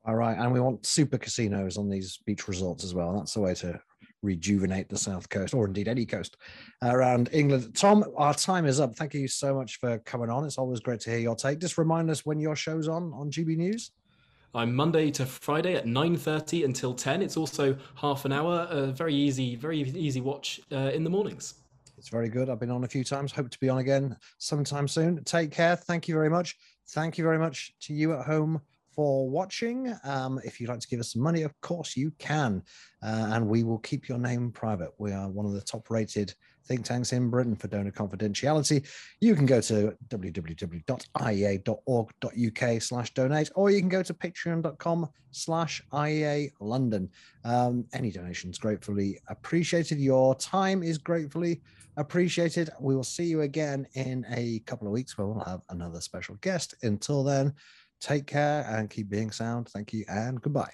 All 0.05 0.15
right, 0.15 0.37
and 0.37 0.51
we 0.51 0.59
want 0.59 0.85
super 0.85 1.17
casinos 1.17 1.77
on 1.77 1.89
these 1.89 2.19
beach 2.25 2.47
resorts 2.47 2.83
as 2.83 2.93
well. 2.93 3.15
That's 3.17 3.35
the 3.35 3.41
way 3.41 3.53
to 3.55 3.79
rejuvenate 4.23 4.89
the 4.89 4.97
south 4.97 5.29
coast, 5.29 5.53
or 5.53 5.65
indeed 5.65 5.87
any 5.87 6.05
coast 6.05 6.37
around 6.83 7.29
England. 7.31 7.75
Tom, 7.75 8.03
our 8.17 8.33
time 8.33 8.65
is 8.65 8.79
up. 8.79 8.95
Thank 8.95 9.13
you 9.13 9.27
so 9.27 9.55
much 9.55 9.79
for 9.79 9.99
coming 9.99 10.29
on. 10.29 10.45
It's 10.45 10.57
always 10.57 10.79
great 10.79 10.99
to 11.01 11.11
hear 11.11 11.19
your 11.19 11.35
take. 11.35 11.59
Just 11.59 11.77
remind 11.77 12.09
us 12.09 12.25
when 12.25 12.39
your 12.39 12.55
show's 12.55 12.87
on 12.87 13.13
on 13.13 13.31
GB 13.31 13.57
News. 13.57 13.91
I'm 14.53 14.75
Monday 14.75 15.11
to 15.11 15.25
Friday 15.25 15.75
at 15.75 15.85
9:30 15.85 16.65
until 16.65 16.93
10. 16.93 17.21
It's 17.21 17.37
also 17.37 17.77
half 17.95 18.25
an 18.25 18.33
hour, 18.33 18.67
a 18.69 18.87
very 18.87 19.15
easy, 19.15 19.55
very 19.55 19.79
easy 19.81 20.19
watch 20.19 20.59
uh, 20.71 20.91
in 20.93 21.03
the 21.03 21.09
mornings. 21.09 21.60
It's 22.01 22.09
very 22.09 22.29
good. 22.29 22.49
I've 22.49 22.59
been 22.59 22.71
on 22.71 22.83
a 22.83 22.87
few 22.87 23.03
times. 23.03 23.31
Hope 23.31 23.51
to 23.51 23.59
be 23.59 23.69
on 23.69 23.77
again 23.77 24.17
sometime 24.39 24.87
soon. 24.87 25.23
Take 25.23 25.51
care. 25.51 25.75
Thank 25.75 26.07
you 26.07 26.15
very 26.15 26.31
much. 26.31 26.57
Thank 26.89 27.19
you 27.19 27.23
very 27.23 27.37
much 27.37 27.75
to 27.81 27.93
you 27.93 28.13
at 28.13 28.25
home 28.25 28.59
for 28.93 29.29
watching. 29.29 29.95
Um, 30.03 30.39
if 30.43 30.59
you'd 30.59 30.69
like 30.69 30.79
to 30.79 30.87
give 30.87 30.99
us 30.99 31.13
some 31.13 31.21
money, 31.21 31.43
of 31.43 31.59
course 31.61 31.95
you 31.95 32.11
can. 32.19 32.63
Uh, 33.03 33.29
and 33.31 33.47
we 33.47 33.63
will 33.63 33.79
keep 33.79 34.07
your 34.07 34.17
name 34.17 34.51
private. 34.51 34.91
We 34.97 35.11
are 35.11 35.29
one 35.29 35.45
of 35.45 35.53
the 35.53 35.61
top 35.61 35.89
rated 35.89 36.33
think 36.65 36.85
tanks 36.85 37.11
in 37.11 37.29
Britain 37.29 37.55
for 37.55 37.67
donor 37.67 37.91
confidentiality. 37.91 38.87
You 39.19 39.35
can 39.35 39.45
go 39.45 39.61
to 39.61 39.95
www.iea.org.uk 40.07 40.81
slash 42.81 43.13
donate, 43.13 43.51
or 43.55 43.69
you 43.69 43.79
can 43.79 43.89
go 43.89 44.03
to 44.03 44.13
patreon.com 44.13 45.09
slash 45.31 45.81
IEA 45.91 46.51
London. 46.59 47.09
Um, 47.43 47.85
any 47.93 48.11
donations 48.11 48.57
gratefully 48.57 49.19
appreciated. 49.27 49.99
Your 49.99 50.35
time 50.35 50.83
is 50.83 50.97
gratefully 50.97 51.61
appreciated. 51.97 52.69
We 52.79 52.95
will 52.95 53.03
see 53.03 53.25
you 53.25 53.41
again 53.41 53.85
in 53.93 54.25
a 54.29 54.59
couple 54.59 54.87
of 54.87 54.93
weeks 54.93 55.17
where 55.17 55.27
we'll 55.27 55.43
have 55.43 55.61
another 55.69 55.99
special 55.99 56.35
guest. 56.35 56.75
Until 56.83 57.23
then, 57.23 57.53
take 58.01 58.27
care 58.27 58.65
and 58.67 58.89
keep 58.89 59.09
being 59.09 59.31
sound. 59.31 59.69
Thank 59.69 59.93
you 59.93 60.05
and 60.09 60.41
goodbye. 60.41 60.73